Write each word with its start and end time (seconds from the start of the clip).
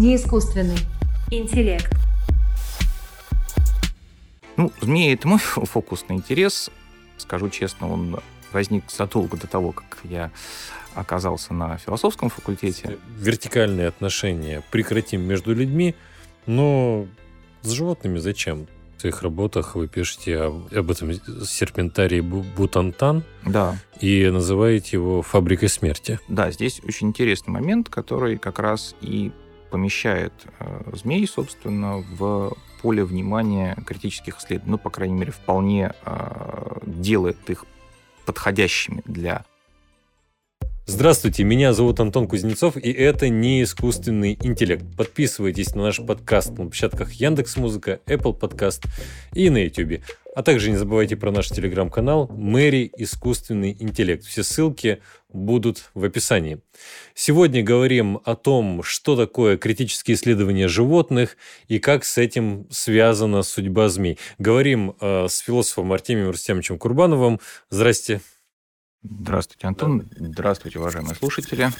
не 0.00 0.16
искусственный 0.16 0.78
интеллект. 1.30 1.94
Ну, 4.56 4.72
змеи— 4.80 5.12
это 5.14 5.28
мой 5.28 5.38
фокусный 5.38 6.16
интерес. 6.16 6.70
Скажу 7.18 7.50
честно, 7.50 7.92
он 7.92 8.18
возник 8.50 8.90
задолго 8.90 9.36
до 9.36 9.46
того, 9.46 9.72
как 9.72 9.98
я 10.04 10.30
оказался 10.94 11.52
на 11.52 11.76
философском 11.76 12.30
факультете. 12.30 12.96
Вертикальные 13.18 13.88
отношения 13.88 14.62
прекратим 14.70 15.20
между 15.20 15.54
людьми, 15.54 15.94
но 16.46 17.06
с 17.60 17.70
животными 17.70 18.18
зачем? 18.18 18.68
В 18.96 19.00
своих 19.02 19.22
работах 19.22 19.76
вы 19.76 19.86
пишете 19.86 20.38
об, 20.38 20.74
об 20.74 20.90
этом 20.90 21.12
серпентарии 21.44 22.20
Бутантан 22.20 23.22
да. 23.44 23.76
и 24.00 24.30
называете 24.30 24.96
его 24.96 25.20
«фабрикой 25.20 25.68
смерти». 25.68 26.18
Да, 26.28 26.50
здесь 26.50 26.80
очень 26.84 27.08
интересный 27.08 27.50
момент, 27.50 27.90
который 27.90 28.38
как 28.38 28.58
раз 28.58 28.94
и 29.02 29.30
помещает 29.70 30.32
э, 30.58 30.90
змей, 30.92 31.26
собственно, 31.26 31.98
в 31.98 32.56
поле 32.82 33.04
внимания 33.04 33.76
критических 33.86 34.38
исследований. 34.38 34.72
Ну, 34.72 34.78
по 34.78 34.90
крайней 34.90 35.14
мере, 35.14 35.32
вполне 35.32 35.94
э, 36.04 36.78
делает 36.86 37.50
их 37.50 37.64
подходящими 38.26 39.02
для 39.04 39.44
Здравствуйте, 40.92 41.44
меня 41.44 41.72
зовут 41.72 42.00
Антон 42.00 42.26
Кузнецов, 42.26 42.76
и 42.76 42.90
это 42.90 43.28
не 43.28 43.62
искусственный 43.62 44.36
интеллект. 44.42 44.84
Подписывайтесь 44.96 45.76
на 45.76 45.84
наш 45.84 46.04
подкаст 46.04 46.50
на 46.58 46.64
площадках 46.64 47.12
Яндекс 47.12 47.56
Музыка, 47.58 48.00
Apple 48.06 48.36
Podcast 48.36 48.86
и 49.32 49.50
на 49.50 49.58
YouTube. 49.62 50.02
А 50.34 50.42
также 50.42 50.68
не 50.68 50.76
забывайте 50.76 51.14
про 51.14 51.30
наш 51.30 51.48
телеграм-канал 51.48 52.26
Мэри 52.32 52.90
Искусственный 52.96 53.76
интеллект. 53.78 54.24
Все 54.24 54.42
ссылки 54.42 55.00
будут 55.32 55.92
в 55.94 56.02
описании. 56.02 56.58
Сегодня 57.14 57.62
говорим 57.62 58.18
о 58.24 58.34
том, 58.34 58.82
что 58.82 59.14
такое 59.14 59.56
критические 59.58 60.16
исследования 60.16 60.66
животных 60.66 61.36
и 61.68 61.78
как 61.78 62.04
с 62.04 62.18
этим 62.18 62.66
связана 62.68 63.42
судьба 63.42 63.88
змей. 63.90 64.18
Говорим 64.38 64.96
э, 65.00 65.28
с 65.28 65.38
философом 65.38 65.92
Артемием 65.92 66.30
Рустемовичем 66.30 66.80
Курбановым. 66.80 67.38
Здрасте. 67.68 68.20
Здравствуйте, 69.02 69.66
Антон. 69.66 70.04
Здравствуйте, 70.16 70.78
уважаемые 70.78 71.14
слушатели. 71.14 71.70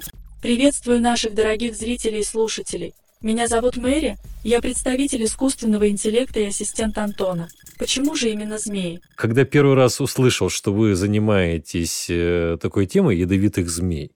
Приветствую 0.41 1.01
наших 1.01 1.35
дорогих 1.35 1.77
зрителей 1.77 2.21
и 2.21 2.25
слушателей. 2.25 2.95
Меня 3.21 3.47
зовут 3.47 3.77
Мэри, 3.77 4.17
я 4.43 4.63
представитель 4.63 5.25
искусственного 5.25 5.91
интеллекта 5.91 6.41
и 6.41 6.47
ассистент 6.47 6.97
Антона. 6.97 7.49
Почему 7.79 8.15
же 8.15 8.31
именно 8.31 8.57
змеи? 8.57 9.03
Когда 9.15 9.45
первый 9.45 9.75
раз 9.75 10.01
услышал, 10.01 10.49
что 10.49 10.73
вы 10.73 10.95
занимаетесь 10.95 12.07
э, 12.09 12.57
такой 12.59 12.87
темой 12.87 13.19
ядовитых 13.19 13.69
змей, 13.69 14.13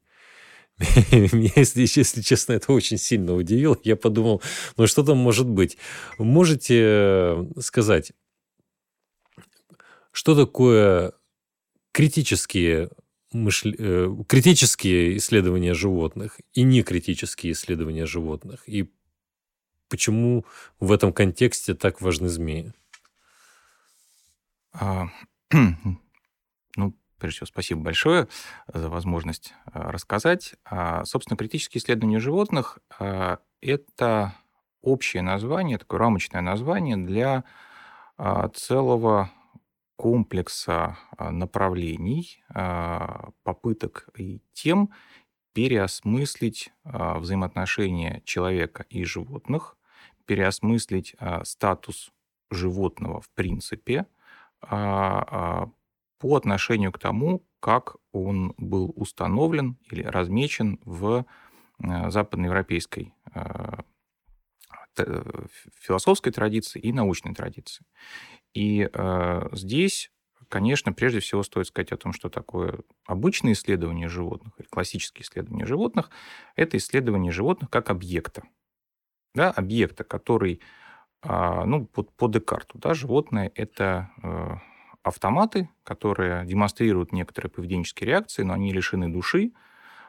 меня, 1.13 1.51
если, 1.57 1.83
если 1.83 2.23
честно, 2.23 2.55
это 2.55 2.73
очень 2.73 2.97
сильно 2.97 3.35
удивило. 3.35 3.77
Я 3.85 3.97
подумал, 3.97 4.41
ну 4.79 4.87
что 4.87 5.03
там 5.03 5.19
может 5.19 5.47
быть? 5.47 5.77
Можете 6.17 6.81
э, 6.81 7.45
сказать, 7.61 8.13
что 10.13 10.35
такое 10.35 11.13
критические 11.95 12.91
мышл... 13.33 13.69
Э, 13.79 14.13
критические 14.29 15.17
исследования 15.17 15.75
животных 15.75 16.41
и 16.53 16.63
некритические 16.63 17.53
исследования 17.53 18.05
животных. 18.05 18.69
И 18.69 18.93
почему 19.89 20.45
в 20.81 20.91
этом 20.91 21.13
контексте 21.13 21.75
так 21.75 22.01
важны 22.01 22.29
змеи? 22.29 22.73
А, 24.73 25.07
ну, 25.53 26.97
прежде 27.19 27.37
всего, 27.37 27.47
спасибо 27.47 27.81
большое 27.81 28.27
за 28.73 28.91
возможность 28.91 29.55
а, 29.67 29.93
рассказать. 29.93 30.57
А, 30.65 31.05
собственно, 31.05 31.37
критические 31.37 31.81
исследования 31.81 32.19
животных 32.19 32.81
а,– 32.99 33.39
это 33.61 34.35
общее 34.83 35.23
название, 35.23 35.79
такое 35.79 36.01
рамочное 36.01 36.43
название 36.43 36.97
для 36.97 37.45
целого 38.55 39.31
комплекса 39.97 40.99
а, 41.17 41.31
направлений, 41.31 42.43
а, 42.49 43.31
попыток 43.43 44.09
и 44.17 44.41
тем 44.53 44.91
переосмыслить 45.53 46.73
а, 46.85 47.19
взаимоотношения 47.19 48.23
человека 48.25 48.85
и 48.89 49.05
животных, 49.05 49.77
переосмыслить 50.27 51.15
статус 51.43 52.11
животного 52.51 53.21
в 53.21 53.29
принципе 53.31 54.07
по 54.61 55.69
отношению 56.23 56.93
к 56.93 56.99
тому, 56.99 57.45
как 57.61 57.97
он 58.11 58.55
был 58.57 58.91
установлен 58.97 59.77
или 59.91 60.03
размечен 60.03 60.81
в 60.87 61.27
западноевропейской 61.79 63.13
философской 65.81 66.33
традиции 66.33 66.79
и 66.79 66.93
научной 66.93 67.35
традиции. 67.35 67.85
И 68.55 68.89
э, 68.93 69.49
здесь, 69.53 70.13
конечно, 70.49 70.93
прежде 70.93 71.21
всего 71.21 71.43
стоит 71.43 71.67
сказать 71.67 71.93
о 71.93 71.97
том, 71.97 72.13
что 72.13 72.29
такое 72.29 72.81
обычное 73.07 73.53
исследование 73.53 74.09
животных 74.09 74.53
или 74.59 74.67
классические 74.67 75.25
исследования 75.25 75.67
животных. 75.67 76.11
Это 76.57 76.77
исследование 76.77 77.33
животных 77.33 77.71
как 77.71 77.91
объекта. 77.91 78.43
Да, 79.35 79.51
объекта, 79.51 80.05
который, 80.05 80.61
э, 81.23 81.65
ну, 81.65 81.87
по, 81.87 82.05
по 82.05 82.29
Декарту, 82.29 82.79
да, 82.79 82.95
животное– 82.95 83.51
это 83.55 84.11
э, 84.23 84.57
автоматы, 85.03 85.69
которые 85.83 86.47
демонстрируют 86.47 87.13
некоторые 87.13 87.51
поведенческие 87.51 88.09
реакции, 88.09 88.43
но 88.43 88.55
они 88.55 88.73
лишены 88.73 89.09
души, 89.09 89.53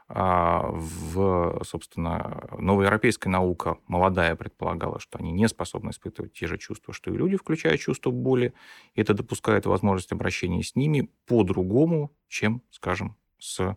в, 0.07 1.63
собственно, 1.63 2.47
новоевропейская 2.59 3.31
наука 3.31 3.79
молодая 3.87 4.35
предполагала, 4.35 4.99
что 4.99 5.17
они 5.17 5.31
не 5.31 5.47
способны 5.47 5.89
испытывать 5.89 6.33
те 6.33 6.45
же 6.45 6.59
чувства, 6.59 6.93
что 6.93 7.11
и 7.11 7.17
люди, 7.17 7.37
включая 7.37 7.77
чувство 7.77 8.11
боли. 8.11 8.53
Это 8.93 9.15
допускает 9.15 9.65
возможность 9.65 10.11
обращения 10.11 10.61
с 10.61 10.75
ними 10.75 11.09
по-другому, 11.25 12.11
чем, 12.27 12.61
скажем, 12.69 13.15
с 13.39 13.75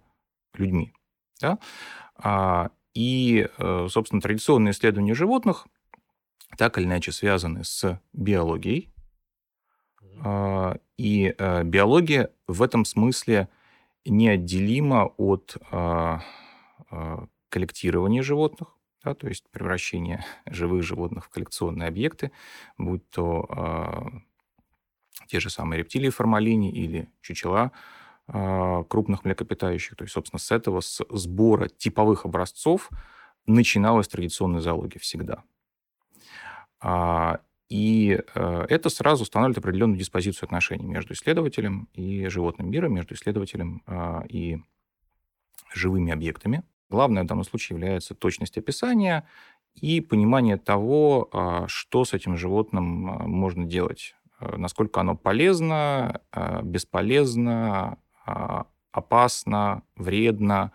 людьми. 0.55 0.93
Да? 1.41 1.59
А, 2.16 2.71
и, 2.93 3.49
э, 3.56 3.87
собственно, 3.89 4.21
традиционные 4.21 4.72
исследования 4.72 5.15
животных 5.15 5.66
так 6.56 6.78
или 6.78 6.84
иначе 6.84 7.12
связаны 7.12 7.65
с 7.65 8.00
биологией. 8.12 8.93
А, 10.25 10.77
и 10.97 11.34
э, 11.37 11.65
биология 11.65 12.31
в 12.47 12.62
этом 12.62 12.84
смысле 12.84 13.49
неотделимо 14.04 15.12
от 15.16 15.56
а, 15.70 16.22
а, 16.91 17.26
коллектирования 17.48 18.22
животных, 18.22 18.69
да, 19.04 19.14
то 19.14 19.28
есть 19.28 19.48
превращение 19.50 20.25
живых 20.47 20.82
животных 20.82 21.26
в 21.26 21.28
коллекционные 21.28 21.88
объекты, 21.88 22.32
будь 22.76 23.09
то 23.10 23.47
а, 23.48 24.06
те 25.26 25.41
же 25.41 25.50
самые 25.50 25.78
рептилии 25.78 26.10
формалини 26.10 26.70
или 26.70 27.10
чучела 27.20 27.72
крупных 28.26 29.25
млекопитающих. 29.25 29.97
То 29.97 30.04
есть, 30.04 30.12
собственно, 30.12 30.38
с 30.38 30.53
этого, 30.53 30.82
с 30.82 31.03
сбора 31.09 31.69
типовых 31.69 32.26
образцов 32.26 32.91
начиналась 33.47 34.06
традиционная 34.06 34.60
зоология 34.60 35.00
всегда. 35.00 35.44
И 37.69 38.19
э, 38.34 38.67
это 38.69 38.89
сразу 38.89 39.25
устанавливает 39.25 39.59
определенную 39.59 39.99
диспозицию 39.99 40.47
отношений 40.47 40.87
между 40.87 41.12
исследователем 41.12 41.89
и 41.93 42.27
животным 42.29 42.71
миром, 42.71 42.95
между 42.95 43.15
исследователем 43.15 43.83
э, 43.87 44.23
и 44.29 44.59
живыми 45.75 46.12
объектами. 46.12 46.62
Главное 46.89 47.25
в 47.25 47.27
данном 47.27 47.45
случае 47.45 47.77
является 47.77 48.15
точность 48.15 48.57
описания 48.57 49.28
и 49.75 50.01
понимание 50.01 50.57
того, 50.57 51.28
э, 51.31 51.65
что 51.69 52.07
с 52.07 52.15
этим 52.15 52.39
животным 52.39 52.84
можно 52.84 53.67
делать, 53.67 54.15
насколько 54.41 55.01
оно 55.01 55.17
полезно, 55.17 56.21
бесполезно, 56.62 57.99
опасно, 58.93 59.83
вредно 59.97 60.71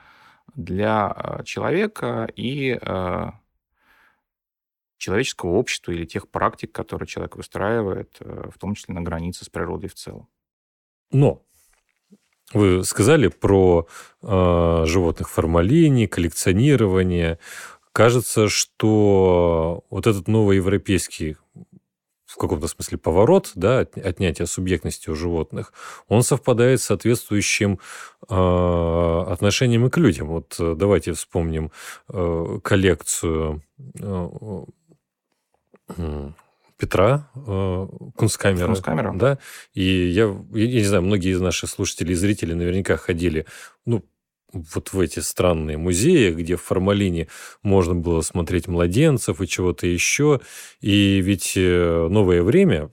для 0.53 1.41
человека 1.45 2.29
и 2.35 2.77
человеческого 5.03 5.51
общества 5.51 5.91
или 5.91 6.05
тех 6.05 6.29
практик, 6.29 6.71
которые 6.71 7.07
человек 7.07 7.35
выстраивает, 7.35 8.15
э, 8.21 8.49
в 8.53 8.57
том 8.57 8.73
числе 8.73 8.95
на 8.95 9.01
границе 9.01 9.43
с 9.43 9.49
природой 9.49 9.89
в 9.89 9.95
целом. 9.95 10.27
Но 11.11 11.41
вы 12.53 12.83
сказали 12.83 13.27
про 13.27 13.87
э, 14.21 14.83
животных 14.85 15.29
формалини, 15.29 16.05
коллекционирование. 16.05 17.37
Кажется, 17.91 18.47
что 18.47 19.83
вот 19.89 20.07
этот 20.07 20.27
новый 20.27 20.57
европейский 20.57 21.35
в 22.33 22.37
каком-то 22.37 22.67
смысле 22.67 22.97
поворот, 22.97 23.51
да, 23.53 23.79
отнятие 23.79 24.47
субъектности 24.47 25.09
у 25.09 25.15
животных, 25.15 25.71
он 26.07 26.23
совпадает 26.23 26.81
с 26.81 26.85
соответствующим 26.85 27.79
э, 28.27 29.23
отношением 29.27 29.85
и 29.85 29.89
к 29.91 29.97
людям. 29.97 30.29
Вот 30.29 30.55
э, 30.59 30.73
давайте 30.75 31.13
вспомним 31.13 31.71
э, 32.09 32.59
коллекцию 32.63 33.61
э, 33.99 34.29
Петра 36.77 37.29
э, 37.35 37.87
Кунсткамера. 38.15 38.65
Кунсткамера. 38.67 39.13
Да. 39.13 39.37
И 39.73 39.83
я, 39.83 40.35
я, 40.53 40.67
не 40.67 40.83
знаю, 40.83 41.03
многие 41.03 41.31
из 41.31 41.39
наших 41.39 41.69
слушателей 41.69 42.13
и 42.13 42.15
зрителей 42.15 42.55
наверняка 42.55 42.97
ходили, 42.97 43.45
ну, 43.85 44.03
вот 44.51 44.93
в 44.93 44.99
эти 44.99 45.19
странные 45.19 45.77
музеи, 45.77 46.31
где 46.31 46.55
в 46.55 46.61
формалине 46.61 47.27
можно 47.63 47.95
было 47.95 48.21
смотреть 48.21 48.67
младенцев 48.67 49.41
и 49.41 49.47
чего-то 49.47 49.87
еще. 49.87 50.41
И 50.81 51.21
ведь 51.21 51.53
э, 51.55 52.07
новое 52.09 52.43
время, 52.43 52.91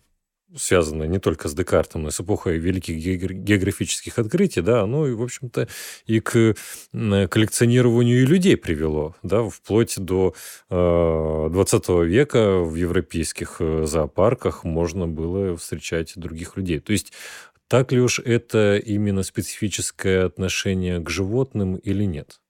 связанное 0.56 1.06
не 1.06 1.18
только 1.18 1.48
с 1.48 1.54
Декартом, 1.54 2.02
но 2.02 2.08
и 2.08 2.12
с 2.12 2.20
эпохой 2.20 2.58
великих 2.58 2.96
географических 2.96 4.18
открытий, 4.18 4.60
да, 4.62 4.82
оно, 4.82 5.06
и, 5.06 5.12
в 5.12 5.22
общем-то, 5.22 5.68
и 6.06 6.20
к 6.20 6.54
коллекционированию 6.92 8.26
людей 8.26 8.56
привело, 8.56 9.14
да, 9.22 9.48
вплоть 9.48 9.98
до 9.98 10.34
20 10.68 11.88
э, 11.88 12.04
века 12.04 12.58
в 12.58 12.74
европейских 12.74 13.56
э, 13.60 13.86
зоопарках 13.86 14.64
можно 14.64 15.06
было 15.06 15.56
встречать 15.56 16.12
других 16.16 16.56
людей. 16.56 16.80
То 16.80 16.92
есть 16.92 17.12
так 17.68 17.92
ли 17.92 18.00
уж 18.00 18.18
это 18.18 18.76
именно 18.76 19.22
специфическое 19.22 20.26
отношение 20.26 20.98
к 21.00 21.08
животным 21.08 21.76
или 21.76 22.04
нет? 22.04 22.40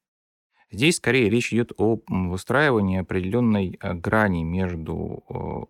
Здесь 0.73 0.97
скорее 0.97 1.29
речь 1.29 1.53
идет 1.53 1.73
о 1.77 2.01
выстраивании 2.09 3.01
определенной 3.01 3.79
э, 3.81 3.95
грани 3.95 4.43
между 4.43 5.69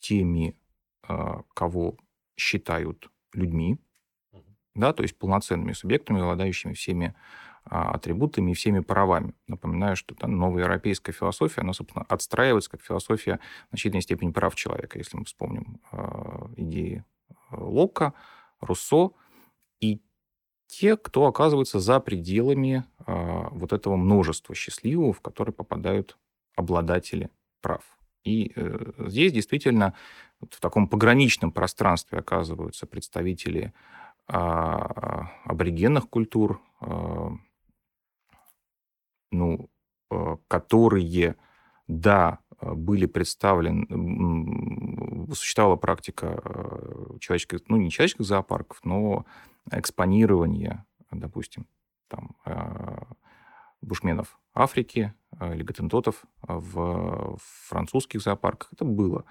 теми, 0.00 0.54
кого 1.54 1.96
считают 2.36 3.10
людьми, 3.32 3.78
да, 4.74 4.92
то 4.92 5.02
есть 5.02 5.16
полноценными 5.18 5.72
субъектами, 5.72 6.20
обладающими 6.20 6.72
всеми 6.72 7.14
а, 7.64 7.92
атрибутами 7.92 8.50
и 8.50 8.54
всеми 8.54 8.80
правами. 8.80 9.34
Напоминаю, 9.46 9.96
что 9.96 10.14
там 10.14 10.36
новая 10.36 10.64
европейская 10.64 11.12
философия, 11.12 11.60
она, 11.60 11.72
собственно, 11.72 12.04
отстраивается 12.08 12.70
как 12.70 12.82
философия 12.82 13.38
в 13.66 13.70
значительной 13.70 14.02
степени 14.02 14.32
прав 14.32 14.54
человека, 14.54 14.98
если 14.98 15.16
мы 15.16 15.24
вспомним 15.24 15.80
идеи 16.56 17.04
Лока, 17.50 18.14
Руссо 18.60 19.10
и 19.80 20.02
те, 20.66 20.96
кто 20.96 21.26
оказывается 21.26 21.78
за 21.78 22.00
пределами 22.00 22.84
вот 23.06 23.72
этого 23.72 23.96
множества 23.96 24.54
счастливого, 24.54 25.12
в 25.12 25.20
которое 25.20 25.52
попадают 25.52 26.18
обладатели 26.56 27.30
прав. 27.60 27.82
И 28.24 28.52
э, 28.56 28.92
здесь 29.06 29.32
действительно 29.32 29.94
вот 30.40 30.54
в 30.54 30.60
таком 30.60 30.88
пограничном 30.88 31.52
пространстве 31.52 32.18
оказываются 32.18 32.86
представители 32.86 33.72
э, 34.28 34.32
аборигенных 34.32 36.08
культур, 36.08 36.60
э, 36.80 37.30
ну, 39.30 39.70
э, 40.10 40.36
которые, 40.48 41.36
да, 41.88 42.38
были 42.60 43.06
представлены, 43.06 43.86
существовала 45.34 45.76
практика 45.76 46.40
э, 46.44 47.18
человеческих, 47.20 47.60
ну, 47.68 47.76
не 47.76 47.90
человеческих 47.90 48.24
зоопарков, 48.24 48.80
но 48.84 49.26
экспонирования, 49.70 50.86
допустим, 51.10 51.66
там, 52.08 52.36
бушменов 53.80 54.38
Африки 54.54 55.14
или 55.40 55.62
готентотов 55.62 56.24
в 56.42 57.38
французских 57.68 58.20
зоопарках. 58.22 58.72
Это 58.72 58.84
было. 58.84 59.24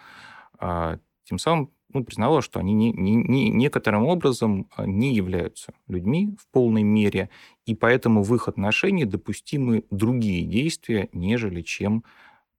А 0.59 0.99
тем 1.23 1.37
самым 1.37 1.71
ну, 1.93 2.03
признала, 2.03 2.41
что 2.41 2.59
они 2.59 2.73
не, 2.73 2.91
не, 2.91 3.15
не, 3.15 3.49
некоторым 3.49 4.05
образом 4.05 4.67
не 4.77 5.13
являются 5.13 5.73
людьми 5.87 6.35
в 6.39 6.47
полной 6.51 6.83
мере, 6.83 7.29
и 7.65 7.75
поэтому 7.75 8.23
в 8.23 8.33
их 8.33 8.47
отношении 8.47 9.03
допустимы 9.03 9.85
другие 9.91 10.45
действия, 10.45 11.09
нежели 11.13 11.61
чем 11.61 12.03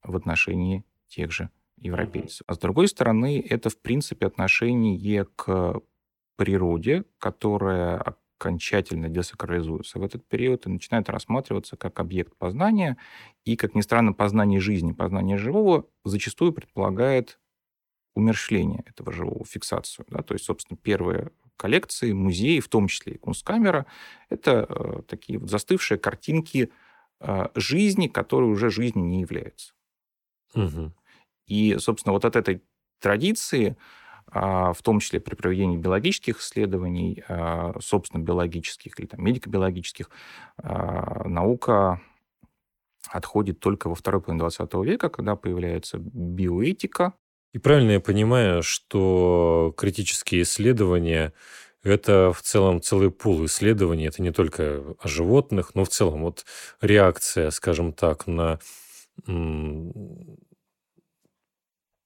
в 0.02 0.14
отношении 0.16 0.84
тех 1.08 1.32
же 1.32 1.50
европейцев. 1.78 2.42
А 2.46 2.54
с 2.54 2.58
другой 2.58 2.88
стороны, 2.88 3.40
это, 3.40 3.70
в 3.70 3.78
принципе, 3.78 4.26
отношение 4.26 5.26
к 5.36 5.80
природе, 6.36 7.04
которая 7.18 8.16
окончательно 8.38 9.08
десакрализуется 9.08 9.98
в 9.98 10.02
этот 10.02 10.26
период 10.26 10.66
и 10.66 10.70
начинает 10.70 11.08
рассматриваться 11.08 11.76
как 11.76 12.00
объект 12.00 12.36
познания. 12.36 12.96
И, 13.44 13.56
как 13.56 13.74
ни 13.74 13.80
странно, 13.80 14.12
познание 14.12 14.60
жизни, 14.60 14.92
познание 14.92 15.38
живого 15.38 15.86
зачастую 16.04 16.52
предполагает 16.52 17.38
умершление 18.14 18.82
этого 18.86 19.12
живого, 19.12 19.44
фиксацию. 19.44 20.06
Да? 20.08 20.22
То 20.22 20.34
есть, 20.34 20.44
собственно, 20.44 20.76
первые 20.76 21.30
коллекции, 21.56 22.12
музеи, 22.12 22.60
в 22.60 22.68
том 22.68 22.88
числе 22.88 23.14
и 23.14 23.18
Кунсткамера, 23.18 23.86
это 24.28 24.66
э, 24.68 25.02
такие 25.08 25.38
вот 25.38 25.50
застывшие 25.50 25.98
картинки 25.98 26.70
э, 27.20 27.48
жизни, 27.54 28.08
которые 28.08 28.50
уже 28.50 28.70
жизнью 28.70 29.04
не 29.04 29.20
являются. 29.20 29.74
Угу. 30.54 30.92
И, 31.46 31.76
собственно, 31.78 32.12
вот 32.12 32.24
от 32.24 32.36
этой 32.36 32.62
традиции, 33.00 33.76
а, 34.26 34.72
в 34.72 34.82
том 34.82 35.00
числе 35.00 35.20
при 35.20 35.34
проведении 35.34 35.76
биологических 35.76 36.40
исследований, 36.40 37.22
а, 37.28 37.74
собственно, 37.80 38.22
биологических 38.22 38.98
или 38.98 39.06
там, 39.06 39.22
медико-биологических, 39.22 40.08
а, 40.56 41.28
наука 41.28 42.00
отходит 43.10 43.60
только 43.60 43.88
во 43.88 43.94
второй 43.94 44.22
половине 44.22 44.40
20 44.40 44.82
века, 44.82 45.10
когда 45.10 45.36
появляется 45.36 45.98
биоэтика. 45.98 47.12
И 47.54 47.58
правильно 47.58 47.92
я 47.92 48.00
понимаю, 48.00 48.64
что 48.64 49.72
критические 49.76 50.42
исследования 50.42 51.32
это 51.84 52.32
в 52.32 52.42
целом 52.42 52.82
целый 52.82 53.12
пул 53.12 53.44
исследований. 53.46 54.06
Это 54.06 54.22
не 54.22 54.32
только 54.32 54.82
о 54.98 55.06
животных, 55.06 55.74
но 55.74 55.84
в 55.84 55.88
целом 55.88 56.22
вот 56.22 56.44
реакция, 56.80 57.50
скажем 57.52 57.92
так, 57.92 58.26
на 58.26 58.58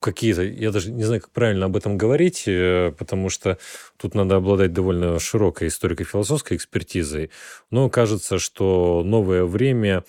какие-то, 0.01 0.43
я 0.43 0.71
даже 0.71 0.93
не 0.93 1.05
знаю, 1.05 1.23
как 1.23 1.31
правильно 1.31 1.67
об 1.67 1.77
этом 1.77 1.97
говорить, 1.97 2.45
э, 2.47 2.93
потому 2.99 3.31
что 3.31 3.59
тут 3.97 4.15
надо 4.15 4.37
обладать 4.37 4.73
довольно 4.73 5.19
широкой 5.19 5.69
историко-философской 5.69 6.57
экспертизой, 6.57 7.31
но 7.71 7.91
кажется, 7.91 8.39
что 8.39 9.03
новое 9.05 9.45
время 9.45 10.05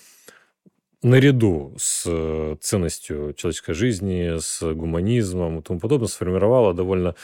наряду 1.02 1.74
с 1.78 2.04
э, 2.06 2.56
ценностью 2.60 3.34
человеческой 3.34 3.74
жизни, 3.74 4.38
с 4.38 4.60
гуманизмом 4.74 5.58
и 5.60 5.62
тому 5.62 5.80
подобное 5.80 6.08
сформировало 6.08 6.74
довольно 6.74 7.14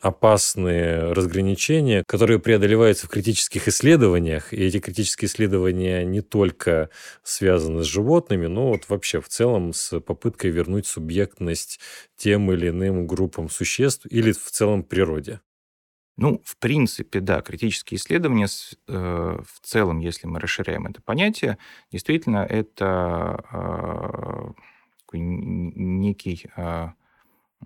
опасные 0.00 1.12
разграничения, 1.12 2.02
которые 2.06 2.40
преодолеваются 2.40 3.06
в 3.06 3.10
критических 3.10 3.68
исследованиях. 3.68 4.52
И 4.52 4.56
эти 4.56 4.80
критические 4.80 5.28
исследования 5.28 6.04
не 6.04 6.20
только 6.20 6.90
связаны 7.22 7.84
с 7.84 7.86
животными, 7.86 8.46
но 8.46 8.70
вот 8.70 8.88
вообще 8.88 9.20
в 9.20 9.28
целом 9.28 9.72
с 9.72 10.00
попыткой 10.00 10.50
вернуть 10.50 10.86
субъектность 10.86 11.78
тем 12.16 12.50
или 12.52 12.70
иным 12.70 13.06
группам 13.06 13.48
существ 13.48 14.06
или 14.10 14.32
в 14.32 14.50
целом 14.50 14.82
природе. 14.82 15.40
Ну, 16.16 16.40
в 16.44 16.56
принципе, 16.58 17.20
да, 17.20 17.40
критические 17.40 17.98
исследования 17.98 18.46
э, 18.88 19.38
в 19.44 19.60
целом, 19.60 19.98
если 19.98 20.26
мы 20.26 20.40
расширяем 20.40 20.86
это 20.86 21.00
понятие, 21.00 21.58
действительно, 21.90 22.38
это 22.38 23.44
э, 23.52 24.52
некий 25.14 26.46
э, 26.56 26.88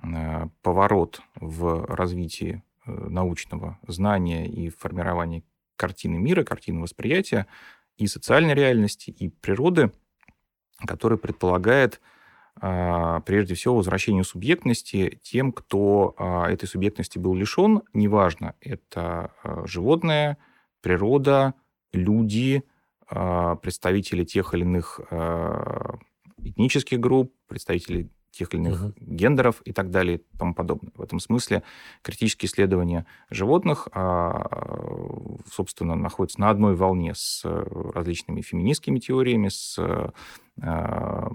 Э, 0.02 0.46
поворот 0.62 1.20
в 1.36 1.84
развитии 1.86 2.62
э, 2.84 2.90
научного 2.90 3.78
знания 3.86 4.46
и 4.46 4.68
формировании 4.68 5.44
картины 5.76 6.18
мира, 6.18 6.44
картины 6.44 6.80
восприятия 6.80 7.46
и 7.96 8.06
социальной 8.06 8.54
реальности, 8.54 9.10
и 9.10 9.28
природы, 9.28 9.90
который 10.86 11.18
предполагает 11.18 11.94
а, 11.94 12.15
прежде 12.58 13.54
всего 13.54 13.76
возвращение 13.76 14.24
субъектности 14.24 15.20
тем, 15.22 15.52
кто 15.52 16.14
а, 16.16 16.50
этой 16.50 16.66
субъектности 16.66 17.18
был 17.18 17.34
лишен, 17.34 17.82
неважно, 17.92 18.54
это 18.60 19.32
а, 19.42 19.66
животное, 19.66 20.38
природа, 20.80 21.54
люди, 21.92 22.62
представители 23.08 24.24
тех 24.24 24.52
или 24.52 24.62
иных 24.62 25.00
этнических 26.38 26.98
групп, 26.98 27.32
представители 27.46 28.10
тех 28.36 28.52
или 28.52 28.60
иных 28.60 28.82
uh-huh. 28.82 28.94
гендеров 28.98 29.62
и 29.64 29.72
так 29.72 29.90
далее 29.90 30.18
и 30.18 30.38
тому 30.38 30.54
подобное. 30.54 30.92
В 30.94 31.02
этом 31.02 31.18
смысле 31.20 31.62
критические 32.02 32.48
исследования 32.48 33.06
животных, 33.30 33.88
а, 33.92 35.40
собственно, 35.50 35.96
находятся 35.96 36.40
на 36.40 36.50
одной 36.50 36.74
волне 36.74 37.14
с 37.14 37.42
различными 37.44 38.42
феминистскими 38.42 38.98
теориями, 38.98 39.48
с 39.48 39.78
а, 39.78 40.12
а, 40.60 41.30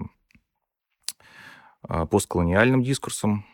постколониальным 1.82 2.82
дискурсом. 2.82 3.44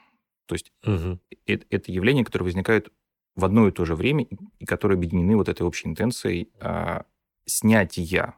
То 0.47 0.55
есть 0.55 0.73
uh-huh. 0.85 1.19
это, 1.47 1.67
это 1.71 1.93
явления, 1.93 2.25
которые 2.25 2.47
возникают 2.47 2.93
в 3.37 3.45
одно 3.45 3.69
и 3.69 3.73
то 3.73 3.85
же 3.85 3.95
время 3.95 4.27
и 4.59 4.65
которые 4.65 4.97
объединены 4.97 5.37
вот 5.37 5.49
этой 5.49 5.63
общей 5.63 5.89
интенцией 5.89 6.51
снятия 7.47 8.35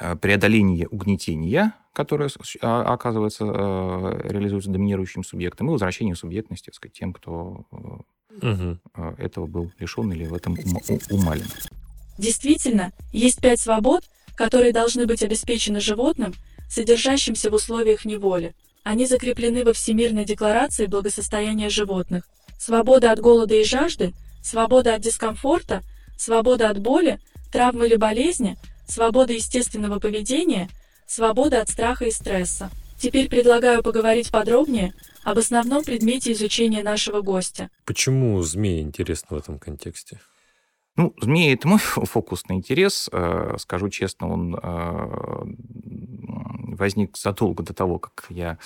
Э, 0.00 0.16
преодоление 0.16 0.88
угнетения, 0.88 1.74
которое, 1.92 2.28
а, 2.62 2.92
оказывается, 2.92 3.44
э, 3.44 4.28
реализуется 4.28 4.70
доминирующим 4.70 5.22
субъектом, 5.22 5.68
и 5.68 5.70
возвращение 5.70 6.16
субъектности, 6.16 6.66
так 6.66 6.74
сказать, 6.74 6.94
тем, 6.94 7.12
кто 7.12 7.64
угу. 7.70 8.78
этого 9.18 9.46
был 9.46 9.70
лишен 9.78 10.12
или 10.12 10.26
в 10.26 10.34
этом 10.34 10.56
умален. 11.10 11.46
Действительно, 12.18 12.92
есть 13.12 13.40
пять 13.40 13.60
свобод, 13.60 14.02
которые 14.36 14.72
должны 14.72 15.06
быть 15.06 15.22
обеспечены 15.22 15.80
животным, 15.80 16.34
содержащимся 16.68 17.50
в 17.50 17.54
условиях 17.54 18.04
неволи. 18.04 18.54
Они 18.82 19.06
закреплены 19.06 19.64
во 19.64 19.72
Всемирной 19.72 20.24
декларации 20.24 20.86
благосостояния 20.86 21.70
животных. 21.70 22.24
свобода 22.58 23.12
от 23.12 23.20
голода 23.20 23.54
и 23.54 23.64
жажды, 23.64 24.14
свобода 24.42 24.94
от 24.94 25.02
дискомфорта, 25.02 25.82
свобода 26.16 26.70
от 26.70 26.78
боли, 26.78 27.18
травмы 27.52 27.86
или 27.86 27.96
болезни, 27.96 28.56
свобода 28.88 29.32
естественного 29.32 29.98
поведения, 29.98 30.68
свобода 31.06 31.60
от 31.60 31.68
страха 31.68 32.06
и 32.06 32.10
стресса. 32.10 32.70
Теперь 32.98 33.28
предлагаю 33.28 33.82
поговорить 33.82 34.30
подробнее 34.30 34.94
об 35.24 35.38
основном 35.38 35.84
предмете 35.84 36.32
изучения 36.32 36.82
нашего 36.82 37.20
гостя. 37.20 37.70
Почему 37.84 38.40
змеи 38.42 38.80
интересны 38.80 39.36
в 39.36 39.38
этом 39.38 39.58
контексте? 39.58 40.20
Ну, 40.96 41.12
змеи– 41.20 41.52
это 41.54 41.66
мой 41.66 41.78
фокусный 41.80 42.56
интерес. 42.56 43.08
Э, 43.12 43.56
скажу 43.58 43.88
честно, 43.88 44.32
он 44.32 44.56
э, 44.62 45.44
возник 46.76 47.16
задолго 47.16 47.64
до 47.64 47.74
того, 47.74 47.98
как 47.98 48.26
я 48.28 48.58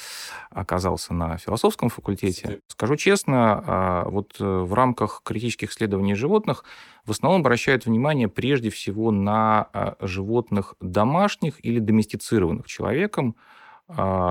оказался 0.50 1.14
на 1.14 1.38
философском 1.38 1.88
факультете. 1.88 2.60
Скажу 2.66 2.96
честно, 2.96 4.04
э, 4.06 4.10
вот 4.10 4.36
в 4.38 4.74
рамках 4.74 5.22
критических 5.24 5.70
исследований 5.70 6.14
животных 6.14 6.64
в 7.06 7.12
основном 7.12 7.40
обращают 7.40 7.86
внимание 7.86 8.28
прежде 8.28 8.68
всего 8.68 9.10
на 9.10 9.68
животных 10.00 10.74
домашних 10.80 11.64
или 11.64 11.78
доместицированных 11.78 12.66
человеком, 12.66 13.36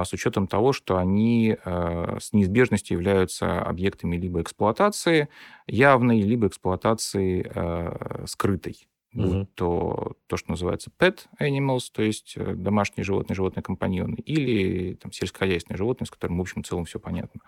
с 0.06 0.14
учетом 0.14 0.48
того, 0.48 0.72
что 0.72 0.98
они 0.98 1.58
э, 1.64 2.18
с 2.22 2.32
неизбежностью 2.32 2.98
являются 2.98 3.62
объектами 3.62 4.16
либо 4.16 4.42
эксплуатации 4.42 5.30
явной, 5.66 6.22
либо 6.22 6.48
эксплуатации 6.48 7.50
э, 7.54 8.26
скрытой. 8.28 8.88
Угу. 9.14 9.24
Будь 9.24 9.56
то 9.56 10.14
то, 10.28 10.38
что 10.38 10.52
называется 10.52 10.92
pet 11.00 11.22
animals, 11.42 11.86
то 11.92 12.04
есть 12.04 12.34
э, 12.36 12.54
домашние 12.54 13.04
животные, 13.04 13.36
животные 13.36 13.64
компаньоны, 13.64 14.16
или 14.16 14.94
там, 14.96 15.12
сельскохозяйственные 15.12 15.78
животные, 15.78 16.08
с 16.08 16.12
которыми, 16.12 16.38
в 16.38 16.42
общем, 16.42 16.62
в 16.62 16.68
целом 16.68 16.86
все 16.86 17.00
понятно. 17.00 17.42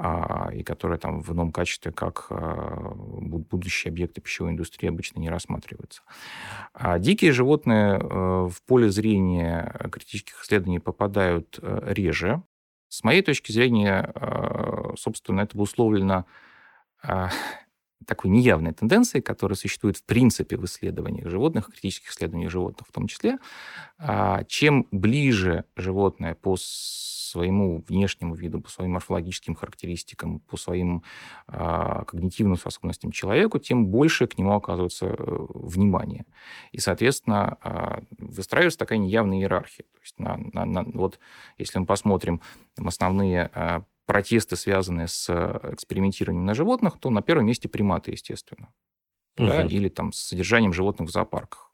А, 0.00 0.50
и 0.52 0.62
которые 0.62 0.96
там 0.96 1.22
в 1.22 1.32
ином 1.32 1.50
качестве 1.50 1.90
как 1.90 2.26
а, 2.30 2.92
будущие 2.94 3.90
объекты 3.90 4.20
пищевой 4.20 4.52
индустрии 4.52 4.88
обычно 4.88 5.18
не 5.18 5.28
рассматриваются. 5.28 6.02
А 6.72 7.00
дикие 7.00 7.32
животные 7.32 7.98
э, 7.98 8.04
в 8.04 8.62
поле 8.64 8.90
зрения 8.90 9.74
критических 9.90 10.40
исследований 10.44 10.78
попадают 10.78 11.58
э, 11.60 11.92
реже. 11.92 12.44
С 12.88 13.02
моей 13.02 13.22
точки 13.22 13.50
зрения, 13.50 14.12
э, 14.14 14.94
собственно, 14.96 15.40
это 15.40 15.56
обусловлено 15.56 16.26
такой 18.06 18.30
неявной 18.30 18.72
тенденцией, 18.72 19.22
которая 19.22 19.56
существует 19.56 19.96
в 19.96 20.04
принципе 20.04 20.56
в 20.56 20.64
исследованиях 20.64 21.28
животных, 21.28 21.70
критических 21.72 22.10
исследованиях 22.10 22.50
животных 22.50 22.88
в 22.88 22.92
том 22.92 23.06
числе. 23.06 23.38
Чем 24.46 24.86
ближе 24.90 25.64
животное 25.76 26.34
по 26.34 26.56
своему 27.28 27.84
внешнему 27.86 28.34
виду, 28.34 28.60
по 28.60 28.70
своим 28.70 28.92
морфологическим 28.92 29.54
характеристикам, 29.54 30.40
по 30.40 30.56
своим 30.56 31.02
э, 31.48 32.02
когнитивным 32.06 32.56
способностям 32.56 33.12
человеку, 33.12 33.58
тем 33.58 33.86
больше 33.86 34.26
к 34.26 34.38
нему 34.38 34.54
оказывается 34.54 35.06
э, 35.06 35.14
внимание. 35.18 36.24
И, 36.72 36.78
соответственно, 36.78 37.58
э, 37.62 38.00
выстраивается 38.18 38.78
такая 38.78 38.98
неявная 38.98 39.38
иерархия. 39.38 39.84
То 39.92 40.00
есть 40.00 40.18
на, 40.18 40.38
на, 40.52 40.64
на, 40.64 40.84
вот 40.84 41.18
если 41.58 41.78
мы 41.78 41.86
посмотрим 41.86 42.40
основные 42.76 43.50
протесты, 44.08 44.56
связанные 44.56 45.06
с 45.06 45.28
экспериментированием 45.70 46.46
на 46.46 46.54
животных, 46.54 46.98
то 46.98 47.10
на 47.10 47.20
первом 47.20 47.44
месте 47.44 47.68
приматы, 47.68 48.12
естественно. 48.12 48.72
Угу. 49.36 49.46
Да, 49.46 49.64
или 49.64 49.90
там 49.90 50.12
с 50.12 50.20
содержанием 50.20 50.72
животных 50.72 51.10
в 51.10 51.12
зоопарках. 51.12 51.70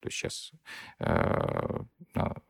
То 0.00 0.08
есть 0.08 0.16
сейчас 0.16 0.52
э, 1.00 1.78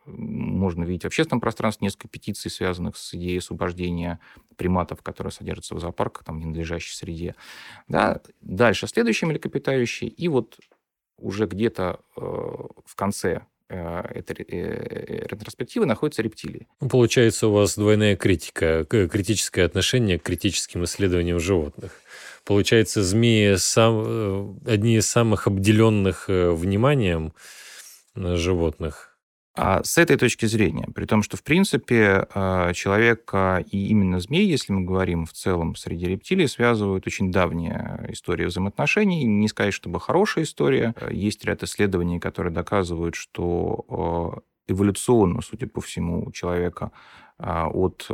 можно 0.06 0.84
видеть 0.84 1.02
в 1.02 1.06
общественном 1.06 1.40
пространстве 1.40 1.86
несколько 1.86 2.06
петиций, 2.06 2.52
связанных 2.52 2.96
с 2.96 3.14
идеей 3.14 3.38
освобождения 3.38 4.20
приматов, 4.54 5.02
которые 5.02 5.32
содержатся 5.32 5.74
в 5.74 5.80
зоопарках, 5.80 6.22
там, 6.22 6.38
в 6.38 6.40
ненадлежащей 6.44 6.94
среде. 6.94 7.34
Да? 7.88 8.20
Дальше 8.40 8.86
следующие 8.86 9.26
млекопитающие. 9.26 10.08
И 10.08 10.28
вот 10.28 10.56
уже 11.18 11.46
где-то 11.46 11.98
э, 12.16 12.20
в 12.20 12.94
конце 12.94 13.32
э, 13.32 13.40
этой 13.68 14.46
э, 14.48 15.26
ретроспективы 15.28 15.86
находятся 15.86 16.22
рептилии. 16.22 16.68
Ну, 16.80 16.88
получается, 16.88 17.48
у 17.48 17.52
вас 17.52 17.76
двойная 17.76 18.16
критика, 18.16 18.84
критическое 18.84 19.64
отношение 19.64 20.18
к 20.18 20.22
критическим 20.22 20.84
исследованиям 20.84 21.40
животных. 21.40 21.92
Получается, 22.44 23.02
змеи 23.02 23.56
сам, 23.56 24.04
э, 24.06 24.54
одни 24.66 24.96
из 24.96 25.10
самых 25.10 25.48
обделенных 25.48 26.26
э, 26.28 26.50
вниманием 26.50 27.32
э, 28.14 28.36
животных. 28.36 29.15
А 29.56 29.82
с 29.82 29.96
этой 29.96 30.16
точки 30.18 30.44
зрения, 30.46 30.86
при 30.94 31.06
том, 31.06 31.22
что, 31.22 31.36
в 31.36 31.42
принципе, 31.42 32.28
человека 32.74 33.64
и 33.70 33.86
именно 33.88 34.20
змей, 34.20 34.46
если 34.46 34.72
мы 34.72 34.82
говорим 34.82 35.24
в 35.24 35.32
целом 35.32 35.74
среди 35.76 36.06
рептилий, 36.06 36.46
связывают 36.46 37.06
очень 37.06 37.32
давняя 37.32 38.06
история 38.10 38.46
взаимоотношений. 38.46 39.24
Не 39.24 39.48
сказать, 39.48 39.72
чтобы 39.72 39.98
хорошая 39.98 40.44
история. 40.44 40.94
Есть 41.10 41.44
ряд 41.44 41.62
исследований, 41.62 42.20
которые 42.20 42.52
доказывают, 42.52 43.14
что 43.14 44.42
эволюционно, 44.68 45.40
судя 45.40 45.66
по 45.66 45.80
всему, 45.80 46.26
у 46.26 46.32
человека 46.32 46.92
от 47.38 48.08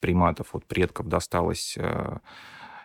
приматов, 0.00 0.54
от 0.54 0.64
предков 0.66 1.08
досталась 1.08 1.76
э, 1.78 2.18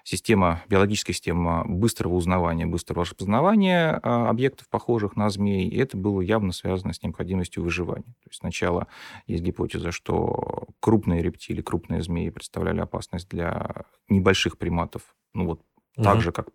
система, 0.06 0.62
биологическая 0.70 1.14
система 1.14 1.66
быстрого 1.66 2.14
узнавания, 2.14 2.68
быстрого 2.68 3.06
распознавания 3.06 4.00
э, 4.02 4.08
объектов, 4.08 4.70
похожих 4.70 5.16
на 5.16 5.30
змей, 5.30 5.68
и 5.68 5.78
это 5.78 5.98
было 5.98 6.22
явно 6.22 6.52
связано 6.54 6.94
с 6.94 7.02
необходимостью 7.02 7.64
выживания. 7.64 8.14
То 8.24 8.30
есть 8.30 8.40
сначала 8.40 8.88
есть 9.26 9.44
гипотеза, 9.44 9.92
что 9.92 10.68
крупные 10.80 11.24
рептилии, 11.24 11.64
крупные 11.64 12.04
змеи 12.04 12.30
представляли 12.30 12.80
опасность 12.80 13.28
для 13.30 13.86
небольших 14.08 14.60
приматов, 14.60 15.16
ну 15.34 15.48
вот 15.48 15.62
угу. 15.98 16.04
так 16.04 16.22
же, 16.22 16.32
как 16.32 16.50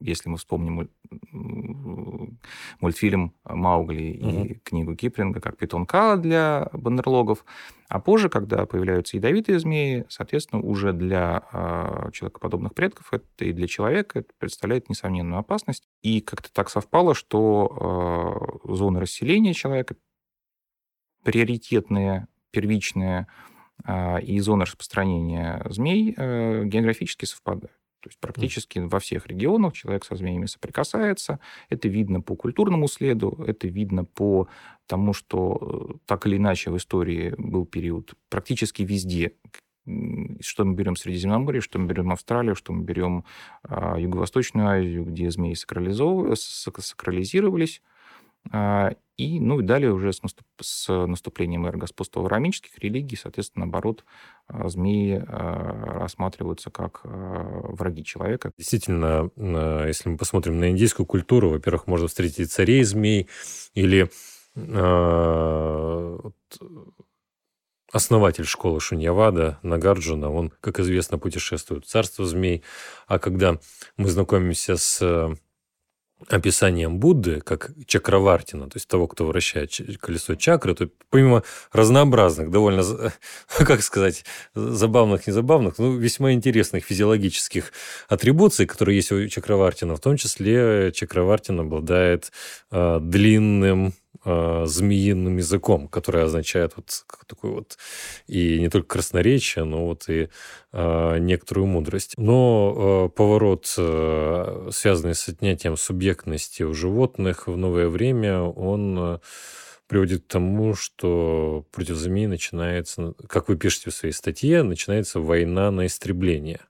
если 0.00 0.28
мы 0.28 0.36
вспомним 0.36 0.88
мультфильм 2.80 3.34
Маугли 3.44 4.18
угу. 4.20 4.44
и 4.44 4.54
книгу 4.54 4.94
Киплинга, 4.94 5.40
как 5.40 5.56
питон 5.56 5.86
Кала 5.86 6.16
для 6.16 6.68
бандерлогов. 6.72 7.44
А 7.88 8.00
позже, 8.00 8.28
когда 8.28 8.66
появляются 8.66 9.16
ядовитые 9.16 9.58
змеи, 9.58 10.04
соответственно, 10.08 10.60
уже 10.60 10.92
для 10.92 11.44
э, 11.52 12.10
человекоподобных 12.12 12.74
предков 12.74 13.12
это 13.12 13.44
и 13.44 13.52
для 13.52 13.68
человека 13.68 14.20
это 14.20 14.32
представляет 14.38 14.88
несомненную 14.88 15.38
опасность. 15.38 15.84
И 16.02 16.20
как-то 16.20 16.52
так 16.52 16.68
совпало, 16.68 17.14
что 17.14 18.62
э, 18.64 18.72
зоны 18.74 19.00
расселения 19.00 19.54
человека 19.54 19.96
приоритетные, 21.22 22.28
первичные 22.50 23.26
э, 23.84 24.20
и 24.22 24.38
зоны 24.40 24.64
распространения 24.64 25.64
змей 25.68 26.14
э, 26.16 26.64
географически 26.64 27.24
совпадают. 27.24 27.72
То 28.06 28.10
есть 28.10 28.20
практически 28.20 28.78
во 28.78 29.00
всех 29.00 29.26
регионах 29.26 29.72
человек 29.72 30.04
со 30.04 30.14
змеями 30.14 30.46
соприкасается. 30.46 31.40
Это 31.70 31.88
видно 31.88 32.20
по 32.20 32.36
культурному 32.36 32.86
следу, 32.86 33.42
это 33.44 33.66
видно 33.66 34.04
по 34.04 34.46
тому, 34.86 35.12
что 35.12 35.58
э, 35.60 35.94
так 36.06 36.24
или 36.28 36.36
иначе 36.36 36.70
в 36.70 36.76
истории 36.76 37.34
был 37.36 37.66
период 37.66 38.14
практически 38.28 38.82
везде, 38.82 39.32
что 40.40 40.64
мы 40.64 40.74
берем 40.74 40.94
Средиземноморье, 40.94 41.60
что 41.60 41.80
мы 41.80 41.88
берем 41.88 42.12
Австралию, 42.12 42.54
что 42.54 42.72
мы 42.72 42.84
берем 42.84 43.24
а, 43.64 43.98
Юго-Восточную 43.98 44.68
Азию, 44.68 45.04
где 45.04 45.28
змеи 45.28 45.54
сакрализировались, 45.54 47.82
а, 47.82 47.84
и, 49.16 49.40
ну, 49.40 49.60
и 49.60 49.62
далее 49.62 49.92
уже 49.92 50.12
с, 50.12 50.22
наступ, 50.22 50.46
с 50.60 51.06
наступлением 51.06 51.66
эры 51.66 51.78
господства 51.78 52.20
авраамических 52.20 52.78
религий, 52.78 53.16
соответственно, 53.16 53.64
наоборот, 53.64 54.04
а, 54.46 54.68
змеи 54.68 55.24
а, 55.26 56.00
рассматриваются 56.00 56.70
как 56.70 57.00
враги 57.02 58.04
человека. 58.04 58.52
Действительно, 58.58 59.30
если 59.86 60.10
мы 60.10 60.18
посмотрим 60.18 60.60
на 60.60 60.70
индийскую 60.70 61.06
культуру, 61.06 61.48
во-первых, 61.50 61.86
можно 61.86 62.08
встретить 62.08 62.52
царей 62.52 62.84
змей 62.84 63.28
или 63.74 64.10
основатель 67.92 68.44
школы 68.44 68.80
Шуньявада, 68.80 69.58
Нагарджуна, 69.62 70.30
он, 70.30 70.52
как 70.60 70.80
известно, 70.80 71.18
путешествует 71.18 71.84
в 71.84 71.88
царство 71.88 72.26
змей. 72.26 72.62
А 73.06 73.18
когда 73.18 73.58
мы 73.96 74.08
знакомимся 74.08 74.76
с 74.76 75.36
описанием 76.28 76.98
Будды, 76.98 77.40
как 77.40 77.70
чакравартина, 77.86 78.68
то 78.68 78.76
есть 78.76 78.88
того, 78.88 79.06
кто 79.06 79.26
вращает 79.26 79.70
колесо 80.00 80.34
чакры, 80.34 80.74
то 80.74 80.88
помимо 81.10 81.42
разнообразных, 81.72 82.50
довольно, 82.50 82.82
как 83.48 83.82
сказать, 83.82 84.24
забавных, 84.54 85.26
незабавных, 85.26 85.78
ну, 85.78 85.96
весьма 85.96 86.32
интересных 86.32 86.84
физиологических 86.84 87.72
атрибуций, 88.08 88.66
которые 88.66 88.96
есть 88.96 89.12
у 89.12 89.28
чакравартина, 89.28 89.94
в 89.94 90.00
том 90.00 90.16
числе 90.16 90.90
чакравартин 90.92 91.60
обладает 91.60 92.32
э, 92.70 92.98
длинным 93.00 93.94
э, 94.26 94.64
змеиным 94.66 95.38
языком, 95.38 95.88
который 95.88 96.24
означает 96.24 96.72
вот 96.76 97.04
такой 97.26 97.50
вот 97.50 97.78
и 98.26 98.60
не 98.60 98.68
только 98.68 98.88
красноречие, 98.88 99.64
но 99.64 99.86
вот 99.86 100.08
и 100.08 100.28
э, 100.72 101.18
некоторую 101.18 101.66
мудрость. 101.66 102.14
Но 102.18 103.06
э, 103.06 103.16
поворот, 103.16 103.72
э, 103.78 104.68
связанный 104.72 105.14
с 105.14 105.28
отнятием 105.28 105.76
субъектности 105.76 106.64
у 106.64 106.74
животных 106.74 107.46
в 107.46 107.56
новое 107.56 107.88
время, 107.88 108.40
он 108.42 108.98
э, 108.98 109.18
приводит 109.86 110.24
к 110.24 110.26
тому, 110.26 110.74
что 110.74 111.64
против 111.70 111.96
змей 111.96 112.26
начинается, 112.26 113.14
как 113.28 113.48
вы 113.48 113.56
пишете 113.56 113.90
в 113.90 113.94
своей 113.94 114.12
статье, 114.12 114.62
начинается 114.62 115.20
война 115.20 115.70
на 115.70 115.86
истребление. 115.86 116.60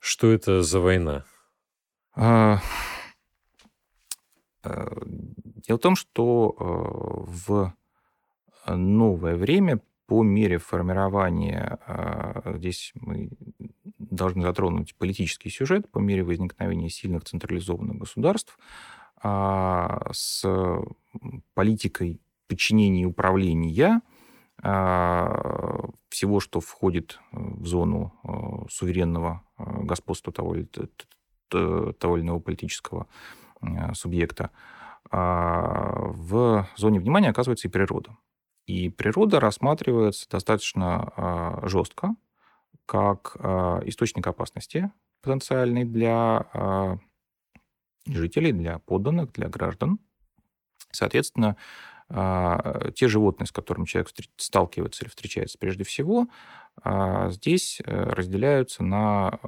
Что 0.00 0.32
это 0.32 0.62
за 0.62 0.80
война? 0.80 1.24
А, 2.14 2.60
э, 4.64 4.86
дело 5.68 5.78
в 5.78 5.82
том, 5.82 5.96
что 5.96 6.56
э, 6.58 6.64
в 7.30 7.74
новое 8.66 9.36
время 9.36 9.80
по 10.06 10.22
мере 10.22 10.58
формирования, 10.58 11.78
э, 11.86 12.54
здесь 12.56 12.92
мы 12.94 13.30
должны 13.98 14.42
затронуть 14.42 14.94
политический 14.94 15.50
сюжет, 15.50 15.90
по 15.90 15.98
мере 15.98 16.24
возникновения 16.24 16.88
сильных 16.88 17.24
централизованных 17.24 17.98
государств, 17.98 18.58
а, 19.20 20.10
с 20.12 20.46
политикой 21.54 22.20
подчинения 22.46 23.02
и 23.02 23.04
управления 23.04 24.00
а, 24.62 25.90
всего, 26.08 26.40
что 26.40 26.60
входит 26.60 27.20
в 27.32 27.66
зону 27.66 28.12
суверенного 28.70 29.42
господства 29.58 30.32
того 30.32 30.54
или, 30.54 30.68
того 31.48 32.16
или 32.16 32.24
иного 32.24 32.38
политического 32.38 33.08
субъекта, 33.92 34.50
в 35.10 36.68
зоне 36.76 37.00
внимания 37.00 37.30
оказывается 37.30 37.68
и 37.68 37.70
природа. 37.70 38.16
И 38.68 38.90
природа 38.90 39.40
рассматривается 39.40 40.28
достаточно 40.28 41.10
а, 41.16 41.66
жестко, 41.66 42.14
как 42.84 43.34
а, 43.40 43.80
источник 43.86 44.26
опасности 44.26 44.92
потенциальный 45.22 45.84
для 45.84 46.46
а, 46.52 46.98
жителей, 48.06 48.52
для 48.52 48.78
подданных, 48.78 49.32
для 49.32 49.48
граждан. 49.48 49.98
Соответственно, 50.90 51.56
те 52.08 53.08
животные, 53.08 53.46
с 53.46 53.52
которыми 53.52 53.84
человек 53.84 54.08
сталкивается 54.38 55.04
или 55.04 55.10
встречается 55.10 55.58
прежде 55.58 55.84
всего, 55.84 56.26
здесь 57.28 57.82
э, 57.84 58.04
разделяются 58.04 58.82
на 58.82 59.38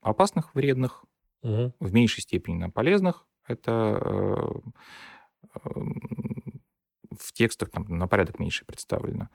опасных, 0.00 0.54
вредных, 0.54 1.04
угу. 1.42 1.72
в 1.80 1.92
меньшей 1.92 2.20
степени 2.20 2.58
на 2.58 2.70
полезных. 2.70 3.26
Это 3.50 4.00
э, 4.04 5.70
в 7.10 7.32
текстах 7.32 7.70
там, 7.70 7.84
на 7.88 8.06
порядок 8.06 8.38
меньше 8.38 8.64
представлено. 8.64 9.28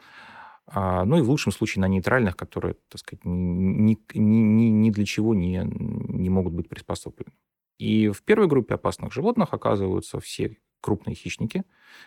А, 0.68 1.06
ну 1.06 1.18
и 1.18 1.22
в 1.22 1.30
лучшем 1.30 1.52
случае 1.52 1.82
на 1.82 1.88
нейтральных, 1.88 2.36
которые, 2.36 2.76
так 2.90 3.00
сказать, 3.00 3.24
ни, 3.26 3.98
ни, 4.14 4.20
ни, 4.20 4.70
ни 4.70 4.90
для 4.90 5.06
чего 5.06 5.36
не, 5.36 5.62
не 5.64 6.30
могут 6.30 6.54
быть 6.54 6.70
приспособлены. 6.70 7.34
И 7.78 8.10
в 8.10 8.24
первой 8.24 8.48
группе 8.48 8.76
опасных 8.76 9.14
животных 9.14 9.54
оказываются 9.54 10.20
все 10.20 10.58
крупные 10.82 11.16
хищники. 11.16 11.64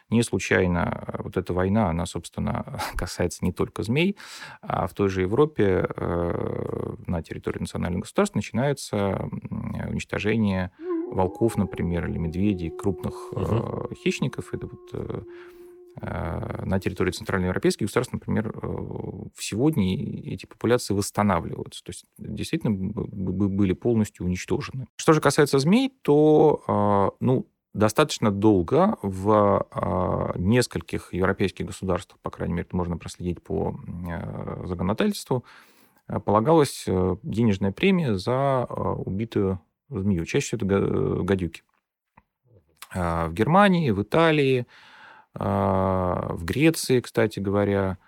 Не 0.09 0.23
случайно 0.23 1.05
э, 1.07 1.23
вот 1.23 1.37
эта 1.37 1.53
война, 1.53 1.91
она, 1.91 2.07
собственно, 2.07 2.81
касается 2.97 3.45
не 3.45 3.53
только 3.53 3.83
змей, 3.83 4.17
а 4.63 4.87
в 4.87 4.95
той 4.95 5.09
же 5.09 5.23
Европе 5.23 5.85
э, 5.89 6.95
на 7.07 7.23
территории 7.23 7.59
национальных 7.59 8.03
государств 8.03 8.37
начинается 8.37 9.29
уничтожение 9.89 10.71
волков, 11.11 11.57
например, 11.57 12.07
или 12.09 12.19
медведей, 12.19 12.71
крупных 12.71 13.33
угу. 13.33 13.95
хищников. 13.95 14.55
Это 14.55 14.67
вот 14.67 15.27
Э, 16.01 16.65
на 16.65 16.79
территории 16.79 17.11
центральноевропейских 17.11 17.87
государств, 17.87 18.13
например, 18.13 18.53
э, 18.55 18.69
сегодня 19.39 19.97
эти 20.33 20.47
популяции 20.47 20.95
восстанавливаются. 20.95 21.83
То 21.83 21.91
есть 21.91 22.05
действительно 22.19 22.73
были 22.73 23.73
полностью 23.73 24.27
уничтожены. 24.27 24.87
Что 24.97 25.13
же 25.13 25.21
касается 25.21 25.59
змей, 25.59 25.93
то 26.03 26.63
э, 26.69 27.25
ну, 27.25 27.47
достаточно 27.75 28.31
долго 28.31 28.97
в 29.03 30.35
нескольких 30.37 31.13
европейских 31.13 31.67
государствах, 31.67 32.19
по 32.21 32.31
крайней 32.31 32.55
мере, 32.55 32.69
можно 32.73 32.97
проследить 32.97 33.43
по 33.43 33.79
законодательству, 34.65 35.45
полагалась 36.25 36.87
денежная 37.23 37.71
премия 37.71 38.17
за 38.17 38.65
убитую 38.65 39.61
змею. 39.89 40.25
Чаще 40.27 40.57
всего 40.57 40.67
это 40.67 41.23
гадюки. 41.23 41.63
В 42.95 43.31
Германии, 43.33 43.91
в 43.91 44.03
Италии, 44.03 44.67
а, 45.35 46.33
в 46.35 46.45
Греции, 46.45 47.01
кстати 47.01 47.39
говоря. 47.39 47.99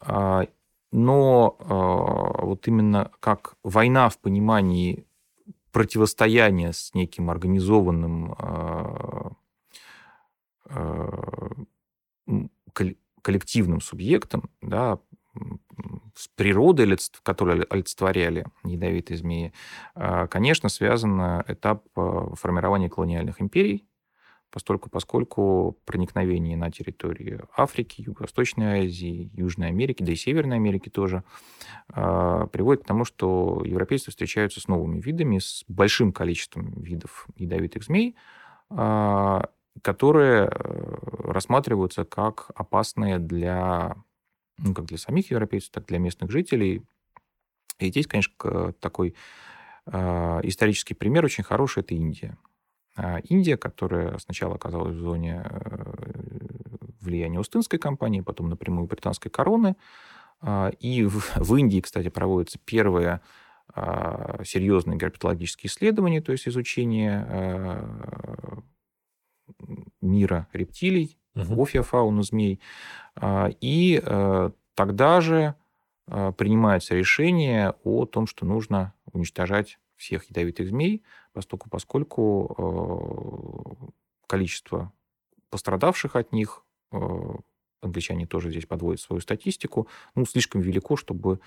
А, 0.00 0.46
но 0.90 1.56
а, 1.60 2.44
вот 2.44 2.66
именно 2.66 3.10
как 3.20 3.56
война 3.62 4.08
в 4.08 4.18
понимании 4.18 5.06
противостояния 5.72 6.72
с 6.72 6.94
неким 6.94 7.28
организованным 7.30 8.34
коллективным 13.22 13.80
субъектом, 13.80 14.50
да, 14.62 14.98
с 16.14 16.28
природой, 16.28 16.96
которую 17.22 17.66
олицетворяли 17.72 18.46
ядовитые 18.64 19.18
змеи, 19.18 19.52
конечно, 20.30 20.68
связан 20.68 21.20
этап 21.46 21.84
формирования 21.94 22.88
колониальных 22.88 23.40
империй, 23.40 23.86
постольку, 24.50 24.88
поскольку 24.88 25.76
проникновение 25.84 26.56
на 26.56 26.70
территорию 26.70 27.48
Африки, 27.54 28.00
Юго-Восточной 28.00 28.86
Азии, 28.86 29.30
Южной 29.34 29.68
Америки, 29.68 30.02
да 30.02 30.12
и 30.12 30.16
Северной 30.16 30.56
Америки 30.56 30.88
тоже, 30.88 31.24
а, 31.90 32.46
приводит 32.46 32.84
к 32.84 32.86
тому, 32.86 33.04
что 33.04 33.62
европейцы 33.66 34.10
встречаются 34.10 34.60
с 34.60 34.68
новыми 34.68 34.98
видами, 34.98 35.40
с 35.40 35.62
большим 35.68 36.10
количеством 36.10 36.72
видов 36.80 37.26
ядовитых 37.36 37.84
змей, 37.84 38.16
а, 38.70 39.50
которые 39.82 40.48
э, 40.50 40.94
рассматриваются 41.24 42.06
как 42.06 42.50
опасные 42.54 43.18
для, 43.18 43.94
ну, 44.58 44.74
как 44.74 44.86
для 44.86 44.98
самих 44.98 45.30
европейцев, 45.30 45.70
так 45.70 45.84
и 45.84 45.86
для 45.88 45.98
местных 45.98 46.30
жителей. 46.30 46.82
И 47.78 47.88
здесь, 47.88 48.06
конечно, 48.06 48.72
такой 48.80 49.14
а, 49.86 50.40
исторический 50.42 50.94
пример 50.94 51.24
очень 51.24 51.44
хороший– 51.44 51.80
это 51.82 51.94
Индия. 51.94 52.36
А 52.96 53.18
Индия, 53.20 53.56
которая 53.56 54.16
сначала 54.18 54.54
оказалась 54.54 54.96
в 54.96 55.00
зоне 55.00 55.42
э, 55.44 55.92
влияния 57.00 57.38
Устынской 57.38 57.78
компании, 57.78 58.22
потом 58.22 58.48
напрямую 58.48 58.86
британской 58.86 59.30
короны. 59.30 59.76
А, 60.40 60.70
и 60.80 61.04
в, 61.04 61.36
в 61.36 61.56
Индии, 61.56 61.80
кстати, 61.80 62.08
проводятся 62.08 62.58
первые 62.64 63.20
серьезные 64.44 64.96
герпетологические 64.96 65.68
исследования, 65.68 66.22
то 66.22 66.30
есть 66.30 66.46
изучение 66.46 67.26
мира 70.00 70.46
рептилий, 70.52 71.18
угу. 71.36 71.62
офиофауну 71.62 72.22
змей. 72.22 72.60
И 73.60 74.02
э, 74.04 74.50
тогда 74.74 75.20
же 75.20 75.54
принимается 76.06 76.94
решение 76.94 77.74
о 77.82 78.06
том, 78.06 78.28
что 78.28 78.46
нужно 78.46 78.92
уничтожать 79.12 79.78
всех 79.96 80.24
ядовитых 80.28 80.68
змей, 80.68 81.02
поскольку, 81.32 81.68
поскольку 81.68 82.54
э, 83.82 83.86
количество 84.26 84.92
пострадавших 85.50 86.16
от 86.16 86.32
них, 86.32 86.62
э, 86.92 86.98
англичане 87.80 88.26
тоже 88.26 88.50
здесь 88.50 88.66
подводят 88.66 89.00
свою 89.00 89.20
статистику, 89.20 89.88
ну, 90.14 90.26
слишком 90.26 90.60
велико, 90.60 90.96
чтобы 90.96 91.40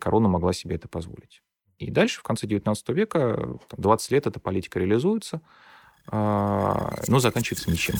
корона 0.00 0.28
могла 0.28 0.52
себе 0.52 0.76
это 0.76 0.88
позволить. 0.88 1.42
И 1.78 1.90
дальше, 1.90 2.20
в 2.20 2.22
конце 2.22 2.46
19 2.46 2.88
века, 2.90 3.58
20 3.76 4.10
лет 4.12 4.26
эта 4.26 4.38
политика 4.38 4.78
реализуется, 4.78 5.40
а, 6.06 6.94
но 7.08 7.18
заканчивается 7.18 7.70
ничем. 7.70 7.96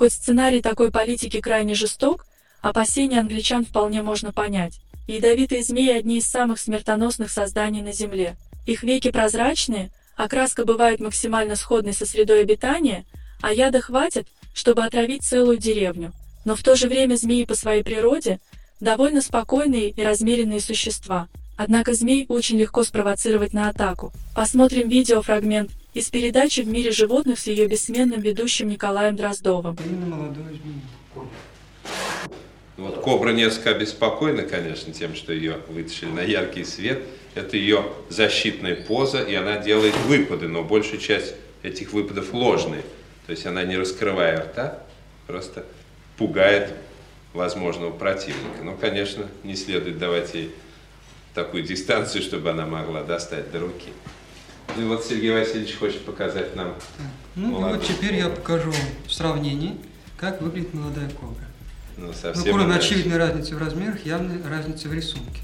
Хоть 0.00 0.14
сценарий 0.14 0.62
такой 0.62 0.90
политики 0.90 1.42
крайне 1.42 1.74
жесток, 1.74 2.24
опасения 2.62 3.20
англичан 3.20 3.66
вполне 3.66 4.00
можно 4.00 4.32
понять. 4.32 4.80
Ядовитые 5.06 5.62
змеи– 5.62 5.90
одни 5.98 6.20
из 6.20 6.26
самых 6.26 6.58
смертоносных 6.58 7.30
созданий 7.30 7.82
на 7.82 7.92
Земле. 7.92 8.36
Их 8.64 8.82
веки 8.82 9.10
прозрачные, 9.10 9.90
Окраска 10.16 10.64
бывает 10.64 11.00
максимально 11.00 11.54
сходной 11.54 11.92
со 11.92 12.06
средой 12.06 12.40
обитания, 12.40 13.04
а 13.42 13.52
яда 13.52 13.82
хватит, 13.82 14.26
чтобы 14.54 14.84
отравить 14.84 15.22
целую 15.22 15.58
деревню. 15.58 16.12
Но 16.46 16.56
в 16.56 16.62
то 16.62 16.76
же 16.76 16.88
время 16.88 17.16
змеи 17.16 17.44
по 17.44 17.54
своей 17.54 17.82
природе 17.82 18.40
довольно 18.80 19.20
спокойные 19.20 19.90
и 19.90 20.02
размеренные 20.02 20.62
существа. 20.62 21.28
Однако 21.58 21.92
змей 21.92 22.24
очень 22.30 22.56
легко 22.56 22.84
спровоцировать 22.84 23.52
на 23.52 23.68
атаку. 23.68 24.14
Посмотрим 24.34 24.88
видеофрагмент 24.88 25.72
из 25.94 26.10
передачи 26.10 26.60
«В 26.60 26.68
мире 26.68 26.90
животных» 26.90 27.38
с 27.38 27.46
ее 27.46 27.66
бессменным 27.66 28.20
ведущим 28.20 28.68
Николаем 28.68 29.16
Дроздовым. 29.16 29.76
Вот 32.76 33.00
кобра 33.02 33.30
несколько 33.30 33.70
обеспокоена, 33.70 34.42
конечно, 34.42 34.92
тем, 34.92 35.14
что 35.14 35.32
ее 35.32 35.58
вытащили 35.68 36.10
на 36.10 36.20
яркий 36.20 36.64
свет– 36.64 37.02
это 37.34 37.56
ее 37.56 37.84
защитная 38.08 38.74
поза, 38.74 39.22
и 39.22 39.34
она 39.34 39.58
делает 39.58 39.96
выпады, 40.06 40.48
но 40.48 40.64
большая 40.64 40.98
часть 40.98 41.34
этих 41.62 41.92
выпадов 41.92 42.32
ложные. 42.32 42.82
То 43.26 43.32
есть 43.32 43.46
она 43.46 43.62
не 43.62 43.76
раскрывая 43.76 44.40
рта, 44.40 44.82
просто 45.26 45.64
пугает 46.16 46.74
возможного 47.32 47.92
противника. 47.92 48.62
Но, 48.64 48.74
конечно, 48.74 49.28
не 49.44 49.54
следует 49.54 49.98
давать 49.98 50.34
ей 50.34 50.50
такую 51.34 51.62
дистанцию, 51.62 52.22
чтобы 52.22 52.50
она 52.50 52.66
могла 52.66 53.04
достать 53.04 53.52
до 53.52 53.60
руки. 53.60 53.90
Ну 54.80 54.86
и 54.86 54.88
вот 54.88 55.04
Сергей 55.04 55.30
Васильевич 55.32 55.76
хочет 55.76 56.00
показать 56.06 56.56
нам 56.56 56.74
Ну 57.36 57.48
молодую. 57.50 57.76
вот 57.80 57.86
теперь 57.86 58.14
я 58.14 58.30
покажу 58.30 58.72
в 59.06 59.12
сравнении, 59.12 59.76
как 60.16 60.40
выглядит 60.40 60.72
молодая 60.72 61.10
кобра. 61.10 61.44
Ну, 61.98 62.06
Но 62.06 62.12
совсем 62.14 62.44
кроме 62.44 62.64
иначе. 62.64 62.94
очевидной 62.94 63.18
разницы 63.18 63.56
в 63.56 63.58
размерах, 63.58 64.06
явной 64.06 64.40
разницы 64.42 64.88
в 64.88 64.94
рисунке. 64.94 65.40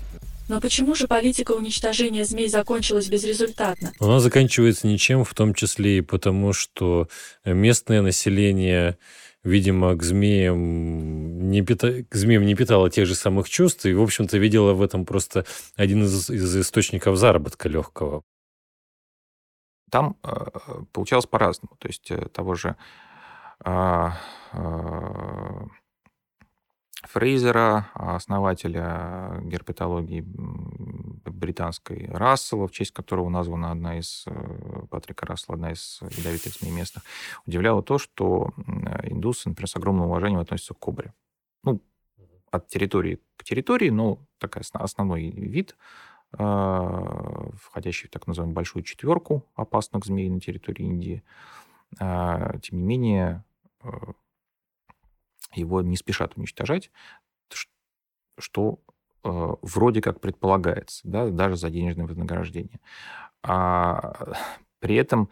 Но 0.48 0.58
почему 0.60 0.94
же 0.94 1.06
политика 1.06 1.52
уничтожения 1.52 2.24
змей 2.24 2.48
закончилась 2.48 3.08
безрезультатно? 3.08 3.92
Она 4.00 4.20
заканчивается 4.20 4.86
ничем, 4.86 5.22
в 5.24 5.34
том 5.34 5.52
числе 5.52 5.98
и 5.98 6.00
потому, 6.00 6.54
что 6.54 7.08
местное 7.44 8.00
население, 8.00 8.96
видимо, 9.44 9.94
к 9.96 10.02
змеям 10.02 11.50
не, 11.50 11.60
пита... 11.60 12.04
к 12.08 12.14
змеям 12.14 12.46
не 12.46 12.54
питало 12.54 12.88
тех 12.90 13.06
же 13.06 13.14
самых 13.14 13.50
чувств 13.50 13.84
и, 13.84 13.92
в 13.92 14.00
общем-то, 14.00 14.38
видела 14.38 14.72
в 14.72 14.80
этом 14.80 15.04
просто 15.04 15.44
один 15.74 16.04
из, 16.04 16.30
из 16.30 16.56
источников 16.56 17.18
заработка 17.18 17.68
легкого. 17.68 18.22
Там 19.90 20.16
э, 20.22 20.46
получалось 20.92 21.26
по-разному. 21.26 21.76
То 21.78 21.88
есть 21.88 22.10
э, 22.10 22.28
того 22.28 22.54
же 22.54 22.76
э, 23.64 24.08
э, 24.52 25.66
Фрейзера, 27.04 27.88
основателя 27.94 29.40
герпетологии 29.44 30.24
британской 30.26 32.08
Рассела, 32.10 32.66
в 32.66 32.72
честь 32.72 32.92
которого 32.92 33.28
названа 33.28 33.70
одна 33.70 33.98
из, 33.98 34.24
Патрика 34.90 35.24
Рассела, 35.24 35.54
одна 35.54 35.70
из 35.70 36.00
ядовитых 36.02 36.54
змей 36.54 36.72
местных, 36.72 37.04
удивляло 37.46 37.82
то, 37.82 37.98
что 37.98 38.50
индусы, 39.04 39.48
например, 39.48 39.68
с 39.68 39.76
огромным 39.76 40.06
уважением 40.06 40.40
относятся 40.40 40.74
к 40.74 40.78
кобре. 40.78 41.14
Ну, 41.62 41.80
от 42.50 42.66
территории 42.66 43.20
к 43.36 43.44
территории, 43.44 43.90
но 43.90 44.18
такой 44.38 44.62
основной 44.72 45.30
вид, 45.30 45.76
входящий 46.32 48.08
в 48.08 48.10
так 48.10 48.26
называемую 48.26 48.54
большую 48.54 48.82
четверку 48.82 49.46
опасных 49.54 50.04
змей 50.04 50.28
на 50.28 50.40
территории 50.40 50.84
Индии. 50.84 51.22
А, 51.98 52.58
Тем 52.58 52.78
не 52.78 52.84
менее, 52.84 53.44
э, 53.82 53.88
его 55.54 55.82
не 55.82 55.96
спешат 55.96 56.36
уничтожать, 56.36 56.90
что 58.38 58.80
э, 59.24 59.54
вроде 59.62 60.02
как 60.02 60.20
предполагается, 60.20 61.00
да, 61.04 61.30
даже 61.30 61.56
за 61.56 61.70
денежное 61.70 62.06
вознаграждение. 62.06 62.80
А 63.42 64.34
при 64.80 64.96
этом 64.96 65.30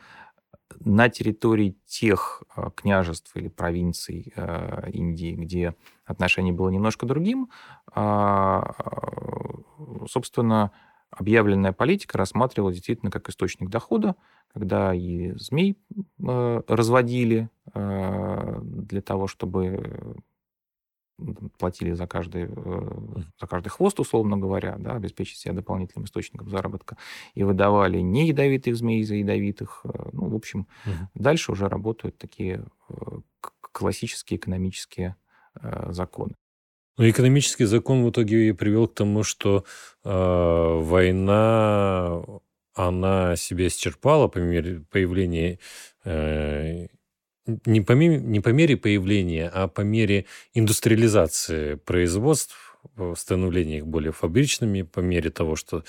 на 0.81 1.09
территории 1.09 1.77
тех 1.87 2.43
э, 2.57 2.71
княжеств 2.75 3.37
или 3.37 3.49
провинций 3.49 4.33
Индии, 4.93 5.35
где 5.35 5.75
отношение 6.05 6.55
было 6.55 6.71
немножко 6.71 7.07
другим, 7.07 7.51
а, 7.93 8.75
собственно, 10.09 10.73
объявленная 11.11 11.73
политика 11.73 12.19
рассматривалась 12.19 12.77
действительно 12.77 13.11
как 13.11 13.29
источник 13.29 13.71
дохода, 13.71 14.17
когда 14.53 14.95
и 14.95 15.33
змей 15.37 15.79
э, 16.27 16.63
разводили 16.69 17.51
э, 17.73 18.61
для 18.63 19.01
того, 19.03 19.27
чтобы 19.27 19.65
э, 19.67 20.15
платили 21.59 21.93
за 21.93 22.07
каждый, 22.07 22.45
э, 22.49 22.91
за 23.41 23.47
каждый 23.47 23.69
хвост, 23.69 24.01
условно 24.01 24.37
говоря, 24.37 24.77
да, 24.79 24.95
обеспечить 24.95 25.39
себя 25.39 25.55
дополнительным 25.55 26.07
источником 26.07 26.49
заработка, 26.51 26.97
и 27.35 27.45
выдавали 27.45 27.99
не 28.01 28.29
ядовитых 28.29 28.77
змей 28.77 29.05
за 29.05 29.15
ядовитых. 29.17 29.83
э, 29.85 30.09
Ну, 30.13 30.29
в 30.29 30.35
общем, 30.35 30.67
Мгм. 30.85 31.09
дальше 31.15 31.53
уже 31.53 31.69
работают 31.69 32.19
такие 32.19 32.65
э, 32.89 32.95
классические 33.73 34.39
экономические 34.39 35.17
э, 35.61 35.93
законы. 35.93 36.35
Но 36.97 37.09
экономический 37.09 37.65
закон 37.65 38.05
в 38.05 38.11
итоге 38.11 38.49
и 38.49 38.53
привел 38.53 38.87
к 38.89 38.95
тому, 38.95 39.25
что 39.25 39.65
э, 40.05 40.09
война, 40.81 42.23
она 42.75 43.37
себя 43.37 43.67
исчерпала 43.67 44.29
по 44.29 44.39
мере 44.39 44.85
появления, 44.91 45.59
э, 46.05 46.87
не, 47.67 47.81
по, 47.81 47.93
ме- 47.93 48.19
не 48.19 48.41
по 48.41 48.51
мере 48.51 48.77
появления, 48.77 49.51
а 49.53 49.69
по 49.69 49.81
мере 49.83 50.27
индустриализации 50.55 51.75
производств, 51.75 52.57
становления 53.17 53.79
их 53.79 53.87
более 53.87 54.13
фабричными, 54.13 54.83
по 54.83 55.01
мере 55.01 55.31
того, 55.31 55.57
что, 55.57 55.85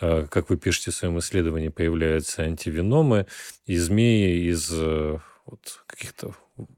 э, 0.00 0.26
как 0.30 0.50
вы 0.50 0.56
пишете 0.56 0.90
в 0.90 0.94
своем 0.94 1.18
исследовании, 1.18 1.68
появляются 1.68 2.42
антивеномы, 2.42 3.26
и 3.66 3.76
змеи 3.76 4.50
из 4.50 4.70
э, 4.72 5.18
вот, 5.46 5.82
каких-то 5.86 6.34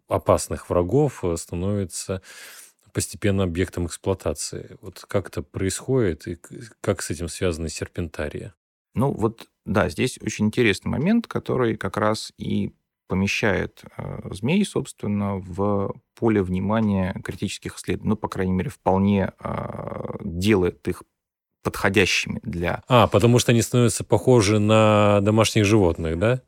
опасных 0.09 0.71
врагов 0.71 1.25
э, 1.25 1.37
становятся 1.37 2.23
постепенно 2.97 3.43
объектом 3.43 3.85
эксплуатации. 3.85 4.79
Вот 4.81 5.05
как 5.07 5.29
это 5.29 5.43
происходит 5.43 6.27
и 6.27 6.39
как 6.81 7.03
с 7.03 7.11
этим 7.11 7.29
связаны 7.29 7.69
серпентарии? 7.69 8.55
Ну 8.95 9.13
вот, 9.13 9.49
да, 9.67 9.91
здесь 9.91 10.19
очень 10.23 10.47
интересный 10.47 10.89
момент, 10.89 11.27
который 11.27 11.77
как 11.77 11.99
раз 11.99 12.33
и 12.39 12.73
помещает 13.07 13.85
э, 13.99 14.33
змей, 14.33 14.65
собственно, 14.65 15.37
в 15.37 15.95
поле 16.15 16.43
внимания 16.43 17.15
критических 17.23 17.77
исследований. 17.77 18.09
Ну, 18.09 18.17
по 18.17 18.29
крайней 18.29 18.55
мере, 18.55 18.71
вполне 18.71 19.35
э, 19.41 20.17
делает 20.25 20.89
их 20.89 21.03
подходящими 21.71 22.39
для... 22.45 22.83
А, 22.89 23.09
потому 23.09 23.41
что 23.41 23.51
они 23.53 23.61
становятся 23.61 24.05
похожи 24.05 24.61
на 24.61 25.21
домашних 25.21 25.65
животных, 25.65 26.17
да? 26.19 26.41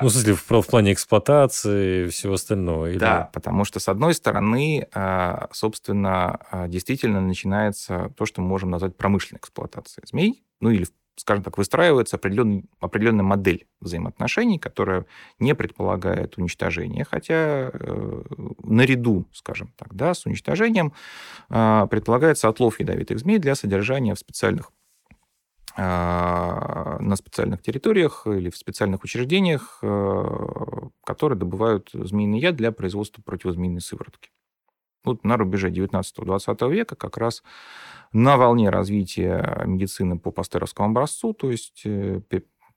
Ну, 0.00 0.08
в 0.08 0.12
смысле, 0.12 0.34
в, 0.34 0.62
в 0.62 0.66
плане 0.66 0.92
эксплуатации 0.92 2.06
и 2.06 2.08
всего 2.08 2.34
остального. 2.34 2.86
или- 2.90 2.98
Да, 2.98 3.28
потому 3.32 3.64
что, 3.64 3.80
с 3.80 3.88
одной 3.88 4.14
стороны, 4.14 4.86
э, 4.94 5.46
собственно, 5.52 6.38
э, 6.52 6.68
действительно 6.68 7.20
начинается 7.20 8.12
то, 8.16 8.26
что 8.26 8.40
мы 8.42 8.48
можем 8.48 8.70
назвать 8.70 8.96
промышленной 8.96 9.38
эксплуатацией 9.40 10.06
змей, 10.08 10.44
ну 10.60 10.70
или, 10.70 10.86
скажем 11.20 11.44
так, 11.44 11.58
выстраивается 11.58 12.16
определенный, 12.16 12.64
определенная 12.80 13.24
модель 13.24 13.66
взаимоотношений, 13.80 14.58
которая 14.58 15.04
не 15.38 15.54
предполагает 15.54 16.38
уничтожение, 16.38 17.04
хотя 17.04 17.70
э, 17.72 18.22
наряду, 18.62 19.26
скажем 19.32 19.72
так, 19.76 19.94
да, 19.94 20.14
с 20.14 20.24
уничтожением 20.24 20.92
э, 21.50 21.86
предполагается 21.90 22.48
отлов 22.48 22.80
ядовитых 22.80 23.18
змей 23.18 23.38
для 23.38 23.54
содержания 23.54 24.14
в 24.14 24.18
специальных 24.18 24.72
а, 25.76 26.98
на 27.00 27.14
специальных 27.14 27.62
территориях 27.62 28.26
или 28.26 28.50
в 28.50 28.56
специальных 28.56 29.04
учреждениях, 29.04 29.78
э, 29.82 30.24
которые 31.04 31.38
добывают 31.38 31.90
змеиный 31.92 32.40
яд 32.40 32.56
для 32.56 32.72
производства 32.72 33.22
противозмеиной 33.22 33.80
сыворотки. 33.80 34.30
Вот 35.04 35.24
на 35.24 35.36
рубеже 35.36 35.70
19-20 35.70 36.70
века 36.70 36.96
как 36.96 37.16
раз 37.16 37.42
на 38.12 38.36
волне 38.36 38.70
развития 38.70 39.62
медицины 39.66 40.18
по 40.18 40.30
пастеровскому 40.30 40.90
образцу, 40.90 41.32
то 41.32 41.50
есть 41.50 41.82
э, 41.84 42.20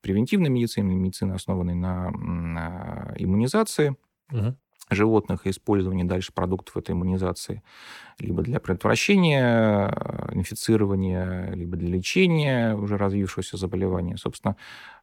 превентивной 0.01 0.49
медицины, 0.49 0.93
медицины, 0.93 1.33
основанной 1.33 1.75
на, 1.75 2.11
на 2.11 3.13
иммунизации 3.17 3.95
Мгм. 4.31 4.57
Животных 4.89 5.47
и 5.47 5.49
использование 5.49 6.05
дальше 6.05 6.33
продуктов 6.33 6.77
этой 6.77 6.91
иммунизации 6.91 7.63
либо 8.19 8.41
для 8.43 8.59
предотвращения 8.59 9.89
э, 9.89 10.33
инфицирования, 10.35 11.51
либо 11.53 11.77
для 11.77 11.89
лечения 11.89 12.75
уже 12.75 12.97
развившегося 12.97 13.57
заболевания. 13.57 14.17
Собственно, 14.17 14.57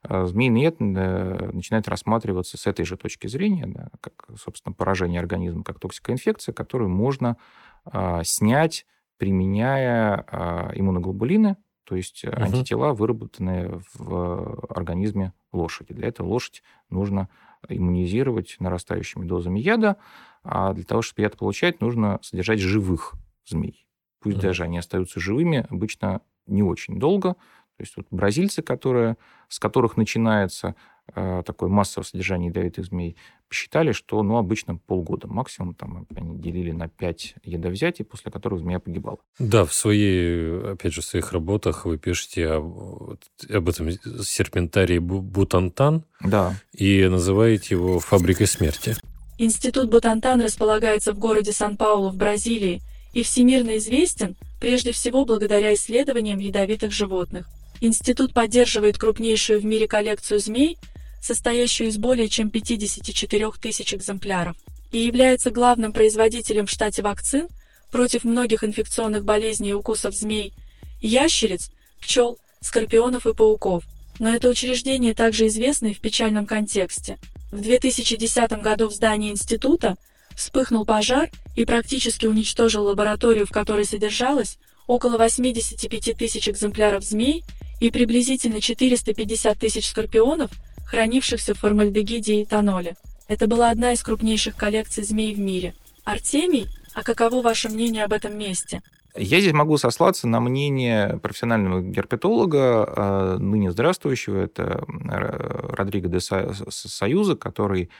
э, 0.09 0.27
змеиный 0.27 0.62
яд 0.62 0.77
э, 0.81 1.51
начинает 1.53 1.88
рассматриваться 1.88 2.57
с 2.59 2.66
этой 2.66 2.85
же 2.85 2.97
точки 2.97 3.27
зрения, 3.27 3.66
да, 3.66 3.88
как, 4.01 4.27
собственно, 4.38 4.73
поражение 4.75 5.21
организма, 5.21 5.64
как 5.64 5.79
токсикоинфекция, 5.81 6.53
которую 6.53 6.90
можно 6.90 7.37
а, 7.85 8.23
снять, 8.25 8.87
применяя 9.19 10.25
а, 10.31 10.71
иммуноглобулины, 10.75 11.57
то 11.85 11.97
есть 11.97 12.25
Мгм. 12.37 12.40
антитела, 12.43 12.93
выработанные 12.93 13.81
в 13.95 14.64
организме 14.69 15.33
лошади. 15.53 15.93
Для 15.95 16.09
этого 16.09 16.29
лошадь 16.29 16.62
нужно 16.90 17.29
иммунизировать 17.68 18.57
нарастающими 18.61 19.25
дозами 19.27 19.61
яда, 19.61 19.96
а 20.42 20.73
для 20.73 20.85
того, 20.85 21.03
чтобы 21.03 21.23
яд 21.23 21.37
получать, 21.37 21.81
нужно 21.81 22.18
содержать 22.23 22.61
живых 22.61 23.14
змей. 23.46 23.87
Пусть 24.20 24.38
Мгм. 24.38 24.40
даже 24.40 24.64
они 24.64 24.79
остаются 24.79 25.20
живыми, 25.20 25.66
обычно 25.68 26.20
не 26.46 26.62
очень 26.62 26.99
долго. 26.99 27.35
То 27.35 27.83
есть 27.83 27.96
вот 27.96 28.07
бразильцы, 28.11 28.62
которые, 28.62 29.16
с 29.49 29.59
которых 29.59 29.96
начинается 29.96 30.75
такое 31.14 31.68
массовое 31.68 32.05
содержание 32.05 32.49
ядовитых 32.49 32.85
змей, 32.87 33.16
посчитали, 33.49 33.92
что 33.92 34.23
ну, 34.23 34.37
обычно 34.37 34.77
полгода 34.77 35.27
максимум 35.27 35.75
там, 35.75 36.07
они 36.14 36.38
делили 36.38 36.70
на 36.70 36.88
5 36.88 37.35
ядовзятий, 37.42 38.05
после 38.05 38.31
которых 38.31 38.61
змея 38.61 38.79
погибала. 38.79 39.18
Да, 39.38 39.64
в 39.64 39.75
своей, 39.75 40.73
опять 40.73 40.92
же, 40.92 41.01
в 41.01 41.05
своих 41.05 41.33
работах 41.33 41.85
вы 41.85 41.99
пишете 41.99 42.46
об, 42.49 43.18
об 43.49 43.68
этом 43.68 43.90
серпентарии 44.23 44.99
Бу- 44.99 45.20
Бутантан 45.20 46.05
Да, 46.20 46.55
и 46.73 47.07
называете 47.09 47.75
его 47.75 47.99
фабрикой 47.99 48.46
смерти. 48.46 48.96
Институт 49.38 49.90
Бутантан 49.90 50.40
располагается 50.42 51.12
в 51.12 51.18
городе 51.18 51.53
Сан-Паулу 51.53 52.11
в 52.11 52.16
Бразилии 52.16 52.83
и 53.12 53.23
всемирно 53.23 53.79
известен 53.79 54.37
прежде 54.61 54.92
всего 54.92 55.25
благодаря 55.25 55.75
исследованиям 55.75 56.38
ядовитых 56.38 56.92
животных. 56.92 57.49
Институт 57.81 58.35
поддерживает 58.35 58.99
крупнейшую 58.99 59.61
в 59.61 59.64
мире 59.64 59.88
коллекцию 59.88 60.38
змей, 60.40 60.77
состоящую 61.20 61.88
из 61.88 61.98
более 61.98 62.28
чем 62.28 62.50
54 62.50 63.50
тысяч 63.61 63.94
экземпляров, 63.94 64.56
и 64.92 64.98
является 64.98 65.50
главным 65.50 65.92
производителем 65.92 66.66
в 66.66 66.70
штате 66.70 67.02
вакцин 67.02 67.48
против 67.90 68.24
многих 68.24 68.64
инфекционных 68.64 69.24
болезней 69.24 69.70
и 69.70 69.74
укусов 69.74 70.14
змей, 70.14 70.52
ящериц, 71.00 71.70
пчел, 72.00 72.38
скорпионов 72.61 73.26
и 73.26 73.35
пауков. 73.35 73.85
Но 74.18 74.35
это 74.35 74.48
учреждение 74.48 75.14
также 75.14 75.46
известно 75.46 75.88
и 75.88 75.94
в 75.94 76.00
печальном 76.00 76.46
контексте. 76.46 77.18
В 77.50 77.61
2010 77.61 78.62
году 78.62 78.88
в 78.88 78.92
здании 78.92 79.30
института 79.30 79.96
Вспыхнул 80.40 80.87
пожар 80.87 81.30
и 81.54 81.64
практически 81.64 82.24
уничтожил 82.24 82.85
лабораторию, 82.85 83.46
в 83.46 83.50
которой 83.50 83.85
содержалось 83.85 84.56
около 84.87 85.18
85 85.18 86.16
тысяч 86.16 86.48
экземпляров 86.48 87.04
змей 87.04 87.44
и 87.78 87.90
приблизительно 87.90 88.61
450 88.61 89.59
тысяч 89.59 89.87
скорпионов, 89.87 90.50
хранившихся 90.90 91.55
в 91.55 91.59
формальдегиде 91.59 92.40
и 92.40 92.44
этаноле. 92.44 92.96
Это 93.29 93.46
была 93.46 93.70
одна 93.70 93.92
из 93.92 94.03
крупнейших 94.03 94.57
коллекций 94.57 95.05
змей 95.05 95.35
в 95.35 95.38
мире. 95.38 95.74
Артемий, 96.05 96.66
а 96.94 97.05
каково 97.05 97.42
ваше 97.42 97.68
мнение 97.68 98.05
об 98.05 98.12
этом 98.12 98.37
месте? 98.37 98.83
Я 99.14 99.40
здесь 99.40 99.53
могу 99.53 99.76
сослаться 99.76 100.26
на 100.26 100.40
мнение 100.40 101.18
профессионального 101.18 101.81
герпетолога, 101.81 102.59
э, 102.96 103.37
ныне 103.38 103.70
здравствующего, 103.70 104.38
это 104.38 104.85
Родриго 104.88 106.09
де 106.09 106.18
Союза, 106.20 107.37
который 107.37 107.90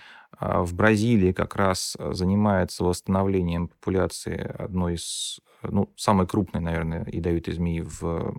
э, 0.40 0.61
в 0.61 0.74
Бразилии 0.74 1.33
как 1.33 1.55
раз 1.55 1.96
занимается 2.00 2.83
восстановлением 2.83 3.68
популяции 3.68 4.53
одной 4.59 4.94
из, 4.94 5.40
ну, 5.62 5.92
самой 5.96 6.26
крупной, 6.26 6.61
наверное, 6.61 7.07
ядовитой 7.11 7.55
змеи 7.55 7.81
в 7.81 8.35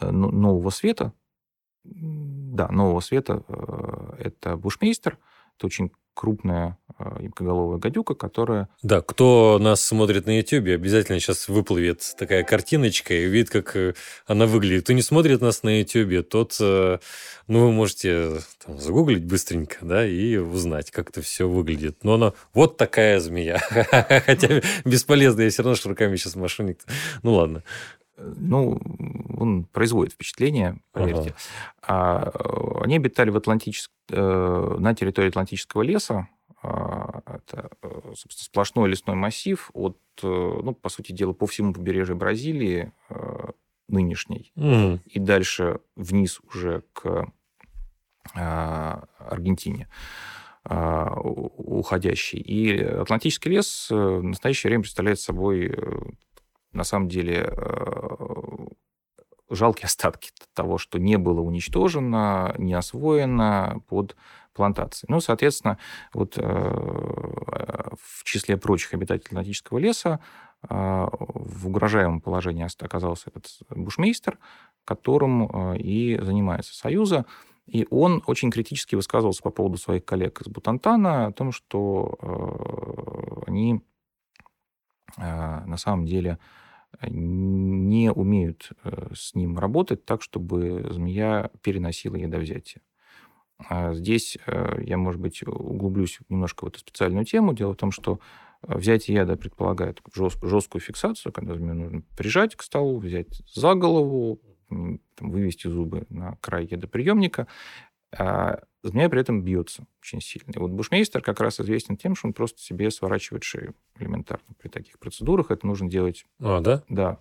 э, 0.00 0.10
ну, 0.10 0.30
Нового 0.30 0.70
Света. 0.70 1.12
Да, 1.90 2.68
Нового 2.68 3.00
Света 3.00 3.42
это 4.18 4.56
бушмейстер. 4.56 5.18
Это 5.56 5.66
очень 5.66 5.90
крупная 6.16 6.78
ямкоголовая 7.20 7.78
гадюка, 7.78 8.14
которая... 8.14 8.68
Да, 8.82 9.02
кто 9.02 9.58
нас 9.60 9.82
смотрит 9.82 10.26
на 10.26 10.38
YouTube, 10.38 10.68
обязательно 10.68 11.20
сейчас 11.20 11.46
выплывет 11.46 12.14
такая 12.18 12.42
картиночка 12.42 13.12
и 13.12 13.26
видит, 13.26 13.50
как 13.50 13.76
э, 13.76 13.94
она 14.26 14.46
выглядит. 14.46 14.84
Кто 14.84 14.94
не 14.94 15.02
смотрит 15.02 15.42
нас 15.42 15.62
на 15.62 15.80
YouTube, 15.80 16.26
тот, 16.26 16.56
э, 16.58 16.98
ну, 17.48 17.66
вы 17.66 17.70
можете 17.70 18.38
там, 18.64 18.78
загуглить 18.80 19.24
быстренько, 19.24 19.76
да, 19.82 20.06
и 20.06 20.38
узнать, 20.38 20.90
как 20.90 21.10
это 21.10 21.20
все 21.20 21.46
выглядит. 21.46 22.02
Но 22.02 22.14
она 22.14 22.32
вот 22.54 22.78
такая 22.78 23.20
змея. 23.20 23.58
Хотя 24.26 24.62
бесполезно, 24.86 25.42
я 25.42 25.50
все 25.50 25.62
равно 25.62 25.76
руками 25.84 26.16
сейчас 26.16 26.34
машу. 26.34 26.66
Ну, 27.22 27.34
ладно 27.34 27.62
ну, 28.16 28.80
он 29.38 29.64
производит 29.64 30.14
впечатление, 30.14 30.80
поверьте. 30.92 31.34
Ага. 31.82 32.32
А, 32.32 32.82
они 32.82 32.96
обитали 32.96 33.30
в 33.30 33.36
Атлантическ... 33.36 33.90
Э, 34.08 34.76
на 34.78 34.94
территории 34.94 35.28
Атлантического 35.28 35.82
леса. 35.82 36.28
А, 36.62 37.22
это, 37.26 37.70
э, 37.82 37.88
собственно, 38.14 38.44
сплошной 38.44 38.88
лесной 38.88 39.16
массив 39.16 39.70
от, 39.74 39.98
э, 40.22 40.26
ну, 40.26 40.74
по 40.74 40.88
сути 40.88 41.12
дела, 41.12 41.32
по 41.32 41.46
всему 41.46 41.72
побережью 41.72 42.16
Бразилии 42.16 42.92
нынешней 43.88 44.50
mm. 44.56 45.00
и 45.04 45.20
дальше 45.20 45.78
вниз 45.94 46.40
уже 46.52 46.82
к 46.92 47.28
Аргентине 48.34 49.88
уходящий. 50.64 52.40
И 52.40 52.82
Атлантический 52.82 53.52
лес 53.52 53.86
в 53.88 54.22
настоящее 54.22 54.70
время 54.70 54.82
представляет 54.82 55.20
собой 55.20 55.72
на 56.76 56.84
самом 56.84 57.08
деле 57.08 57.48
э, 57.50 58.66
жалкие 59.50 59.86
остатки 59.86 60.30
того, 60.54 60.78
что 60.78 60.98
не 60.98 61.16
было 61.16 61.40
уничтожено, 61.40 62.54
не 62.58 62.74
освоено 62.74 63.82
под 63.88 64.16
плантацией. 64.52 65.10
Ну, 65.10 65.20
соответственно, 65.20 65.78
вот 66.12 66.38
э, 66.38 66.42
в 66.42 68.24
числе 68.24 68.56
прочих 68.56 68.94
обитателей 68.94 69.28
Атлантического 69.28 69.78
леса 69.78 70.20
э, 70.68 70.68
в 70.68 71.66
угрожаемом 71.66 72.20
положении 72.20 72.66
оказался 72.84 73.30
этот 73.30 73.50
бушмейстер, 73.70 74.38
которым 74.84 75.74
и 75.74 76.18
занимается 76.20 76.74
Союза. 76.74 77.26
И 77.66 77.86
он 77.90 78.22
очень 78.26 78.52
критически 78.52 78.94
высказывался 78.94 79.42
по 79.42 79.50
поводу 79.50 79.76
своих 79.76 80.04
коллег 80.04 80.40
из 80.40 80.46
Бутантана 80.46 81.26
о 81.26 81.32
том, 81.32 81.50
что 81.50 82.16
они 83.46 83.80
на 85.16 85.76
самом 85.76 86.06
деле 86.06 86.38
не 87.02 88.10
умеют 88.12 88.70
э, 88.84 89.08
с 89.14 89.34
ним 89.34 89.58
работать 89.58 90.04
так, 90.04 90.22
чтобы 90.22 90.86
змея 90.90 91.50
переносила 91.62 92.16
ядовзятие. 92.16 92.82
А 93.58 93.94
здесь 93.94 94.38
э, 94.46 94.82
я, 94.82 94.96
может 94.98 95.20
быть, 95.20 95.42
углублюсь 95.46 96.18
немножко 96.28 96.64
в 96.64 96.68
эту 96.68 96.80
специальную 96.80 97.24
тему. 97.24 97.54
Дело 97.54 97.72
в 97.72 97.76
том, 97.76 97.90
что 97.90 98.20
э, 98.62 98.76
взятие 98.76 99.16
яда 99.16 99.36
предполагает 99.36 100.02
жесткую 100.14 100.82
фиксацию, 100.82 101.32
когда 101.32 101.54
змею 101.54 101.74
нужно 101.74 102.02
прижать 102.16 102.54
к 102.54 102.62
столу, 102.62 102.98
взять 102.98 103.42
за 103.54 103.74
голову, 103.74 104.40
вывести 105.20 105.68
зубы 105.68 106.06
на 106.08 106.36
край 106.40 106.66
ядоприемника. 106.70 107.46
А 108.12 108.60
змея 108.82 109.08
при 109.08 109.20
этом 109.20 109.42
бьется 109.42 109.86
очень 110.00 110.20
сильно. 110.20 110.52
И 110.54 110.58
вот 110.58 110.70
бушмейстер 110.70 111.22
как 111.22 111.40
раз 111.40 111.60
известен 111.60 111.96
тем, 111.96 112.14
что 112.14 112.28
он 112.28 112.32
просто 112.32 112.60
себе 112.60 112.90
сворачивает 112.90 113.44
шею 113.44 113.74
элементарно. 113.98 114.54
При 114.58 114.68
таких 114.68 114.98
процедурах 114.98 115.50
это 115.50 115.66
нужно 115.66 115.88
делать... 115.88 116.26
А, 116.40 116.60
да? 116.60 116.82
Да. 116.88 117.18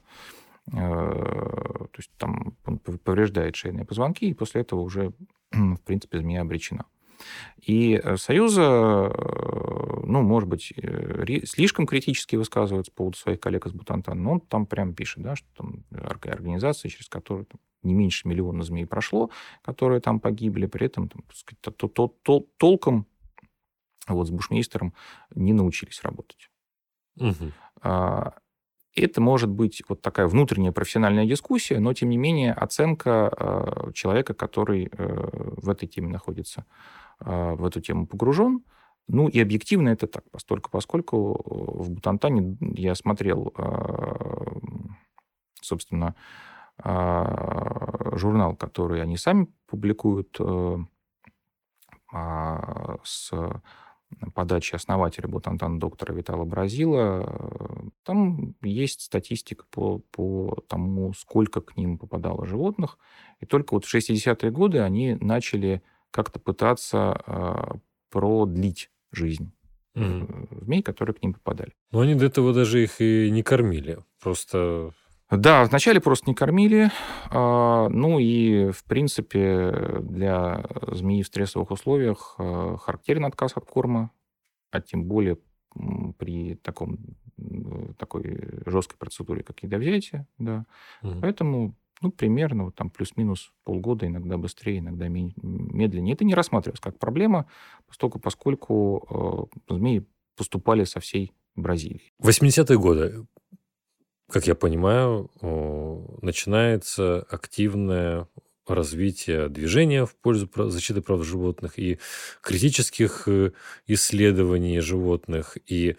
Э, 0.67 0.73
то 0.73 1.97
есть 1.97 2.11
там 2.17 2.55
он 2.65 2.79
повреждает 2.79 3.55
шейные 3.55 3.85
позвонки, 3.85 4.25
и 4.25 4.33
после 4.33 4.61
этого 4.61 4.81
уже, 4.81 5.13
в 5.51 5.81
принципе, 5.83 6.19
змея 6.19 6.41
обречена. 6.41 6.85
И 7.61 7.99
э, 8.01 8.17
Союза, 8.17 8.61
э, 8.61 10.01
ну, 10.03 10.21
может 10.21 10.47
быть, 10.47 10.73
слишком 11.45 11.87
критически 11.87 12.35
высказывается 12.35 12.91
по 12.91 12.97
поводу 12.97 13.17
своих 13.17 13.39
коллег 13.39 13.65
из 13.65 13.73
Бутантана, 13.73 14.21
но 14.21 14.31
он 14.33 14.39
там 14.41 14.65
прям 14.65 14.93
пишет, 14.93 15.23
да, 15.23 15.35
что 15.35 15.47
там 15.55 15.83
организация, 15.91 16.89
через 16.89 17.09
которую 17.09 17.45
там, 17.45 17.59
не 17.83 17.93
меньше 17.93 18.27
миллиона 18.27 18.63
змей 18.63 18.85
прошло, 18.85 19.29
которые 19.63 20.01
там 20.01 20.19
погибли, 20.19 20.65
при 20.65 20.87
этом 20.87 21.09
там, 21.09 21.23
сказать, 21.33 21.59
то, 21.61 21.71
то, 21.71 22.07
то, 22.07 22.45
толком 22.57 23.07
вот 24.07 24.27
с 24.27 24.31
бушмейстером 24.31 24.93
не 25.33 25.53
научились 25.53 26.03
работать. 26.03 26.49
Угу. 27.17 27.51
Это 28.95 29.19
может 29.19 29.49
быть 29.49 29.83
вот 29.89 30.01
такая 30.01 30.25
внутренняя 30.27 30.71
профессиональная 30.71 31.25
дискуссия, 31.25 31.79
но, 31.79 31.93
тем 31.93 32.09
не 32.09 32.17
менее, 32.17 32.53
оценка 32.53 33.27
а, 33.27 33.91
человека, 33.91 34.33
который 34.33 34.89
э, 34.89 35.29
в 35.57 35.69
этой 35.69 35.85
теме 35.85 36.07
находится, 36.07 36.65
а, 37.19 37.55
в 37.55 37.65
эту 37.65 37.81
тему 37.81 38.07
погружен. 38.07 38.63
Ну 39.09 39.27
и 39.27 39.39
объективно 39.39 39.89
это 39.89 40.07
так, 40.07 40.23
поскольку, 40.31 40.71
поскольку 40.71 41.83
в 41.83 41.91
Бутантане 41.91 42.57
я 42.59 42.95
смотрел, 42.95 43.53
собственно, 45.61 46.15
журнал, 46.83 48.55
который 48.55 49.03
они 49.03 49.17
сами 49.17 49.47
публикуют 49.67 50.35
э, 50.39 50.77
с 53.03 53.31
подачи 54.33 54.75
основателя 54.75 55.27
Бутантана 55.27 55.79
доктора 55.79 56.13
Витала 56.13 56.45
Бразила, 56.45 57.91
там 58.03 58.55
есть 58.61 59.01
статистика 59.01 59.65
по, 59.69 59.99
по 60.11 60.63
тому, 60.67 61.13
сколько 61.13 61.61
к 61.61 61.77
ним 61.77 61.97
попадало 61.97 62.45
животных. 62.45 62.97
И 63.39 63.45
только 63.45 63.73
вот 63.73 63.85
в 63.85 63.93
60-е 63.93 64.51
годы 64.51 64.79
они 64.79 65.15
начали 65.15 65.81
как-то 66.11 66.39
пытаться 66.39 67.21
э, 67.25 67.77
продлить 68.09 68.89
жизнь 69.11 69.51
mm-hmm. 69.95 70.63
змей, 70.63 70.81
которые 70.81 71.15
к 71.15 71.21
ним 71.21 71.33
попадали. 71.33 71.73
Но 71.91 72.01
они 72.01 72.15
до 72.15 72.25
этого 72.25 72.53
даже 72.53 72.83
их 72.83 73.01
и 73.01 73.29
не 73.31 73.43
кормили. 73.43 73.99
Просто 74.21 74.91
да, 75.37 75.63
вначале 75.65 75.99
просто 75.99 76.29
не 76.29 76.35
кормили. 76.35 76.91
А, 77.29 77.89
ну 77.89 78.19
и, 78.19 78.71
в 78.71 78.83
принципе, 78.85 79.99
для 80.01 80.65
змеи 80.87 81.21
в 81.21 81.27
стрессовых 81.27 81.71
условиях 81.71 82.35
а, 82.37 82.77
характерен 82.77 83.25
отказ 83.25 83.53
от 83.55 83.65
корма, 83.65 84.11
а 84.71 84.81
тем 84.81 85.05
более 85.05 85.37
при 86.17 86.55
таком, 86.55 86.99
такой 87.97 88.63
жесткой 88.65 88.97
процедуре, 88.97 89.43
как 89.43 89.61
ядовзятие. 89.63 90.25
Да. 90.37 90.65
Угу. 91.03 91.19
Поэтому 91.21 91.75
ну, 92.01 92.11
примерно 92.11 92.65
вот 92.65 92.75
там 92.75 92.89
плюс-минус 92.89 93.53
полгода, 93.63 94.05
иногда 94.05 94.37
быстрее, 94.37 94.79
иногда 94.79 95.07
медленнее. 95.07 96.13
Это 96.13 96.25
не 96.25 96.35
рассматривалось 96.35 96.79
как 96.79 96.99
проблема, 96.99 97.47
поскольку, 97.87 98.19
поскольку 98.19 99.49
э, 99.69 99.73
змеи 99.73 100.05
поступали 100.35 100.83
со 100.83 100.99
всей 100.99 101.31
Бразилии. 101.55 102.11
80-е 102.21 102.77
годы 102.77 103.25
как 104.29 104.47
я 104.47 104.55
понимаю, 104.55 105.29
начинается 106.21 107.21
активное 107.29 108.27
развитие 108.67 109.49
движения 109.49 110.05
в 110.05 110.15
пользу 110.15 110.49
защиты 110.69 111.01
прав 111.01 111.23
животных 111.23 111.77
и 111.77 111.99
критических 112.41 113.27
э, 113.27 113.51
исследований 113.85 114.79
животных. 114.79 115.57
И 115.67 115.97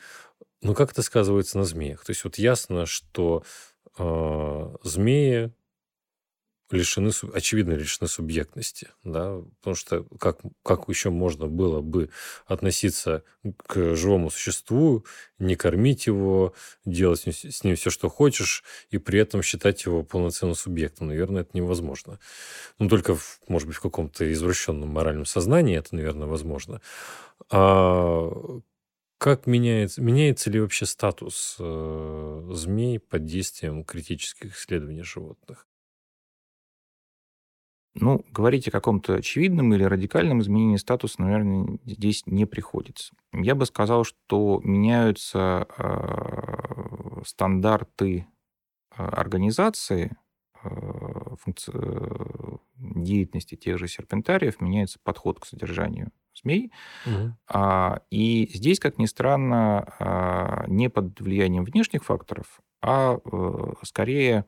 ну, 0.62 0.74
как 0.74 0.90
это 0.92 1.02
сказывается 1.02 1.58
на 1.58 1.64
змеях? 1.64 2.04
То 2.04 2.10
есть 2.10 2.24
вот 2.24 2.38
ясно, 2.38 2.86
что 2.86 3.44
э, 3.98 4.76
змеи 4.82 5.52
лишены, 6.70 7.10
очевидно, 7.32 7.72
лишены 7.72 8.08
субъектности, 8.08 8.88
да, 9.04 9.40
потому 9.60 9.76
что 9.76 10.04
как, 10.18 10.40
как 10.62 10.88
еще 10.88 11.10
можно 11.10 11.46
было 11.46 11.80
бы 11.80 12.10
относиться 12.46 13.22
к 13.66 13.94
живому 13.94 14.30
существу, 14.30 15.04
не 15.38 15.54
кормить 15.56 16.06
его, 16.06 16.54
делать 16.84 17.26
с 17.26 17.64
ним 17.64 17.76
все, 17.76 17.90
что 17.90 18.08
хочешь, 18.08 18.64
и 18.90 18.98
при 18.98 19.20
этом 19.20 19.42
считать 19.42 19.84
его 19.84 20.02
полноценным 20.02 20.56
субъектом? 20.56 21.08
Наверное, 21.08 21.42
это 21.42 21.50
невозможно. 21.54 22.18
Ну, 22.78 22.88
только, 22.88 23.14
в, 23.14 23.40
может 23.48 23.68
быть, 23.68 23.76
в 23.76 23.82
каком-то 23.82 24.30
извращенном 24.32 24.88
моральном 24.88 25.26
сознании 25.26 25.78
это, 25.78 25.94
наверное, 25.94 26.26
возможно. 26.26 26.80
А 27.50 28.30
как 29.18 29.46
меняется, 29.46 30.02
меняется 30.02 30.50
ли 30.50 30.60
вообще 30.60 30.84
статус 30.84 31.56
э, 31.58 32.48
змей 32.52 32.98
под 32.98 33.24
действием 33.24 33.84
критических 33.84 34.56
исследований 34.56 35.02
животных? 35.02 35.66
Ну, 37.98 38.24
говорить 38.30 38.68
о 38.68 38.70
каком-то 38.70 39.14
очевидном 39.14 39.72
или 39.74 39.82
радикальном 39.84 40.40
изменении 40.40 40.76
статуса, 40.76 41.22
наверное, 41.22 41.78
здесь 41.84 42.24
не 42.26 42.44
приходится. 42.44 43.14
Я 43.32 43.54
бы 43.54 43.64
сказал, 43.64 44.04
что 44.04 44.60
меняются 44.62 45.66
э, 45.78 47.22
стандарты 47.24 48.26
э, 48.96 49.02
организации 49.02 50.16
э, 50.62 50.68
функци... 51.40 51.72
Э, 51.74 52.56
деятельности 52.78 53.54
тех 53.54 53.78
же 53.78 53.88
серпентариев, 53.88 54.60
меняется 54.60 54.98
подход 55.02 55.40
к 55.40 55.46
содержанию 55.46 56.10
змей. 56.34 56.72
Мгм. 57.06 57.36
А, 57.48 58.02
И 58.10 58.50
здесь, 58.52 58.78
как 58.78 58.98
ни 58.98 59.06
странно, 59.06 59.94
а, 59.98 60.64
не 60.68 60.90
под 60.90 61.18
влиянием 61.20 61.64
внешних 61.64 62.04
факторов, 62.04 62.60
а 62.82 63.18
э, 63.24 63.72
скорее 63.82 64.44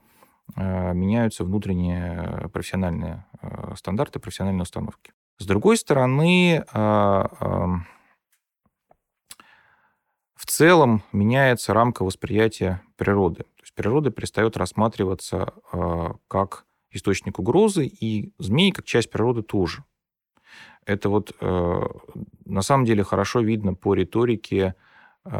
меняются 0.56 1.44
внутренние 1.44 2.48
профессиональные 2.52 3.24
э, 3.40 3.74
стандарты, 3.76 4.18
профессиональные 4.18 4.62
установки. 4.62 5.12
С 5.38 5.46
другой 5.46 5.76
стороны, 5.76 6.64
ам, 6.72 7.86
в 10.34 10.46
целом 10.46 11.02
меняется 11.12 11.74
рамка 11.74 12.04
восприятия 12.04 12.82
природы. 12.96 13.44
То 13.44 13.62
есть 13.62 13.74
природа 13.74 14.10
перестает 14.10 14.56
рассматриваться 14.56 15.52
как 16.26 16.64
источник 16.90 17.38
угрозы, 17.38 17.86
и 17.86 18.32
змеи 18.38 18.70
как 18.70 18.84
часть 18.84 19.10
природы 19.10 19.42
тоже. 19.42 19.84
Это 20.86 21.08
вот 21.10 21.32
э, 21.40 21.82
на 22.46 22.62
самом 22.62 22.86
деле 22.86 23.04
хорошо 23.04 23.40
видно 23.40 23.74
по 23.74 23.94
риторике 23.94 24.74
э, 25.24 25.30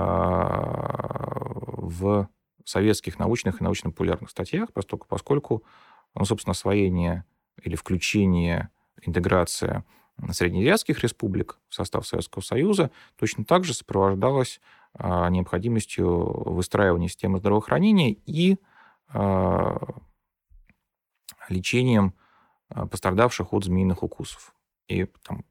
в 1.88 2.28
советских 2.68 3.18
научных 3.18 3.60
и 3.60 3.64
научно-популярных 3.64 4.30
статьях, 4.30 4.72
поскольку, 4.72 5.06
поскольку 5.08 5.64
ну, 6.14 6.24
собственно, 6.24 6.52
освоение 6.52 7.24
или 7.62 7.76
включение, 7.76 8.70
интеграция 9.02 9.84
среднеазиатских 10.30 11.00
республик 11.00 11.58
в 11.68 11.74
состав 11.74 12.06
Советского 12.06 12.42
Союза 12.42 12.90
точно 13.16 13.44
так 13.44 13.64
же 13.64 13.72
сопровождалось 13.72 14.60
а, 14.94 15.28
необходимостью 15.30 16.08
выстраивания 16.52 17.08
системы 17.08 17.38
здравоохранения 17.38 18.16
и 18.26 18.58
а, 19.08 19.78
лечением 21.48 22.14
а, 22.68 22.86
пострадавших 22.86 23.52
от 23.52 23.64
змеиных 23.64 24.02
укусов. 24.02 24.54
И 24.88 25.06
там, 25.22 25.44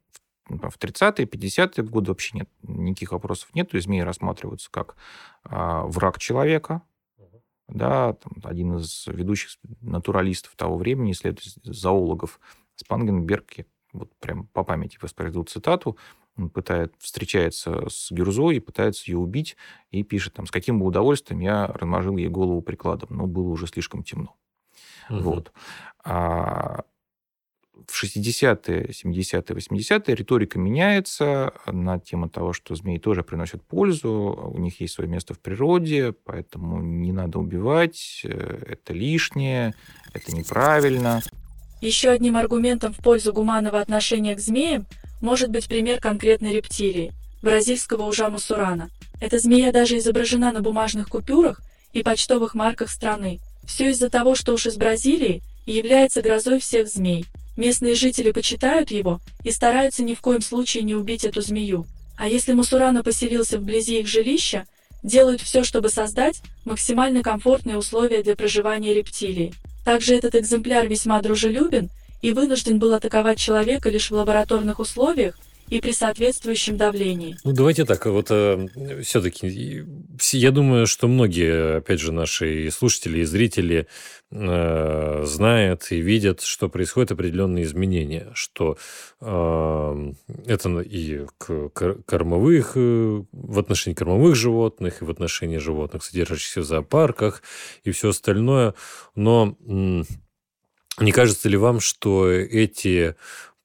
в 0.49 0.69
в 0.69 0.77
30-е, 0.77 1.25
50-е 1.25 1.83
годы 1.83 2.11
вообще 2.11 2.37
нет, 2.37 2.49
никаких 2.63 3.11
вопросов 3.11 3.49
нет. 3.53 3.69
То 3.69 3.75
есть 3.75 3.87
змеи 3.87 4.01
рассматриваются 4.01 4.69
как 4.71 4.95
а, 5.43 5.83
враг 5.83 6.19
человека. 6.19 6.81
Да, 7.67 8.13
там, 8.13 8.33
один 8.43 8.77
из 8.77 9.07
ведущих 9.07 9.51
натуралистов 9.81 10.55
того 10.55 10.77
времени, 10.77 11.11
исследователей, 11.11 11.73
зоологов 11.73 12.39
Спангенберг, 12.75 13.53
я 13.57 13.65
вот 13.93 14.15
прям 14.19 14.47
по 14.47 14.63
памяти 14.63 14.97
воспроизведу 15.01 15.43
цитату, 15.43 15.97
он 16.37 16.49
пытает, 16.49 16.93
встречается 16.99 17.89
с 17.89 18.11
Гюрзой 18.11 18.57
и 18.57 18.59
пытается 18.59 19.09
ее 19.11 19.17
убить, 19.17 19.57
и 19.91 20.03
пишет 20.03 20.33
там, 20.35 20.45
с 20.45 20.51
каким 20.51 20.79
бы 20.79 20.85
удовольствием 20.85 21.39
я 21.41 21.67
размажил 21.67 22.15
ей 22.17 22.29
голову 22.29 22.61
прикладом, 22.61 23.09
но 23.11 23.25
было 23.27 23.49
уже 23.49 23.67
слишком 23.67 24.03
темно. 24.03 24.35
Мгм. 25.09 25.23
Вот. 25.23 25.51
А 26.03 26.83
в 27.87 28.03
60-е, 28.03 28.87
70-е, 28.89 29.55
80-е 29.55 30.15
риторика 30.15 30.59
меняется 30.59 31.53
на 31.65 31.99
тему 31.99 32.29
того, 32.29 32.53
что 32.53 32.75
змеи 32.75 32.97
тоже 32.97 33.23
приносят 33.23 33.63
пользу, 33.63 34.51
у 34.53 34.57
них 34.59 34.81
есть 34.81 34.93
свое 34.93 35.09
место 35.09 35.33
в 35.33 35.39
природе, 35.39 36.13
поэтому 36.25 36.81
не 36.81 37.11
надо 37.11 37.39
убивать, 37.39 38.21
э, 38.23 38.63
это 38.69 38.93
лишнее, 38.93 39.73
это 40.13 40.35
неправильно. 40.35 41.21
Еще 41.81 42.09
одним 42.09 42.37
аргументом 42.37 42.93
в 42.93 42.97
пользу 42.97 43.33
гуманного 43.33 43.79
отношения 43.79 44.35
к 44.35 44.39
змеям 44.39 44.85
может 45.21 45.51
быть 45.51 45.67
пример 45.67 45.99
конкретной 45.99 46.53
рептилии– 46.53 47.11
бразильского 47.41 48.03
ужа 48.03 48.29
мусурана. 48.29 48.89
Эта 49.19 49.39
змея 49.39 49.71
даже 49.71 49.97
изображена 49.97 50.51
на 50.51 50.61
бумажных 50.61 51.09
купюрах 51.09 51.61
и 51.93 52.03
почтовых 52.03 52.53
марках 52.53 52.89
страны. 52.89 53.39
Все 53.65 53.89
из-за 53.89 54.09
того, 54.09 54.35
что 54.35 54.53
уж 54.53 54.65
из 54.65 54.77
Бразилии 54.77 55.41
является 55.65 56.21
грозой 56.21 56.59
всех 56.59 56.87
змей. 56.87 57.25
Местные 57.57 57.95
жители 57.95 58.31
почитают 58.31 58.91
его 58.91 59.19
и 59.43 59.51
стараются 59.51 60.03
ни 60.03 60.13
в 60.13 60.21
коем 60.21 60.41
случае 60.41 60.83
не 60.83 60.93
убить 60.93 61.25
эту 61.25 61.41
змею. 61.41 61.87
А 62.15 62.27
если 62.27 62.53
мусурана 62.53 63.03
поселился 63.03 63.57
вблизи 63.57 63.99
их 63.99 64.07
жилища, 64.07 64.67
делают 65.01 65.41
все, 65.41 65.63
чтобы 65.63 65.89
создать 65.89 66.41
максимально 66.65 67.23
комфортные 67.23 67.77
условия 67.77 68.21
для 68.21 68.35
проживания 68.35 68.93
рептилии. 68.93 69.53
Также 69.83 70.15
этот 70.15 70.35
экземпляр 70.35 70.87
весьма 70.87 71.19
дружелюбен 71.21 71.89
и 72.21 72.31
вынужден 72.31 72.77
был 72.77 72.93
атаковать 72.93 73.39
человека 73.39 73.89
лишь 73.89 74.11
в 74.11 74.15
лабораторных 74.15 74.79
условиях 74.79 75.37
и 75.69 75.81
при 75.81 75.91
соответствующем 75.91 76.77
давлении. 76.77 77.37
Ну, 77.43 77.51
давайте 77.51 77.85
так, 77.85 78.05
вот 78.05 78.27
все-таки, 78.27 79.85
я 80.31 80.51
думаю, 80.51 80.87
что 80.87 81.07
многие, 81.07 81.77
опять 81.77 81.99
же, 81.99 82.11
наши 82.11 82.69
слушатели 82.71 83.19
и 83.19 83.23
зрители 83.23 83.87
э, 84.31 85.23
знают 85.25 85.91
и 85.91 85.99
видят, 85.99 86.41
что 86.41 86.69
происходят 86.69 87.11
определенные 87.11 87.65
изменения, 87.65 88.29
что 88.33 88.77
э, 89.21 90.13
это 90.45 90.79
и 90.79 91.25
кормовых, 92.05 92.71
э, 92.75 93.23
в 93.31 93.59
отношении 93.59 93.95
кормовых 93.95 94.35
животных, 94.35 95.01
и 95.01 95.05
в 95.05 95.09
отношении 95.09 95.57
животных, 95.57 96.03
содержащихся 96.03 96.61
в 96.61 96.65
зоопарках, 96.65 97.41
и 97.83 97.91
все 97.91 98.09
остальное. 98.09 98.73
Но 99.15 99.55
м, 99.65 100.05
не 100.99 101.11
кажется 101.11 101.49
ли 101.49 101.57
вам, 101.57 101.79
что 101.79 102.29
эти 102.29 103.15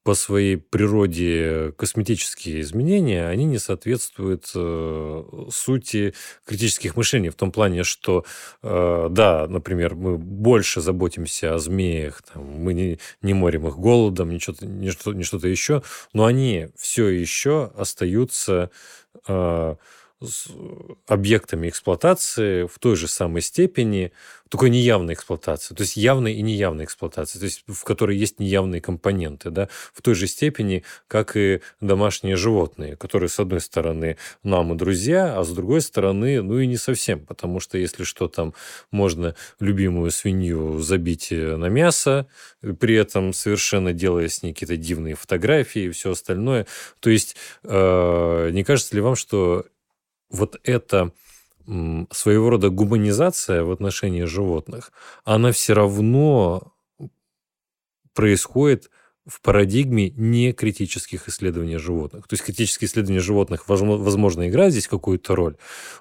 по 0.03 0.15
своей 0.15 0.57
природе 0.57 1.73
косметические 1.77 2.61
изменения, 2.61 3.27
они 3.27 3.45
не 3.45 3.57
соответствуют 3.57 4.51
э, 4.53 5.23
сути 5.49 6.13
критических 6.45 6.97
мышлений. 6.97 7.29
В 7.29 7.35
том 7.35 7.51
плане, 7.51 7.83
что, 7.83 8.25
э, 8.61 9.07
да, 9.09 9.47
например, 9.47 9.95
мы 9.95 10.17
больше 10.17 10.81
заботимся 10.81 11.55
о 11.55 11.59
змеях, 11.59 12.21
там, 12.21 12.43
мы 12.43 12.73
не, 12.73 12.99
не 13.21 13.33
морим 13.33 13.67
их 13.67 13.77
голодом, 13.77 14.29
не 14.29 14.39
что-то, 14.39 14.65
не 14.65 14.91
что, 14.91 15.13
не 15.13 15.23
что-то 15.23 15.47
еще, 15.47 15.83
но 16.11 16.25
они 16.25 16.67
все 16.75 17.07
еще 17.07 17.71
остаются 17.77 18.71
э, 19.27 19.75
с 20.23 20.47
объектами 21.07 21.69
эксплуатации 21.69 22.65
в 22.65 22.79
той 22.79 22.95
же 22.95 23.07
самой 23.07 23.41
степени, 23.41 24.11
только 24.53 24.69
неявной 24.69 25.15
эксплуатации, 25.15 25.73
то 25.73 25.81
есть 25.81 25.97
явной 25.97 26.33
и 26.35 26.43
неявной 26.43 26.85
эксплуатации, 26.85 27.39
то 27.39 27.45
есть 27.45 27.63
в 27.67 27.83
которой 27.83 28.15
есть 28.15 28.39
неявные 28.39 28.81
компоненты, 28.81 29.49
да, 29.49 29.67
в 29.93 30.03
той 30.03 30.13
же 30.13 30.27
степени, 30.27 30.83
как 31.07 31.35
и 31.35 31.61
домашние 31.81 32.35
животные, 32.35 32.95
которые, 32.95 33.29
с 33.29 33.39
одной 33.39 33.61
стороны, 33.61 34.17
нам 34.43 34.71
и 34.73 34.77
друзья, 34.77 35.39
а 35.39 35.43
с 35.43 35.49
другой 35.49 35.81
стороны, 35.81 36.43
ну 36.43 36.59
и 36.59 36.67
не 36.67 36.77
совсем, 36.77 37.25
потому 37.25 37.59
что 37.59 37.79
если 37.79 38.03
что, 38.03 38.27
там 38.27 38.53
можно 38.91 39.35
любимую 39.59 40.11
свинью 40.11 40.77
забить 40.81 41.31
на 41.31 41.65
мясо, 41.69 42.27
при 42.79 42.93
этом 42.95 43.33
совершенно 43.33 43.91
делая 43.91 44.27
с 44.27 44.43
ней 44.43 44.53
какие-то 44.53 44.77
дивные 44.77 45.15
фотографии 45.15 45.85
и 45.85 45.89
все 45.89 46.11
остальное. 46.11 46.67
То 46.99 47.09
есть, 47.09 47.35
э, 47.63 48.49
не 48.51 48.63
кажется 48.63 48.95
ли 48.95 49.01
вам, 49.01 49.15
что 49.15 49.65
вот 50.33 50.59
эта 50.63 51.13
своего 51.65 52.49
рода 52.49 52.69
гуманизация 52.69 53.63
в 53.63 53.71
отношении 53.71 54.23
животных, 54.23 54.91
она 55.23 55.53
все 55.53 55.73
равно 55.73 56.73
происходит 58.13 58.89
в 59.25 59.39
парадигме 59.39 60.09
не 60.09 60.51
критических 60.51 61.29
исследований 61.29 61.77
животных. 61.77 62.27
То 62.27 62.33
есть 62.33 62.43
критические 62.43 62.89
исследования 62.89 63.21
животных, 63.21 63.69
возможно, 63.69 64.03
возможно, 64.03 64.49
играют 64.49 64.73
здесь 64.73 64.89
какую-то 64.89 65.35
роль, 65.35 65.55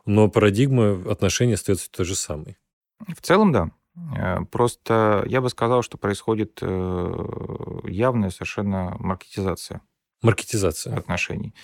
но 0.05 0.29
парадигма 0.29 1.01
отношений 1.09 1.55
остается 1.55 1.89
той 1.91 2.05
же 2.05 2.17
самой. 2.17 2.59
В 3.07 3.21
целом, 3.21 3.53
да. 3.53 3.71
Э, 4.17 4.45
Просто 4.51 5.25
я 5.29 5.41
бы 5.41 5.49
сказал, 5.51 5.83
что 5.83 5.99
происходит 5.99 6.59
э, 6.61 7.81
явная 7.85 8.31
совершенно 8.31 8.97
маркетизация 8.99 9.83
Маркетизация. 10.23 10.97
отношений. 10.97 11.55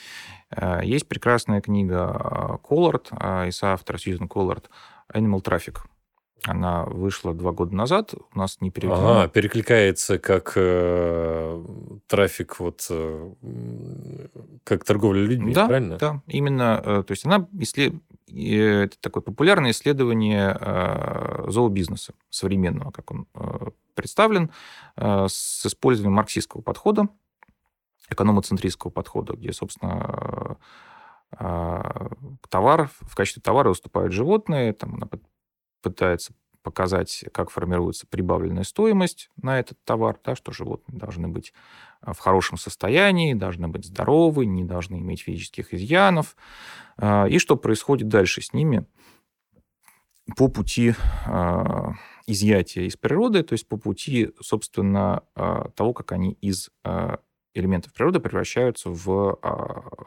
Э, 0.50 0.80
Есть 0.82 1.08
прекрасная 1.08 1.60
книга 1.60 2.58
Коллард 2.62 3.10
и 3.46 3.50
соавтора 3.50 3.98
Сьюзен 3.98 4.28
Коллард 4.28 4.70
«Animal 5.12 5.42
Traffic». 5.42 5.78
Она 6.44 6.84
вышла 6.84 7.34
два 7.34 7.50
года 7.52 7.74
назад, 7.74 8.14
у 8.14 8.38
нас 8.38 8.60
не 8.60 8.70
переведена. 8.70 9.22
Ага, 9.22 9.28
перекликается 9.28 10.18
как 10.18 10.52
э, 10.54 11.64
трафик, 12.06 12.60
вот 12.60 12.86
э, 12.90 13.32
как 14.64 14.84
торговля 14.84 15.20
людьми, 15.20 15.52
да, 15.52 15.66
правильно? 15.66 15.96
да, 15.98 16.22
именно. 16.28 16.80
э, 16.84 17.02
То 17.04 17.10
есть 17.10 17.26
она 17.26 17.48
исслед... 17.58 17.94
и 18.28 18.54
это 18.54 18.96
такое 19.00 19.22
популярное 19.22 19.72
исследование 19.72 20.56
э, 20.58 21.46
зообизнеса 21.48 22.14
современного, 22.30 22.92
как 22.92 23.10
он 23.10 23.26
э, 23.34 23.70
представлен, 23.94 24.50
э, 24.96 25.26
с 25.28 25.66
использованием 25.66 26.14
марксистского 26.14 26.60
подхода, 26.60 27.08
экономоцентристского 28.10 28.90
подхода, 28.90 29.34
где, 29.34 29.52
собственно, 29.52 30.58
а, 31.30 32.10
товар, 32.48 32.90
в 33.00 33.14
качестве 33.14 33.42
товара 33.42 33.68
выступают 33.68 34.12
животные, 34.12 34.72
там 34.72 34.94
она 34.94 35.08
пытается 35.82 36.32
показать, 36.62 37.24
как 37.32 37.50
формируется 37.50 38.06
прибавленная 38.06 38.64
стоимость 38.64 39.30
на 39.36 39.58
этот 39.58 39.82
товар, 39.84 40.18
да, 40.24 40.34
что 40.34 40.52
животные 40.52 40.98
должны 40.98 41.28
быть 41.28 41.52
а, 42.00 42.12
в 42.12 42.18
хорошем 42.18 42.56
состоянии, 42.58 43.34
должны 43.34 43.68
быть 43.68 43.84
здоровы, 43.84 44.46
не 44.46 44.64
должны 44.64 44.96
иметь 44.96 45.22
физических 45.22 45.74
изъянов, 45.74 46.36
и 47.00 47.38
что 47.38 47.56
происходит 47.56 48.08
дальше 48.08 48.42
с 48.42 48.52
ними 48.52 48.84
по 50.36 50.48
пути 50.48 50.94
изъятия 52.26 52.86
из 52.86 52.96
природы, 52.96 53.44
то 53.44 53.52
есть 53.52 53.68
по 53.68 53.76
пути, 53.76 54.32
собственно, 54.40 55.22
того, 55.76 55.94
как 55.94 56.10
они 56.12 56.32
из 56.32 56.70
элементов 57.58 57.92
природы 57.92 58.20
превращаются 58.20 58.90
в 58.90 59.38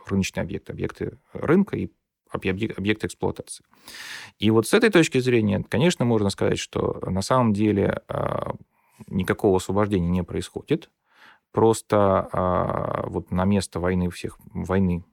рыночные 0.07 0.43
объекты, 0.43 0.71
объекты 0.71 1.17
рынка 1.33 1.77
и 1.77 1.89
объекты 2.31 3.07
эксплуатации. 3.07 3.65
И 4.39 4.49
вот 4.51 4.67
с 4.67 4.73
этой 4.73 4.89
точки 4.89 5.19
зрения, 5.19 5.63
конечно, 5.67 6.05
можно 6.05 6.29
сказать, 6.29 6.59
что 6.59 6.99
на 7.05 7.21
самом 7.21 7.53
деле 7.53 8.01
а, 8.07 8.55
никакого 9.07 9.57
освобождения 9.57 10.09
не 10.09 10.23
происходит. 10.23 10.89
Просто 11.51 12.29
а, 12.31 13.03
вот 13.07 13.31
на 13.31 13.43
место 13.45 13.79
войны 13.79 14.09
всех 14.09 14.37
войны 14.53 15.03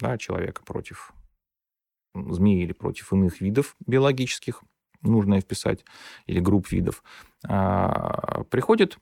да, 0.00 0.16
человека 0.16 0.62
против 0.64 1.12
змеи 2.14 2.62
или 2.62 2.72
против 2.72 3.12
иных 3.12 3.40
видов 3.40 3.76
биологических, 3.86 4.62
нужно 5.02 5.40
вписать, 5.40 5.84
или 6.26 6.40
групп 6.40 6.70
видов, 6.70 7.02
а, 7.46 8.44
приходит 8.44 8.98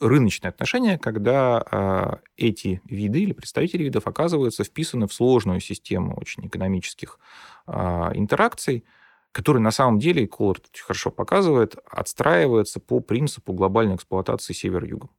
рыночные 0.00 0.50
отношения, 0.50 0.98
когда 0.98 1.64
э, 1.70 2.16
эти 2.36 2.80
виды 2.84 3.20
или 3.20 3.32
представители 3.32 3.84
видов 3.84 4.06
оказываются 4.06 4.64
вписаны 4.64 5.06
в 5.06 5.12
сложную 5.12 5.60
систему 5.60 6.16
очень 6.16 6.46
экономических 6.46 7.18
э, 7.66 7.72
интеракций, 8.14 8.84
которые 9.32 9.62
на 9.62 9.70
самом 9.70 9.98
деле, 9.98 10.24
и 10.24 10.26
Колор 10.26 10.58
очень 10.72 10.84
хорошо 10.84 11.10
показывает, 11.10 11.76
отстраиваются 11.90 12.80
по 12.80 13.00
принципу 13.00 13.52
глобальной 13.52 13.96
эксплуатации 13.96 14.52
север-югом. 14.52 15.10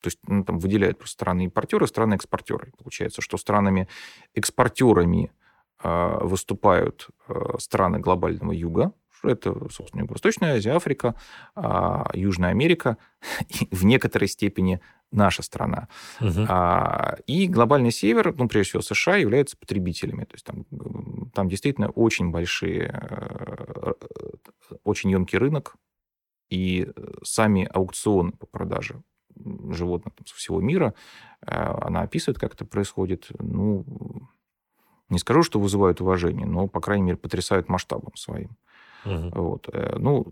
То 0.00 0.08
есть 0.08 0.18
ну, 0.26 0.44
там 0.44 0.58
выделяют 0.58 0.98
просто 0.98 1.14
страны-импортеры, 1.14 1.86
страны-экспортеры. 1.86 2.72
Получается, 2.78 3.22
что 3.22 3.38
странами-экспортерами 3.38 5.32
э, 5.82 6.18
выступают 6.20 7.08
страны 7.58 7.98
глобального 7.98 8.52
юга, 8.52 8.92
это, 9.22 9.68
собственно, 9.70 10.02
Юго-Восточная 10.02 10.56
Азия, 10.56 10.72
Африка, 10.72 11.14
а, 11.54 12.10
Южная 12.14 12.50
Америка, 12.50 12.98
и 13.48 13.74
в 13.74 13.84
некоторой 13.84 14.28
степени 14.28 14.80
наша 15.12 15.42
страна. 15.42 15.88
Угу. 16.20 16.46
И 17.26 17.46
глобальный 17.46 17.92
север, 17.92 18.34
ну, 18.36 18.48
прежде 18.48 18.70
всего 18.70 18.82
США, 18.82 19.16
являются 19.16 19.56
потребителями. 19.56 20.24
То 20.24 20.34
есть 20.34 20.44
там, 20.44 20.64
там 21.32 21.48
действительно 21.48 21.90
очень 21.90 22.30
большие, 22.30 22.90
э, 22.92 23.92
очень 24.82 25.10
емкий 25.10 25.38
рынок, 25.38 25.76
и 26.50 26.88
сами 27.22 27.68
аукционы 27.72 28.32
по 28.32 28.46
продаже 28.46 29.02
животных 29.70 30.14
там, 30.14 30.26
со 30.26 30.34
всего 30.34 30.60
мира, 30.60 30.94
э, 31.42 31.50
она 31.50 32.02
описывает, 32.02 32.38
как 32.38 32.54
это 32.54 32.64
происходит. 32.64 33.28
Ну, 33.38 33.84
не 35.08 35.18
скажу, 35.18 35.42
что 35.42 35.60
вызывают 35.60 36.00
уважение, 36.00 36.46
но, 36.46 36.66
по 36.68 36.80
крайней 36.80 37.04
мере, 37.04 37.16
потрясают 37.16 37.68
масштабом 37.68 38.14
своим. 38.16 38.56
Угу. 39.06 39.30
Вот. 39.40 39.68
Э, 39.72 39.96
ну, 39.98 40.26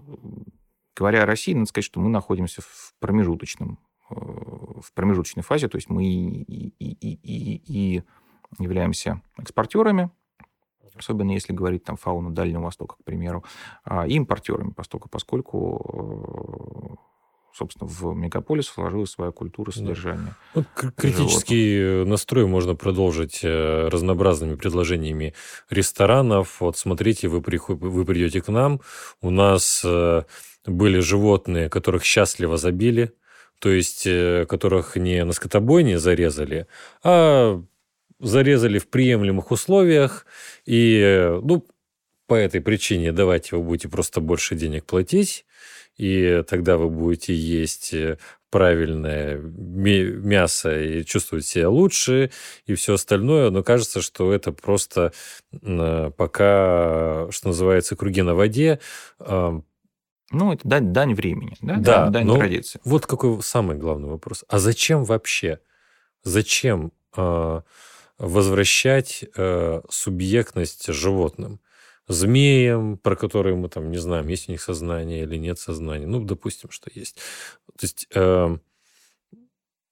говоря 0.96 1.22
о 1.22 1.26
России, 1.26 1.54
надо 1.54 1.66
сказать, 1.66 1.84
что 1.84 2.00
мы 2.00 2.08
находимся 2.08 2.62
в 2.62 2.94
промежуточном 2.98 3.78
э, 4.10 4.14
в 4.14 4.92
промежуточной 4.94 5.42
фазе, 5.42 5.68
то 5.68 5.76
есть 5.76 5.88
мы 5.88 6.04
и, 6.04 6.42
и, 6.42 6.74
и, 6.78 7.18
и, 7.22 7.62
и 7.66 8.02
являемся 8.58 9.22
экспортерами, 9.38 10.10
особенно 10.94 11.32
если 11.32 11.52
говорить 11.52 11.84
там 11.84 11.96
фауну 11.96 12.30
Дальнего 12.30 12.62
Востока, 12.62 12.96
к 12.96 13.04
примеру, 13.04 13.44
а, 13.84 14.06
и 14.06 14.14
импортерами, 14.14 14.70
поскольку, 14.70 15.08
поскольку 15.08 16.98
э, 16.98 17.13
собственно, 17.54 17.88
в 17.88 18.14
мегаполис 18.14 18.72
вложила 18.76 19.04
свою 19.04 19.32
культуру 19.32 19.70
содержания. 19.70 20.36
Вот 20.54 20.66
критический 20.96 21.78
животных. 21.78 22.08
настрой 22.08 22.46
можно 22.46 22.74
продолжить 22.74 23.40
э, 23.42 23.88
разнообразными 23.88 24.56
предложениями 24.56 25.34
ресторанов. 25.70 26.60
Вот 26.60 26.76
смотрите, 26.76 27.28
вы, 27.28 27.40
приход... 27.40 27.78
вы 27.80 28.04
придете 28.04 28.40
к 28.40 28.48
нам, 28.48 28.80
у 29.20 29.30
нас 29.30 29.82
э, 29.84 30.22
были 30.66 30.98
животные, 30.98 31.68
которых 31.68 32.04
счастливо 32.04 32.56
забили, 32.56 33.12
то 33.60 33.70
есть 33.70 34.06
э, 34.06 34.46
которых 34.48 34.96
не 34.96 35.24
на 35.24 35.32
скотобойне 35.32 35.98
зарезали, 35.98 36.66
а 37.04 37.62
зарезали 38.18 38.78
в 38.78 38.88
приемлемых 38.88 39.52
условиях, 39.52 40.26
и, 40.66 41.38
ну, 41.42 41.64
по 42.26 42.34
этой 42.34 42.60
причине 42.60 43.12
давайте 43.12 43.56
вы 43.56 43.62
будете 43.62 43.88
просто 43.88 44.20
больше 44.20 44.56
денег 44.56 44.84
платить, 44.86 45.44
и 45.96 46.42
тогда 46.48 46.76
вы 46.76 46.88
будете 46.90 47.34
есть 47.34 47.94
э, 47.94 48.18
правильное 48.50 49.36
мясо 49.38 50.80
и 50.80 51.04
чувствовать 51.04 51.46
себя 51.46 51.68
лучше 51.68 52.30
и 52.66 52.74
все 52.74 52.94
остальное, 52.94 53.50
но 53.50 53.62
кажется, 53.62 54.00
что 54.00 54.32
это 54.32 54.52
просто 54.52 55.12
пока, 56.16 57.26
что 57.30 57.48
называется, 57.48 57.96
круги 57.96 58.22
на 58.22 58.36
воде. 58.36 58.78
Ну, 60.30 60.52
это 60.52 60.66
дань, 60.66 60.92
дань 60.92 61.14
времени, 61.14 61.56
да, 61.60 61.76
да 61.76 62.08
дань, 62.10 62.26
дань 62.26 62.38
традиции. 62.38 62.80
Вот 62.84 63.06
какой 63.06 63.42
самый 63.42 63.76
главный 63.76 64.08
вопрос. 64.08 64.44
А 64.48 64.58
зачем 64.58 65.04
вообще? 65.04 65.60
Зачем 66.22 66.92
э, 67.16 67.60
возвращать 68.18 69.24
э, 69.36 69.80
субъектность 69.88 70.92
животным? 70.92 71.60
Змеям, 72.08 72.98
про 72.98 73.16
которые 73.16 73.56
мы 73.56 73.68
там 73.68 73.90
не 73.90 73.98
знаем, 73.98 74.28
есть 74.28 74.48
у 74.48 74.52
них 74.52 74.62
сознание 74.62 75.22
или 75.22 75.36
нет 75.36 75.58
сознания. 75.58 76.06
Ну, 76.06 76.22
допустим, 76.24 76.70
что 76.70 76.90
есть. 76.94 77.16
То 77.78 77.84
есть, 77.84 78.06
э, 78.14 78.56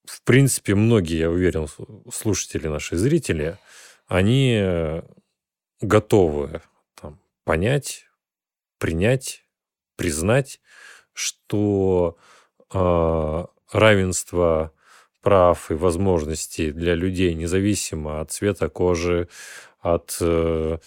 в 0.05 0.23
принципе, 0.25 0.75
многие, 0.75 1.19
я 1.19 1.31
уверен, 1.31 1.67
слушатели, 2.13 2.69
наши 2.69 2.97
зрители, 2.97 3.59
они 4.07 5.03
готовы 5.81 6.63
там, 7.01 7.19
понять, 7.45 8.07
принять, 8.79 9.45
признать, 9.97 10.61
что 11.13 12.17
э, 12.73 13.45
равенство 13.73 14.73
прав 15.21 15.71
и 15.71 15.75
возможностей 15.75 16.73
для 16.73 16.95
людей, 16.95 17.35
независимо 17.35 18.21
от 18.21 18.33
цвета 18.33 18.69
кожи, 18.69 19.29
от 19.81 20.17
э, 20.21 20.79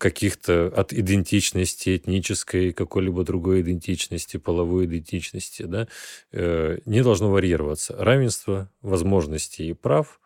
каких-то 0.00 0.72
от 0.74 0.94
идентичности 0.94 1.98
этнической, 1.98 2.72
какой-либо 2.72 3.22
другой 3.22 3.60
идентичности, 3.60 4.38
половой 4.38 4.86
идентичности, 4.86 5.64
да, 5.64 5.88
э, 6.32 6.78
не 6.86 7.02
должно 7.02 7.30
варьироваться. 7.30 7.94
Равенство 7.98 8.72
возможностей 8.80 9.68
и 9.68 9.74
прав 9.74 10.18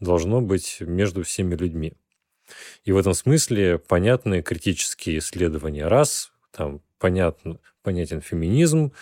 должно 0.00 0.40
быть 0.40 0.78
между 0.80 1.24
всеми 1.24 1.54
людьми. 1.54 1.92
И 2.84 2.92
в 2.92 2.96
этом 2.96 3.12
смысле 3.12 3.78
понятны 3.78 4.40
критические 4.40 5.18
исследования 5.18 5.86
рас, 5.86 6.32
там 6.50 6.80
понятно, 6.98 7.60
понятен 7.82 8.22
феминизм, 8.22 8.92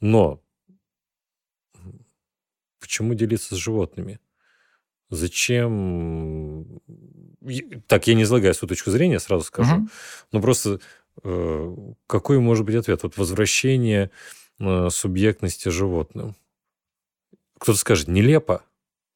но 0.00 0.42
почему 2.80 3.14
делиться 3.14 3.54
с 3.54 3.58
животными? 3.58 4.18
Зачем 5.08 6.80
так, 7.86 8.06
я 8.06 8.14
не 8.14 8.22
излагаю 8.22 8.54
свою 8.54 8.68
точку 8.68 8.90
зрения, 8.90 9.18
сразу 9.18 9.44
скажу. 9.44 9.76
Угу. 9.76 9.88
Но 10.32 10.40
просто 10.40 10.80
э, 11.22 11.76
какой 12.06 12.38
может 12.38 12.64
быть 12.64 12.76
ответ? 12.76 13.02
Вот 13.02 13.16
возвращение 13.16 14.10
э, 14.58 14.88
субъектности 14.90 15.68
животным. 15.68 16.36
Кто-то 17.58 17.78
скажет, 17.78 18.08
нелепо. 18.08 18.62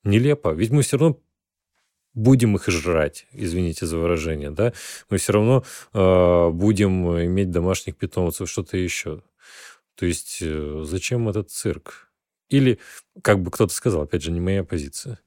Нелепо. 0.05 0.53
Ведь 0.53 0.71
мы 0.71 0.83
все 0.83 0.97
равно 0.99 1.21
будем 2.15 2.57
их 2.57 2.69
жрать, 2.69 3.27
извините 3.33 3.87
за 3.87 3.97
выражение, 3.99 4.51
да, 4.51 4.73
мы 5.09 5.17
все 5.17 5.33
равно 5.33 5.65
э, 5.95 6.51
будем 6.51 7.25
иметь 7.25 7.51
домашних 7.51 7.97
питомцев, 7.97 8.51
что-то 8.51 8.77
еще. 8.77 9.23
То 9.95 10.07
есть 10.07 10.39
э, 10.41 10.83
зачем 10.85 11.29
этот 11.29 11.51
цирк? 11.51 12.11
Или, 12.49 12.79
как 13.23 13.41
бы 13.41 13.51
кто-то 13.51 13.73
сказал, 13.73 14.03
опять 14.03 14.23
же, 14.23 14.31
не 14.31 14.41
моя 14.41 14.63
позиция. 14.63 15.21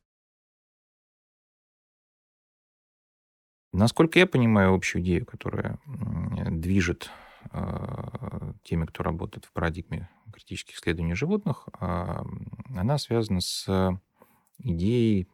Насколько 3.76 4.19
я 4.19 4.28
понимаю 4.28 4.73
общую 4.73 5.01
идею, 5.01 5.26
которая 5.26 5.80
движет 5.86 7.09
а, 7.51 8.53
теми, 8.63 8.86
кто 8.86 9.03
работает 9.03 9.45
в 9.45 9.51
парадигме 9.51 10.09
критических 10.34 10.76
исследований 10.76 11.13
животных, 11.13 11.67
а, 11.80 12.26
она 12.73 12.97
связана 12.97 13.41
с 13.41 13.99
идеей 14.59 15.28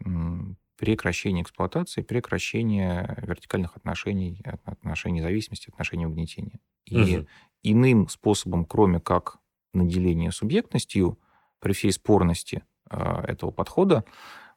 прекращения 0.75 1.43
эксплуатации, 1.43 2.01
прекращения 2.01 3.15
вертикальных 3.21 3.77
отношений, 3.77 4.41
отношений 4.65 5.21
зависимости, 5.21 5.69
отношений 5.69 6.07
угнетения. 6.07 6.59
И 6.85 7.17
угу. 7.19 7.27
иным 7.61 8.09
способом, 8.09 8.65
кроме 8.65 8.99
как 8.99 9.37
наделения 9.73 10.31
субъектностью, 10.31 11.19
при 11.59 11.73
всей 11.73 11.91
спорности 11.91 12.63
а, 12.89 13.23
этого 13.23 13.51
подхода, 13.51 14.03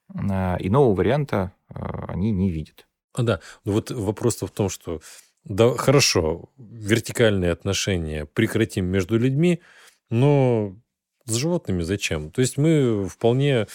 э, 0.09 0.15
иного 0.61 0.95
варианта 0.95 1.53
э, 1.69 1.75
они 2.09 2.33
не 2.33 2.51
видят. 2.51 2.87
А, 3.15 3.23
да, 3.23 3.41
ну 3.65 3.73
вот 3.73 3.91
вопрос 3.91 4.43
в 4.43 4.49
том, 4.49 4.69
что 4.69 5.01
да, 5.45 5.75
хорошо, 5.77 6.51
вертикальные 6.57 7.53
отношения 7.53 8.27
прекратим 8.27 8.87
между 8.87 9.19
людьми, 9.19 9.63
но 10.11 10.77
с 11.25 11.35
животными 11.35 11.83
зачем? 11.83 12.31
То 12.31 12.41
есть 12.41 12.57
мы 12.59 13.09
вполне 13.09 13.67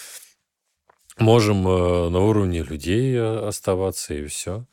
можем 1.18 1.66
э, 1.66 2.08
на 2.10 2.20
уровне 2.20 2.62
людей 2.62 3.14
э, 3.16 3.46
оставаться, 3.46 4.14
и 4.14 4.26
все. 4.26 4.66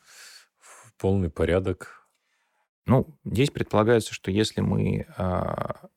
В 0.58 0.92
полный 0.98 1.30
порядок. 1.30 2.08
Ну, 2.86 3.06
здесь 3.24 3.50
предполагается, 3.50 4.14
что 4.14 4.30
если 4.30 4.62
мы 4.62 5.06
а, 5.18 5.88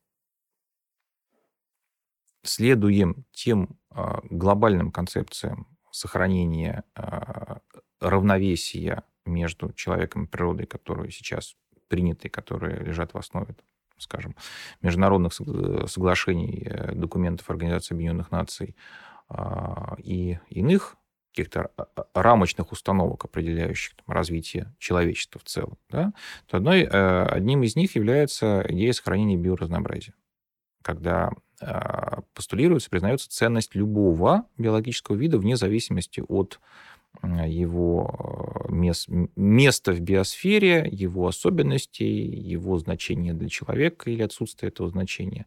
следуем 2.43 3.25
тем 3.31 3.79
а, 3.89 4.19
глобальным 4.29 4.91
концепциям 4.91 5.77
сохранения 5.91 6.83
а, 6.95 7.61
равновесия 8.01 9.03
между 9.25 9.71
человеком 9.73 10.25
и 10.25 10.27
природой, 10.27 10.65
которые 10.65 11.11
сейчас 11.11 11.55
приняты, 11.87 12.29
которые 12.29 12.77
лежат 12.79 13.13
в 13.13 13.17
основе, 13.17 13.55
скажем, 13.97 14.35
международных 14.81 15.33
соглашений, 15.33 16.63
э, 16.65 16.93
документов 16.95 17.49
Организации 17.49 17.93
Объединенных 17.93 18.31
Наций 18.31 18.75
а, 19.29 19.95
и 19.99 20.39
иных 20.49 20.97
каких-то 21.31 21.71
рамочных 22.13 22.73
установок, 22.73 23.23
определяющих 23.23 23.95
там, 23.95 24.13
развитие 24.13 24.73
человечества 24.79 25.39
в 25.39 25.47
целом, 25.47 25.77
да, 25.89 26.13
то 26.47 26.57
одной, 26.57 26.81
э, 26.81 27.23
одним 27.25 27.63
из 27.63 27.75
них 27.75 27.95
является 27.95 28.65
идея 28.67 28.91
сохранения 28.91 29.37
биоразнообразия, 29.37 30.13
когда 30.81 31.31
а, 31.61 32.21
постулируется, 32.33 32.89
признается 32.89 33.29
ценность 33.29 33.75
любого 33.75 34.45
биологического 34.57 35.15
вида 35.15 35.37
вне 35.37 35.55
зависимости 35.55 36.23
от 36.27 36.59
его 37.23 38.65
э, 38.67 38.71
мест, 38.71 39.07
места 39.35 39.91
в 39.91 39.99
биосфере, 39.99 40.87
его 40.91 41.27
особенностей, 41.27 42.25
его 42.25 42.77
значения 42.77 43.33
для 43.33 43.49
человека 43.49 44.09
или 44.09 44.23
отсутствие 44.23 44.69
этого 44.69 44.89
значения. 44.89 45.45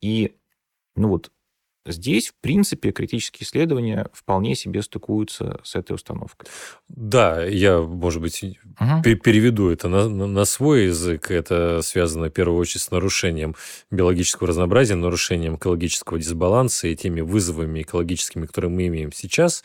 И 0.00 0.34
ну 0.96 1.08
вот 1.08 1.30
Здесь, 1.84 2.28
в 2.28 2.34
принципе, 2.40 2.92
критические 2.92 3.44
исследования 3.44 4.06
вполне 4.12 4.54
себе 4.54 4.82
стыкуются 4.82 5.60
с 5.64 5.74
этой 5.74 5.94
установкой. 5.94 6.48
Да, 6.88 7.42
я, 7.44 7.80
может 7.80 8.22
быть, 8.22 8.40
угу. 8.44 9.02
переведу 9.02 9.68
это 9.68 9.88
на, 9.88 10.08
на 10.08 10.44
свой 10.44 10.84
язык. 10.84 11.32
Это 11.32 11.82
связано, 11.82 12.28
в 12.28 12.32
первую 12.32 12.60
очередь, 12.60 12.82
с 12.82 12.90
нарушением 12.92 13.56
биологического 13.90 14.48
разнообразия, 14.48 14.94
нарушением 14.94 15.56
экологического 15.56 16.20
дисбаланса 16.20 16.86
и 16.86 16.94
теми 16.94 17.20
вызовами 17.20 17.82
экологическими, 17.82 18.46
которые 18.46 18.70
мы 18.70 18.86
имеем 18.86 19.10
сейчас. 19.10 19.64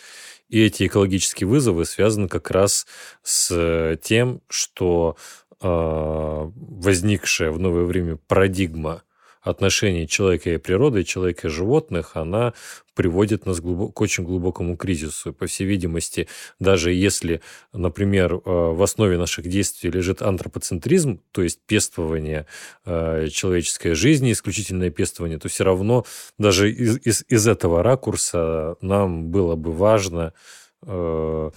И 0.49 0.63
эти 0.63 0.87
экологические 0.87 1.47
вызовы 1.47 1.85
связаны 1.85 2.27
как 2.27 2.51
раз 2.51 2.87
с 3.23 3.97
тем, 4.01 4.41
что 4.47 5.17
э, 5.61 5.67
возникшая 5.67 7.51
в 7.51 7.59
новое 7.59 7.83
время 7.83 8.17
парадигма 8.27 9.03
отношений 9.49 10.07
человека 10.07 10.51
и 10.51 10.57
природы, 10.57 11.03
человека 11.03 11.47
и 11.47 11.51
животных, 11.51 12.11
она 12.15 12.53
приводит 12.95 13.45
нас 13.45 13.59
к 13.59 14.01
очень 14.01 14.23
глубокому 14.23 14.75
кризису. 14.75 15.33
По 15.33 15.45
всей 15.45 15.65
видимости, 15.65 16.27
даже 16.59 16.91
если, 16.91 17.41
например, 17.71 18.33
э, 18.33 18.39
в 18.43 18.81
основе 18.81 19.17
наших 19.17 19.47
действий 19.47 19.91
лежит 19.91 20.21
антропоцентризм, 20.21 21.21
то 21.31 21.43
есть 21.43 21.59
пестование 21.65 22.47
э, 22.85 23.27
человеческой 23.31 23.93
жизни, 23.93 24.31
исключительное 24.31 24.89
пестование, 24.89 25.37
то 25.37 25.47
все 25.47 25.63
равно 25.63 26.05
даже 26.39 26.71
из, 26.71 26.97
из, 27.05 27.23
из 27.27 27.47
этого 27.47 27.83
ракурса 27.83 28.75
нам 28.81 29.27
было 29.27 29.55
бы 29.55 29.71
важно 29.71 30.33
э, 30.81 31.51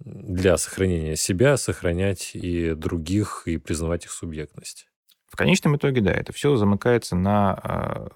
для 0.00 0.56
сохранения 0.56 1.16
себя 1.16 1.56
сохранять 1.56 2.30
и 2.34 2.72
других, 2.74 3.42
и 3.46 3.58
признавать 3.58 4.06
их 4.06 4.10
субъектность. 4.10 4.89
В 5.30 5.36
конечном 5.36 5.76
итоге, 5.76 6.00
да, 6.00 6.10
это 6.10 6.32
все 6.32 6.56
замыкается 6.56 7.14
на 7.14 7.52
а, 7.54 8.08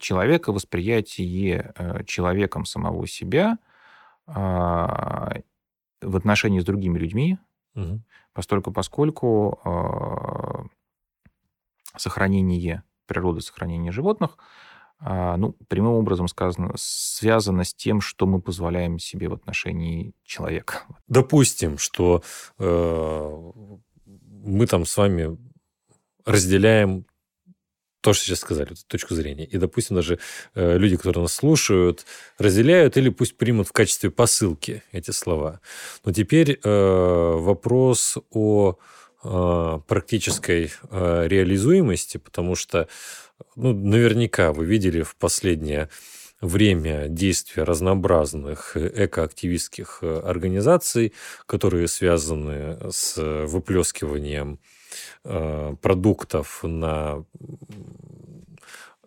человека, 0.00 0.52
восприятие 0.52 1.72
э, 1.76 2.02
человеком 2.04 2.64
самого 2.64 3.06
себя 3.06 3.58
а, 4.26 5.36
в 6.02 6.16
отношении 6.16 6.58
с 6.58 6.64
другими 6.64 6.98
людьми, 6.98 7.38
угу. 7.76 8.00
поскольку 8.32 9.60
а, 9.62 10.66
сохранение 11.96 12.82
природы, 13.06 13.40
сохранение 13.40 13.92
животных, 13.92 14.36
ну, 15.00 15.54
прямым 15.68 15.92
образом 15.92 16.26
сказано, 16.26 16.72
связано 16.74 17.62
с 17.62 17.72
тем, 17.72 18.00
что 18.00 18.26
мы 18.26 18.40
позволяем 18.40 18.98
себе 18.98 19.28
в 19.28 19.32
отношении 19.32 20.12
человека. 20.24 20.82
Допустим, 21.06 21.78
что 21.78 22.24
э, 22.58 23.52
мы 24.04 24.66
там 24.66 24.84
с 24.84 24.96
вами 24.96 25.38
разделяем 26.28 27.06
то, 28.00 28.12
что 28.12 28.26
сейчас 28.26 28.40
сказали, 28.40 28.74
точку 28.86 29.14
зрения. 29.14 29.44
И, 29.44 29.58
допустим, 29.58 29.96
даже 29.96 30.18
э, 30.54 30.78
люди, 30.78 30.96
которые 30.96 31.22
нас 31.22 31.34
слушают, 31.34 32.06
разделяют 32.38 32.96
или 32.96 33.08
пусть 33.08 33.36
примут 33.36 33.68
в 33.68 33.72
качестве 33.72 34.10
посылки 34.10 34.82
эти 34.92 35.10
слова. 35.10 35.60
Но 36.04 36.12
теперь 36.12 36.60
э, 36.62 37.36
вопрос 37.38 38.18
о 38.30 38.76
э, 39.24 39.80
практической 39.88 40.70
реализуемости, 40.90 42.18
потому 42.18 42.54
что 42.54 42.88
ну, 43.56 43.72
наверняка 43.72 44.52
вы 44.52 44.64
видели 44.64 45.02
в 45.02 45.16
последнее 45.16 45.88
время 46.40 47.08
действия 47.08 47.64
разнообразных 47.64 48.76
экоактивистских 48.76 50.04
организаций, 50.04 51.12
которые 51.46 51.88
связаны 51.88 52.78
с 52.92 53.16
выплескиванием 53.16 54.60
Э, 55.24 55.74
продуктов 55.82 56.60
на 56.62 57.24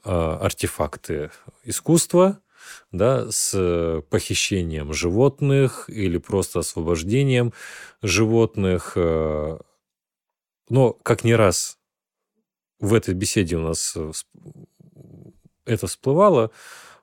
э, 0.03 0.09
артефакты 0.11 1.31
искусства, 1.63 2.39
да, 2.91 3.31
с 3.31 4.03
похищением 4.09 4.93
животных 4.93 5.89
или 5.89 6.17
просто 6.17 6.59
освобождением 6.59 7.53
животных. 8.01 8.93
Э. 8.95 9.57
Но 10.69 10.93
как 10.93 11.23
не 11.23 11.35
раз 11.35 11.77
в 12.79 12.93
этой 12.93 13.13
беседе 13.13 13.57
у 13.57 13.61
нас 13.61 13.97
это 15.65 15.87
всплывало, 15.87 16.51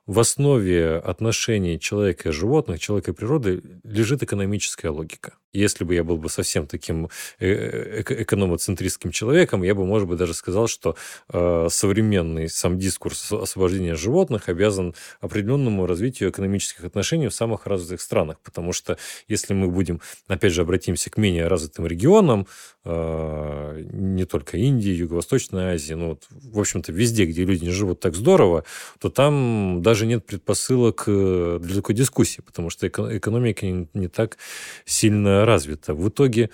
в 0.05 0.19
основе 0.19 0.95
отношений 0.95 1.79
человека 1.79 2.29
и 2.29 2.31
животных, 2.31 2.79
человека 2.79 3.11
и 3.11 3.13
природы 3.13 3.61
лежит 3.83 4.23
экономическая 4.23 4.89
логика. 4.89 5.33
Если 5.51 5.83
бы 5.83 5.95
я 5.95 6.03
был 6.03 6.17
бы 6.17 6.29
совсем 6.29 6.67
таким 6.67 7.09
э, 7.39 8.03
экономоцентристским 8.03 9.11
человеком, 9.11 9.63
я 9.63 9.73
бы, 9.73 9.83
может 9.83 10.07
быть, 10.07 10.19
даже 10.19 10.35
сказал, 10.35 10.67
что 10.67 10.95
э, 11.33 11.67
современный 11.71 12.49
сам 12.49 12.77
дискурс 12.77 13.31
освобождения 13.31 13.95
животных 13.95 14.47
обязан 14.47 14.93
определенному 15.21 15.87
развитию 15.87 16.29
экономических 16.29 16.85
отношений 16.85 17.29
в 17.29 17.33
самых 17.33 17.65
развитых 17.65 17.99
странах. 18.01 18.37
Потому 18.43 18.73
что 18.73 18.99
если 19.27 19.55
мы 19.55 19.69
будем, 19.69 20.01
опять 20.27 20.53
же, 20.53 20.61
обратимся 20.61 21.09
к 21.09 21.17
менее 21.17 21.47
развитым 21.47 21.87
регионам, 21.87 22.45
э, 22.85 23.87
не 23.91 24.25
только 24.25 24.57
Индии, 24.57 24.91
Юго-Восточной 24.91 25.73
Азии, 25.73 25.95
ну, 25.95 26.09
вот, 26.09 26.27
в 26.29 26.59
общем-то, 26.59 26.91
везде, 26.91 27.25
где 27.25 27.43
люди 27.43 27.65
не 27.65 27.71
живут 27.71 27.99
так 28.01 28.13
здорово, 28.15 28.65
то 28.99 29.09
там 29.09 29.81
даже 29.81 30.05
нет 30.05 30.27
предпосылок 30.27 31.05
для 31.07 31.75
такой 31.75 31.95
дискуссии, 31.95 32.41
потому 32.41 32.69
что 32.69 32.87
экономика 32.87 33.65
не 33.65 34.07
так 34.07 34.37
сильно 34.85 35.38
развита. 35.45 35.93
В 35.93 36.09
итоге, 36.09 36.49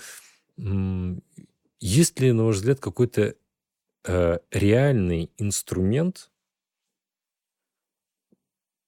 есть 1.80 2.20
ли, 2.20 2.32
на 2.32 2.44
ваш 2.44 2.56
взгляд, 2.56 2.80
какой-то 2.80 3.34
э, 4.04 4.38
реальный 4.50 5.30
инструмент, 5.38 6.30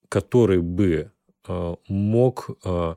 который 0.09 0.61
бы 0.61 1.11
э, 1.47 1.75
мог 1.87 2.49
э, 2.63 2.95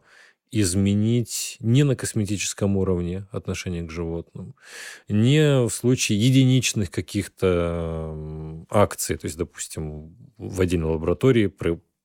изменить 0.51 1.57
не 1.61 1.83
на 1.83 1.97
косметическом 1.97 2.77
уровне 2.77 3.27
отношение 3.33 3.83
к 3.83 3.91
животным, 3.91 4.55
не 5.09 5.67
в 5.67 5.71
случае 5.71 6.21
единичных 6.21 6.91
каких-то 6.91 8.67
акций, 8.69 9.17
то 9.17 9.27
есть, 9.27 9.39
допустим, 9.39 10.15
в 10.37 10.61
отдельной 10.61 10.91
лаборатории 10.91 11.47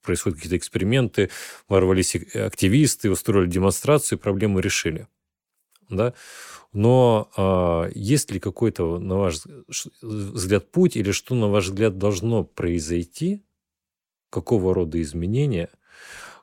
происходят 0.08 0.38
какие-то 0.38 0.58
эксперименты, 0.58 1.30
ворвались 1.68 2.16
активисты, 2.16 3.12
устроили 3.12 3.50
демонстрацию, 3.50 4.18
проблему 4.18 4.60
решили. 4.60 5.08
Да? 5.90 6.14
Но 6.74 7.30
а, 7.36 7.90
есть 7.94 8.32
ли 8.32 8.40
какой-то, 8.40 9.00
на 9.00 9.18
ваш 9.18 9.42
взгляд, 10.02 10.72
путь 10.72 10.96
или 10.96 11.12
что, 11.12 11.36
на 11.36 11.48
ваш 11.48 11.66
взгляд, 11.66 11.98
должно 11.98 12.44
произойти, 12.44 13.44
какого 14.30 14.74
рода 14.74 15.02
изменения, 15.02 15.70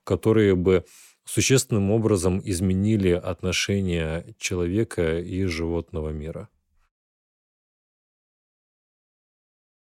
которые 0.04 0.54
бы 0.54 0.84
существенным 1.24 1.90
образом 1.90 2.40
изменили 2.44 3.10
отношения 3.10 4.34
человека 4.38 5.18
и 5.20 5.44
животного 5.44 6.10
мира? 6.10 6.48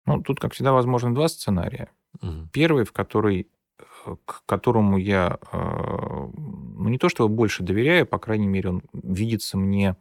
Ну, 0.06 0.22
тут, 0.22 0.40
как 0.40 0.54
всегда, 0.54 0.72
возможно 0.72 1.14
два 1.14 1.28
сценария. 1.28 1.90
Угу. 2.22 2.50
Первый, 2.54 2.86
в 2.86 2.92
который 2.94 3.50
к 4.26 4.44
которому 4.46 4.98
я, 4.98 5.40
ну, 5.52 6.90
не 6.90 6.98
то 6.98 7.10
чтобы 7.10 7.34
больше 7.34 7.64
доверяю, 7.64 8.06
по 8.06 8.20
крайней 8.20 8.48
мере, 8.48 8.70
он 8.70 8.82
видится 8.94 9.58
мне 9.58 9.96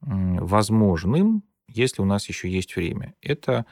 возможным, 0.00 1.42
если 1.68 2.02
у 2.02 2.04
нас 2.04 2.28
еще 2.28 2.48
есть 2.48 2.74
время. 2.76 3.14
Это, 3.20 3.66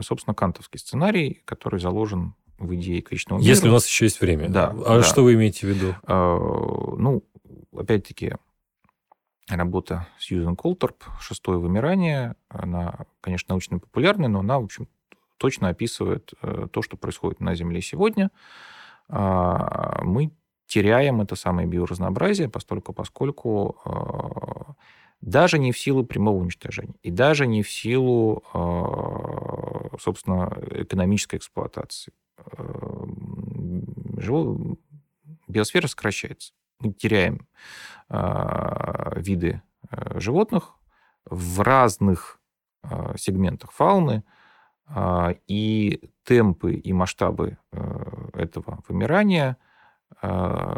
собственно, 0.00 0.34
кантовский 0.34 0.80
сценарий, 0.80 1.42
который 1.44 1.78
заложен 1.78 2.34
в 2.58 2.74
идее 2.74 3.02
к 3.02 3.12
личному 3.12 3.40
миру. 3.40 3.48
Если 3.48 3.68
у 3.68 3.72
нас 3.72 3.86
еще 3.86 4.06
есть 4.06 4.20
время. 4.20 4.48
Да. 4.48 4.70
А 4.70 4.96
да. 4.96 5.02
что 5.02 5.22
вы 5.22 5.34
имеете 5.34 5.66
в 5.66 5.70
виду? 5.70 5.94
Ну, 6.08 7.22
опять-таки, 7.76 8.32
работа 9.48 10.06
Сьюзен 10.18 10.56
Колторп 10.56 11.04
«Шестое 11.20 11.58
вымирание». 11.58 12.34
Она, 12.48 13.06
конечно, 13.20 13.52
научно-популярная, 13.52 14.28
но 14.28 14.40
она, 14.40 14.58
в 14.58 14.64
общем, 14.64 14.88
точно 15.36 15.68
описывает 15.68 16.32
э, 16.40 16.66
то, 16.72 16.80
что 16.80 16.96
происходит 16.96 17.40
на 17.40 17.54
Земле 17.54 17.82
сегодня. 17.82 18.30
А, 19.08 20.00
мы 20.02 20.32
теряем 20.66 21.20
это 21.20 21.36
самое 21.36 21.68
биоразнообразие, 21.68 22.48
постольку, 22.48 22.92
поскольку 22.92 23.78
а, 23.84 24.74
даже 25.20 25.58
не 25.58 25.72
в 25.72 25.78
силу 25.78 26.04
прямого 26.04 26.38
уничтожения, 26.38 26.96
и 27.02 27.10
даже 27.10 27.46
не 27.46 27.62
в 27.62 27.70
силу, 27.70 28.42
а, 28.52 29.96
собственно, 29.98 30.52
экономической 30.70 31.36
эксплуатации. 31.36 32.12
Биосфера 35.48 35.86
сокращается. 35.86 36.52
Мы 36.80 36.92
теряем 36.92 37.46
виды 39.16 39.62
животных 40.16 40.74
в 41.24 41.60
разных 41.60 42.38
сегментах 43.16 43.72
фауны, 43.72 44.22
и 45.46 46.10
темпы 46.24 46.74
и 46.74 46.92
масштабы 46.92 47.58
этого 48.36 48.80
вымирания 48.88 49.56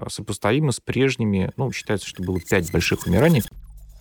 сопоставимы 0.09 0.73
с 0.73 0.81
прежними, 0.81 1.53
ну, 1.57 1.71
считается, 1.71 2.09
что 2.09 2.23
было 2.23 2.41
пять 2.41 2.73
больших 2.73 3.05
вымираний. 3.07 3.43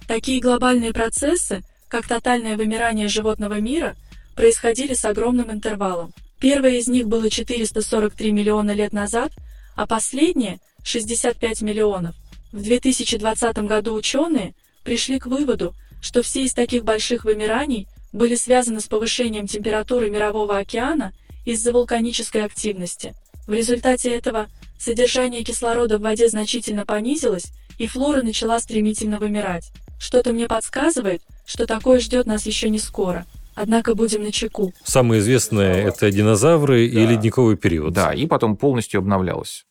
Такие 0.07 0.41
глобальные 0.41 0.93
процессы, 0.93 1.63
как 1.89 2.07
тотальное 2.07 2.55
вымирание 2.55 3.07
животного 3.07 3.59
мира, 3.59 3.95
происходили 4.35 4.93
с 4.93 5.03
огромным 5.03 5.51
интервалом. 5.51 6.13
Первое 6.39 6.77
из 6.77 6.87
них 6.87 7.07
было 7.07 7.29
443 7.29 8.31
миллиона 8.31 8.71
лет 8.71 8.93
назад, 8.93 9.31
а 9.75 9.85
последнее– 9.85 10.59
65 10.83 11.61
миллионов. 11.63 12.15
В 12.53 12.61
2020 12.61 13.57
году 13.59 13.93
ученые 13.93 14.55
пришли 14.83 15.19
к 15.19 15.25
выводу, 15.25 15.75
что 16.01 16.21
все 16.21 16.43
из 16.43 16.53
таких 16.53 16.85
больших 16.85 17.25
вымираний 17.25 17.87
были 18.13 18.35
связаны 18.35 18.79
с 18.79 18.87
повышением 18.87 19.47
температуры 19.47 20.09
Мирового 20.09 20.57
океана 20.57 21.11
из-за 21.45 21.73
вулканической 21.73 22.45
активности. 22.45 23.13
В 23.47 23.53
результате 23.53 24.13
этого 24.13 24.47
содержание 24.77 25.41
кислорода 25.41 25.97
в 25.97 26.01
воде 26.01 26.27
значительно 26.27 26.85
понизилось, 26.85 27.53
и 27.77 27.87
флора 27.87 28.21
начала 28.21 28.59
стремительно 28.59 29.19
вымирать. 29.19 29.71
Что-то 29.99 30.33
мне 30.33 30.47
подсказывает, 30.47 31.21
что 31.45 31.65
такое 31.65 31.99
ждет 31.99 32.27
нас 32.27 32.45
еще 32.45 32.69
не 32.69 32.77
скоро. 32.77 33.25
Однако 33.55 33.95
будем 33.95 34.21
на 34.23 34.31
чеку. 34.31 34.73
Самое 34.83 35.21
известное– 35.21 35.75
это 35.87 36.11
динозавры 36.11 36.87
да. 36.87 36.99
и 36.99 37.07
ледниковый 37.07 37.57
период. 37.57 37.93
Да, 37.93 38.13
и 38.13 38.27
потом 38.27 38.55
полностью 38.57 38.99
обновлялось. 38.99 39.65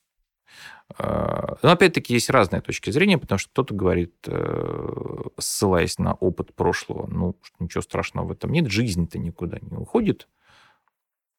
А, 0.98 1.56
но 1.62 1.70
опять-таки 1.70 2.14
есть 2.14 2.30
разные 2.30 2.62
точки 2.62 2.90
зрения, 2.90 3.18
потому 3.18 3.38
что 3.38 3.50
кто-то 3.50 3.74
говорит, 3.74 4.14
э, 4.26 5.22
ссылаясь 5.38 5.98
на 5.98 6.14
опыт 6.14 6.54
прошлого, 6.54 7.06
ну, 7.06 7.36
ничего 7.60 7.82
страшного 7.82 8.26
в 8.26 8.32
этом 8.32 8.52
нет, 8.52 8.68
жизнь-то 8.70 9.18
никуда 9.18 9.58
не 9.60 9.76
уходит, 9.76 10.28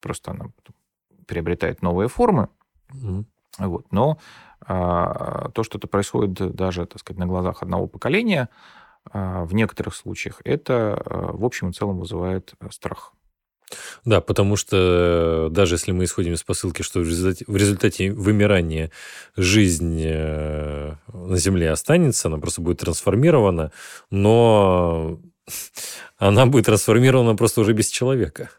просто 0.00 0.30
она 0.30 0.46
приобретает 1.28 1.82
новые 1.82 2.08
формы. 2.08 2.48
Mm-hmm. 2.92 3.24
Вот. 3.58 3.86
Но 3.92 4.18
а, 4.60 5.50
то, 5.50 5.62
что 5.62 5.78
это 5.78 5.86
происходит 5.86 6.54
даже, 6.54 6.86
так 6.86 7.00
сказать, 7.00 7.18
на 7.18 7.26
глазах 7.26 7.62
одного 7.62 7.86
поколения, 7.86 8.48
а, 9.10 9.44
в 9.44 9.54
некоторых 9.54 9.94
случаях, 9.94 10.40
это 10.44 11.00
а, 11.04 11.32
в 11.32 11.44
общем 11.44 11.70
и 11.70 11.72
целом 11.72 11.98
вызывает 11.98 12.54
э, 12.60 12.68
страх. 12.70 13.12
Да, 14.04 14.20
потому 14.20 14.56
что 14.56 15.48
даже 15.50 15.74
если 15.74 15.92
мы 15.92 16.04
исходим 16.04 16.32
из 16.32 16.42
посылки, 16.42 16.82
что 16.82 17.00
в 17.00 17.08
результате, 17.08 17.44
в 17.46 17.56
результате 17.56 18.12
вымирания 18.12 18.90
жизнь 19.36 20.00
э, 20.02 20.94
на 21.12 21.36
Земле 21.36 21.70
останется, 21.70 22.28
она 22.28 22.38
просто 22.38 22.62
будет 22.62 22.78
трансформирована, 22.78 23.72
но 24.10 25.20
она 26.16 26.46
будет 26.46 26.66
трансформирована 26.66 27.36
просто 27.36 27.60
уже 27.60 27.72
без 27.72 27.88
человека. 27.88 28.50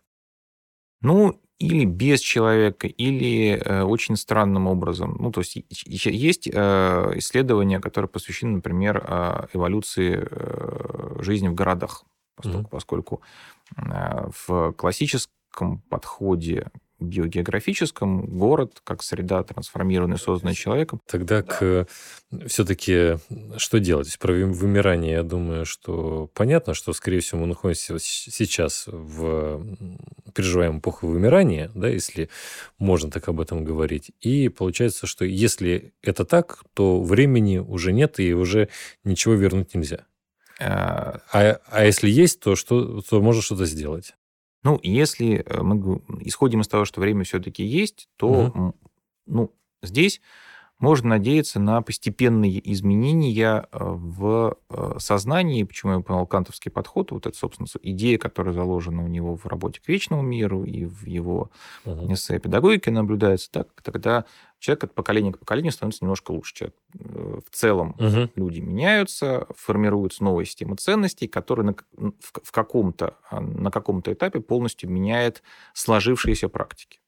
Ну, 1.01 1.41
или 1.59 1.85
без 1.85 2.21
человека, 2.21 2.87
или 2.87 3.61
э, 3.63 3.83
очень 3.83 4.15
странным 4.15 4.67
образом. 4.67 5.17
Ну, 5.19 5.31
то 5.31 5.41
есть 5.41 5.57
есть 5.67 6.47
э, 6.47 7.11
исследования, 7.15 7.79
которые 7.79 8.07
посвящены, 8.07 8.55
например, 8.55 9.03
э, 9.05 9.47
эволюции 9.53 10.25
э, 10.29 11.21
жизни 11.21 11.49
в 11.49 11.53
городах, 11.53 12.05
поскольку, 12.35 12.59
mm-hmm. 12.61 12.69
поскольку 12.69 13.21
э, 13.75 14.29
в 14.47 14.71
классическом 14.73 15.81
подходе 15.89 16.71
географическом 16.99 18.25
город 18.25 18.81
как 18.83 19.03
среда, 19.03 19.43
трансформированная, 19.43 20.17
созданная 20.17 20.53
человеком. 20.53 21.01
Тогда 21.05 21.41
да. 21.41 21.43
к 21.43 21.87
все-таки 22.47 23.17
что 23.57 23.79
делать? 23.79 24.17
Про 24.19 24.33
вымирание, 24.33 25.13
я 25.13 25.23
думаю, 25.23 25.65
что 25.65 26.29
понятно, 26.33 26.73
что, 26.73 26.93
скорее 26.93 27.21
всего, 27.21 27.41
мы 27.41 27.47
находимся 27.47 27.97
сейчас 27.99 28.85
в 28.87 29.65
переживаем 30.33 30.79
эпоху 30.79 31.07
вымирания, 31.07 31.71
да, 31.73 31.87
если 31.87 32.29
можно 32.77 33.09
так 33.09 33.27
об 33.29 33.41
этом 33.41 33.63
говорить. 33.63 34.11
И 34.21 34.49
получается, 34.49 35.07
что 35.07 35.25
если 35.25 35.93
это 36.01 36.25
так, 36.25 36.63
то 36.73 37.01
времени 37.01 37.57
уже 37.57 37.91
нет, 37.91 38.19
и 38.19 38.33
уже 38.33 38.69
ничего 39.03 39.33
вернуть 39.33 39.73
нельзя. 39.73 40.05
А, 40.59 41.21
а, 41.31 41.59
а 41.67 41.85
если 41.85 42.09
есть, 42.09 42.41
то, 42.41 42.55
что, 42.55 43.01
то 43.01 43.21
можно 43.21 43.41
что-то 43.41 43.65
сделать. 43.65 44.13
Ну, 44.63 44.79
если 44.83 45.43
э, 45.45 45.61
мы 45.61 46.01
исходим 46.21 46.61
из 46.61 46.67
того, 46.67 46.85
что 46.85 47.01
время 47.01 47.23
все-таки 47.23 47.63
есть, 47.63 48.09
то 48.17 48.27
угу. 48.27 48.75
ну, 49.25 49.55
здесь 49.81 50.21
можно 50.79 51.09
надеяться 51.09 51.59
на 51.59 51.81
постепенные 51.81 52.71
изменения 52.71 53.67
э, 53.71 53.77
в 53.79 54.57
э, 54.69 54.95
сознании, 54.97 55.63
почему 55.63 55.91
я 55.91 55.97
упомянул 55.99 56.25
кантовский 56.25 56.71
подход, 56.71 57.11
вот 57.11 57.27
это, 57.27 57.37
собственно, 57.37 57.67
идея, 57.83 58.17
которая 58.17 58.53
заложена 58.53 59.03
у 59.03 59.07
него 59.07 59.35
в 59.35 59.45
работе 59.45 59.81
к 59.81 59.87
вечному 59.87 60.21
миру 60.21 60.63
и 60.63 60.85
в 60.85 61.05
его 61.05 61.51
uh-huh. 61.85 62.13
эссе 62.13 62.39
педагогике 62.39 62.91
наблюдается, 62.91 63.51
так, 63.51 63.67
тогда 63.83 64.25
человек 64.59 64.85
от 64.85 64.93
поколения 64.95 65.33
к 65.33 65.39
поколению 65.39 65.73
становится 65.73 66.05
немножко 66.05 66.31
лучше. 66.31 66.55
Человек, 66.55 66.75
в 66.93 67.49
целом 67.51 67.95
uh-huh. 67.97 68.31
люди 68.35 68.61
меняются, 68.61 69.47
формируются 69.55 70.23
новые 70.23 70.45
системы 70.45 70.77
ценностей, 70.77 71.27
которые 71.27 71.65
на, 71.65 71.75
в, 71.97 72.41
в 72.41 72.51
каком-то, 72.51 73.15
а, 73.29 73.41
на 73.41 73.69
каком-то 73.69 74.13
этапе 74.13 74.39
полностью 74.39 74.89
меняет 74.89 75.43
сложившиеся 75.73 76.47
практики 76.47 76.98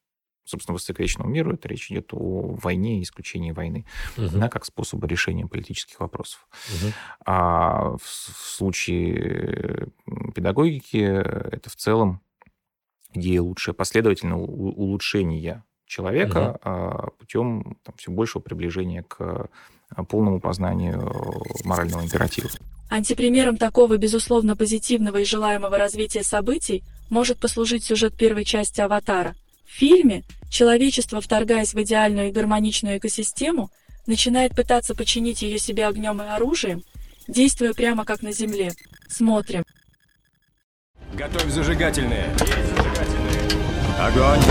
собственно, 0.52 0.74
высоковечному 0.74 1.30
миру, 1.30 1.54
это 1.54 1.68
речь 1.68 1.92
идет 1.92 2.14
о 2.14 2.56
войне 2.62 3.00
и 3.00 3.04
исключении 3.04 3.52
войны, 3.52 3.86
угу. 4.18 4.28
да, 4.34 4.50
как 4.50 4.66
способа 4.66 5.08
решения 5.08 5.48
политических 5.48 6.00
вопросов. 6.00 6.48
Угу. 6.70 6.92
А 7.26 7.98
в, 7.98 8.02
в 8.02 8.56
случае 8.58 9.88
педагогики 10.36 10.98
это 10.98 11.70
в 11.70 11.76
целом 11.76 12.22
идея 13.14 13.42
лучшая 13.42 13.74
последовательного 13.74 14.42
улучшения 14.42 15.64
человека 15.86 16.60
угу. 16.64 17.12
путем 17.18 17.78
там, 17.84 17.96
все 17.98 18.12
большего 18.12 18.42
приближения 18.42 19.04
к 19.04 19.50
полному 20.08 20.40
познанию 20.40 21.12
морального 21.66 22.04
императива. 22.04 22.50
Антипримером 22.90 23.58
такого, 23.58 23.98
безусловно, 23.98 24.56
позитивного 24.56 25.18
и 25.18 25.26
желаемого 25.26 25.78
развития 25.78 26.24
событий 26.24 26.84
может 27.10 27.40
послужить 27.40 27.84
сюжет 27.84 28.16
первой 28.18 28.46
части 28.46 28.82
«Аватара», 28.82 29.36
в 29.72 29.74
фильме 29.74 30.24
человечество, 30.50 31.22
вторгаясь 31.22 31.74
в 31.74 31.82
идеальную 31.82 32.28
и 32.28 32.32
гармоничную 32.32 32.98
экосистему, 32.98 33.72
начинает 34.06 34.54
пытаться 34.54 34.96
починить 34.96 35.42
ее 35.42 35.60
себе 35.60 35.88
огнем 35.88 36.22
и 36.22 36.26
оружием, 36.26 36.84
действуя 37.28 37.74
прямо 37.74 38.04
как 38.04 38.22
на 38.22 38.34
Земле. 38.34 38.74
Смотрим. 39.08 39.64
Готовь 41.14 41.50
зажигательные. 41.50 42.26
Есть 42.40 42.76
зажигательные. 42.76 43.50
Огонь. 44.00 44.42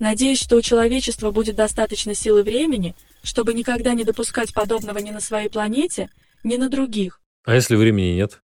Надеюсь, 0.00 0.40
что 0.40 0.56
у 0.56 0.62
человечества 0.62 1.30
будет 1.30 1.56
достаточно 1.56 2.14
силы 2.14 2.42
времени, 2.42 2.96
чтобы 3.22 3.52
никогда 3.52 3.92
не 3.92 4.04
допускать 4.04 4.54
подобного 4.54 4.96
ни 4.98 5.10
на 5.10 5.20
своей 5.20 5.50
планете, 5.50 6.08
не 6.42 6.56
на 6.56 6.70
других. 6.70 7.20
А 7.44 7.54
если 7.54 7.76
времени 7.76 8.14
нет? 8.14 8.42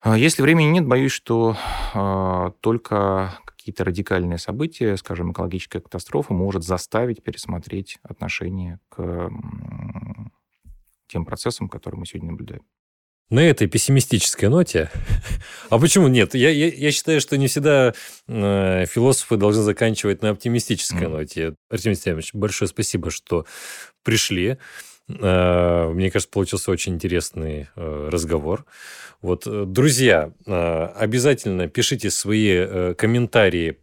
А 0.00 0.16
Если 0.16 0.42
времени 0.42 0.66
нет, 0.66 0.86
боюсь, 0.86 1.10
что 1.10 1.56
а, 1.94 2.50
только 2.60 3.38
какие-то 3.46 3.84
радикальные 3.84 4.38
события, 4.38 4.96
скажем, 4.96 5.32
экологическая 5.32 5.80
катастрофа, 5.80 6.34
может 6.34 6.62
заставить 6.62 7.22
пересмотреть 7.22 7.98
отношение 8.02 8.78
к 8.90 9.00
м, 9.00 10.32
тем 11.08 11.24
процессам, 11.24 11.68
которые 11.68 11.98
мы 11.98 12.06
сегодня 12.06 12.30
наблюдаем. 12.30 12.62
На 13.30 13.40
этой 13.40 13.66
пессимистической 13.66 14.48
ноте. 14.48 14.90
А 15.70 15.78
почему 15.78 16.08
нет? 16.08 16.34
Я, 16.34 16.48
я, 16.48 16.68
я 16.68 16.90
считаю, 16.92 17.20
что 17.20 17.36
не 17.36 17.46
всегда 17.46 17.92
э, 18.26 18.86
философы 18.86 19.36
должны 19.36 19.62
заканчивать 19.62 20.22
на 20.22 20.30
оптимистической 20.30 21.02
Мгм. 21.08 21.12
ноте. 21.18 21.54
Артемий 21.70 21.94
Степанович, 21.96 22.30
большое 22.32 22.68
спасибо, 22.70 23.10
что 23.10 23.44
пришли. 24.02 24.56
Э, 25.10 25.90
Мне 25.92 26.10
кажется, 26.10 26.30
получился 26.32 26.70
очень 26.70 26.94
интересный 26.94 27.68
э, 27.76 28.08
разговор. 28.10 28.64
Вот, 29.20 29.46
э, 29.46 29.64
друзья, 29.66 30.32
э, 30.46 30.84
обязательно 30.96 31.68
пишите 31.68 32.10
свои 32.10 32.48
э, 32.50 32.94
комментарии 32.96 33.76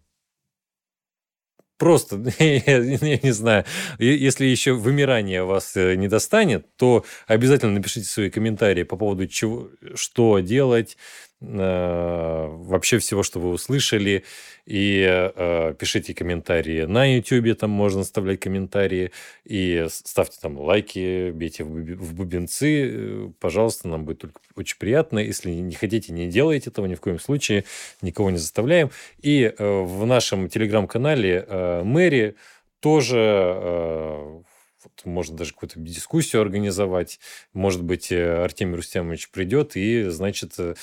Просто, 1.77 2.23
я, 2.39 2.79
не 2.79 3.31
знаю, 3.31 3.65
если 3.99 4.45
еще 4.45 4.73
вымирание 4.73 5.43
вас 5.43 5.75
э, 5.75 5.95
не 5.95 6.07
достанет, 6.07 6.73
то 6.77 7.05
обязательно 7.27 7.73
напишите 7.73 8.07
свои 8.07 8.29
комментарии 8.29 8.83
по 8.83 8.95
поводу 8.95 9.27
чего, 9.27 9.69
что 9.95 10.39
делать, 10.39 10.97
вообще 11.47 12.97
всего, 12.99 13.23
что 13.23 13.39
вы 13.39 13.49
услышали, 13.49 14.23
и 14.65 15.05
э, 15.07 15.75
пишите 15.77 16.13
комментарии 16.15 16.83
на 16.83 17.05
YouTube, 17.05 17.57
там 17.57 17.69
можно 17.69 18.01
оставлять 18.01 18.39
комментарии, 18.39 19.11
и 19.43 19.85
ставьте 19.89 20.37
там 20.41 20.57
лайки, 20.57 21.29
бейте 21.31 21.63
в, 21.63 22.13
бубенцы, 22.15 22.89
э, 22.89 23.29
пожалуйста, 23.39 23.87
нам 23.87 24.05
будет 24.05 24.19
только 24.19 24.39
очень 24.55 24.77
приятно. 24.79 25.19
Если 25.19 25.51
не 25.51 25.75
хотите, 25.75 26.13
не 26.13 26.27
делайте 26.27 26.71
этого 26.71 26.87
ни 26.87 26.95
в 26.95 27.01
коем 27.01 27.19
случае, 27.19 27.65
никого 28.01 28.31
не 28.31 28.37
заставляем. 28.37 28.89
И 29.21 29.43
э, 29.43 29.81
в 29.81 30.05
нашем 30.05 30.49
телеграм-канале 30.49 31.45
э, 31.47 31.83
Мэри 31.83 32.35
тоже 32.79 33.17
э, 33.17 34.41
вот 34.83 35.05
можно 35.05 35.37
даже 35.37 35.53
какую-то 35.53 35.79
дискуссию 35.79 36.41
организовать. 36.41 37.19
Может 37.53 37.83
быть, 37.83 38.11
э, 38.11 38.43
Артемий 38.43 38.75
Рустямович 38.75 39.29
придет 39.29 39.75
и, 39.75 40.03
значит, 40.09 40.53
э, 40.57 40.75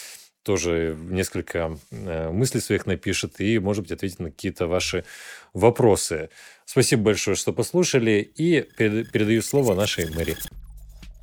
тоже 0.43 0.97
несколько 1.11 1.78
э, 1.90 2.30
мыслей 2.30 2.61
своих 2.61 2.86
напишет 2.86 3.40
и, 3.40 3.59
может 3.59 3.82
быть, 3.82 3.93
ответит 3.93 4.18
на 4.18 4.30
какие-то 4.30 4.66
ваши 4.66 5.05
вопросы. 5.53 6.30
Спасибо 6.64 7.03
большое, 7.03 7.36
что 7.36 7.53
послушали, 7.53 8.20
и 8.34 8.62
перед- 8.62 9.11
передаю 9.11 9.43
слово 9.43 9.74
нашей 9.74 10.11
Мэри. 10.11 10.36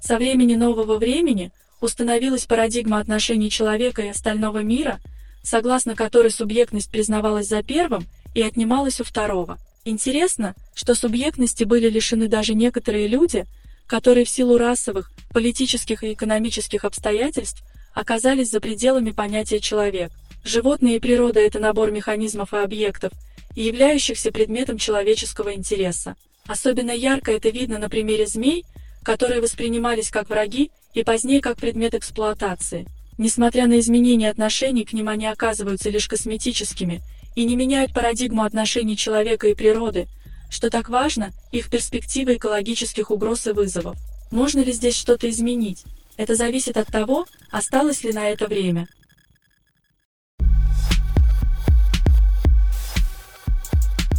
Со 0.01 0.17
времени 0.17 0.55
нового 0.55 0.97
времени 0.97 1.51
установилась 1.81 2.45
парадигма 2.45 2.99
отношений 2.99 3.49
человека 3.49 4.01
и 4.01 4.09
остального 4.09 4.59
мира, 4.59 4.99
согласно 5.43 5.95
которой 5.95 6.31
субъектность 6.31 6.91
признавалась 6.91 7.47
за 7.47 7.63
первым 7.63 8.05
и 8.33 8.41
отнималась 8.41 9.01
у 9.01 9.03
второго. 9.03 9.57
Интересно, 9.85 10.55
что 10.75 10.93
субъектности 10.93 11.63
были 11.63 11.89
лишены 11.89 12.27
даже 12.27 12.53
некоторые 12.53 13.07
люди, 13.07 13.45
которые 13.87 14.25
в 14.25 14.29
силу 14.29 14.57
расовых, 14.57 15.11
политических 15.31 16.03
и 16.03 16.13
экономических 16.13 16.85
обстоятельств 16.85 17.63
оказались 17.99 18.49
за 18.49 18.61
пределами 18.61 19.11
понятия 19.11 19.59
«человек». 19.59 20.11
Животные 20.45 20.95
и 20.95 20.99
природа– 20.99 21.39
это 21.41 21.59
набор 21.59 21.91
механизмов 21.91 22.53
и 22.53 22.57
объектов, 22.57 23.11
являющихся 23.55 24.31
предметом 24.31 24.77
человеческого 24.77 25.53
интереса. 25.53 26.15
Особенно 26.47 26.91
ярко 26.91 27.33
это 27.33 27.49
видно 27.49 27.77
на 27.77 27.89
примере 27.89 28.25
змей, 28.25 28.65
которые 29.03 29.41
воспринимались 29.41 30.11
как 30.11 30.29
враги 30.29 30.71
и 30.93 31.03
позднее 31.03 31.41
как 31.41 31.57
предмет 31.57 31.93
эксплуатации. 31.93 32.87
Несмотря 33.17 33.67
на 33.67 33.79
изменения 33.79 34.29
отношений, 34.29 34.85
к 34.85 34.93
ним 34.93 35.09
они 35.09 35.25
оказываются 35.25 35.89
лишь 35.89 36.07
косметическими 36.07 37.01
и 37.35 37.43
не 37.43 37.57
меняют 37.57 37.93
парадигму 37.93 38.43
отношений 38.43 38.95
человека 38.95 39.49
и 39.49 39.55
природы, 39.55 40.07
что 40.49 40.69
так 40.69 40.87
важно, 40.87 41.31
их 41.51 41.69
перспективы 41.69 42.35
экологических 42.35 43.11
угроз 43.11 43.45
и 43.47 43.51
вызовов. 43.51 43.97
Можно 44.31 44.61
ли 44.61 44.71
здесь 44.71 44.95
что-то 44.95 45.29
изменить? 45.29 45.83
Это 46.19 46.35
зависит 46.35 46.75
от 46.75 46.87
того, 46.87 47.25
осталось 47.49 48.03
ли 48.03 48.11
на 48.11 48.27
это 48.27 48.45
время. 48.45 48.89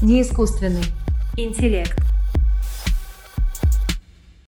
Неискусственный 0.01 0.87
интеллект. 1.37 2.10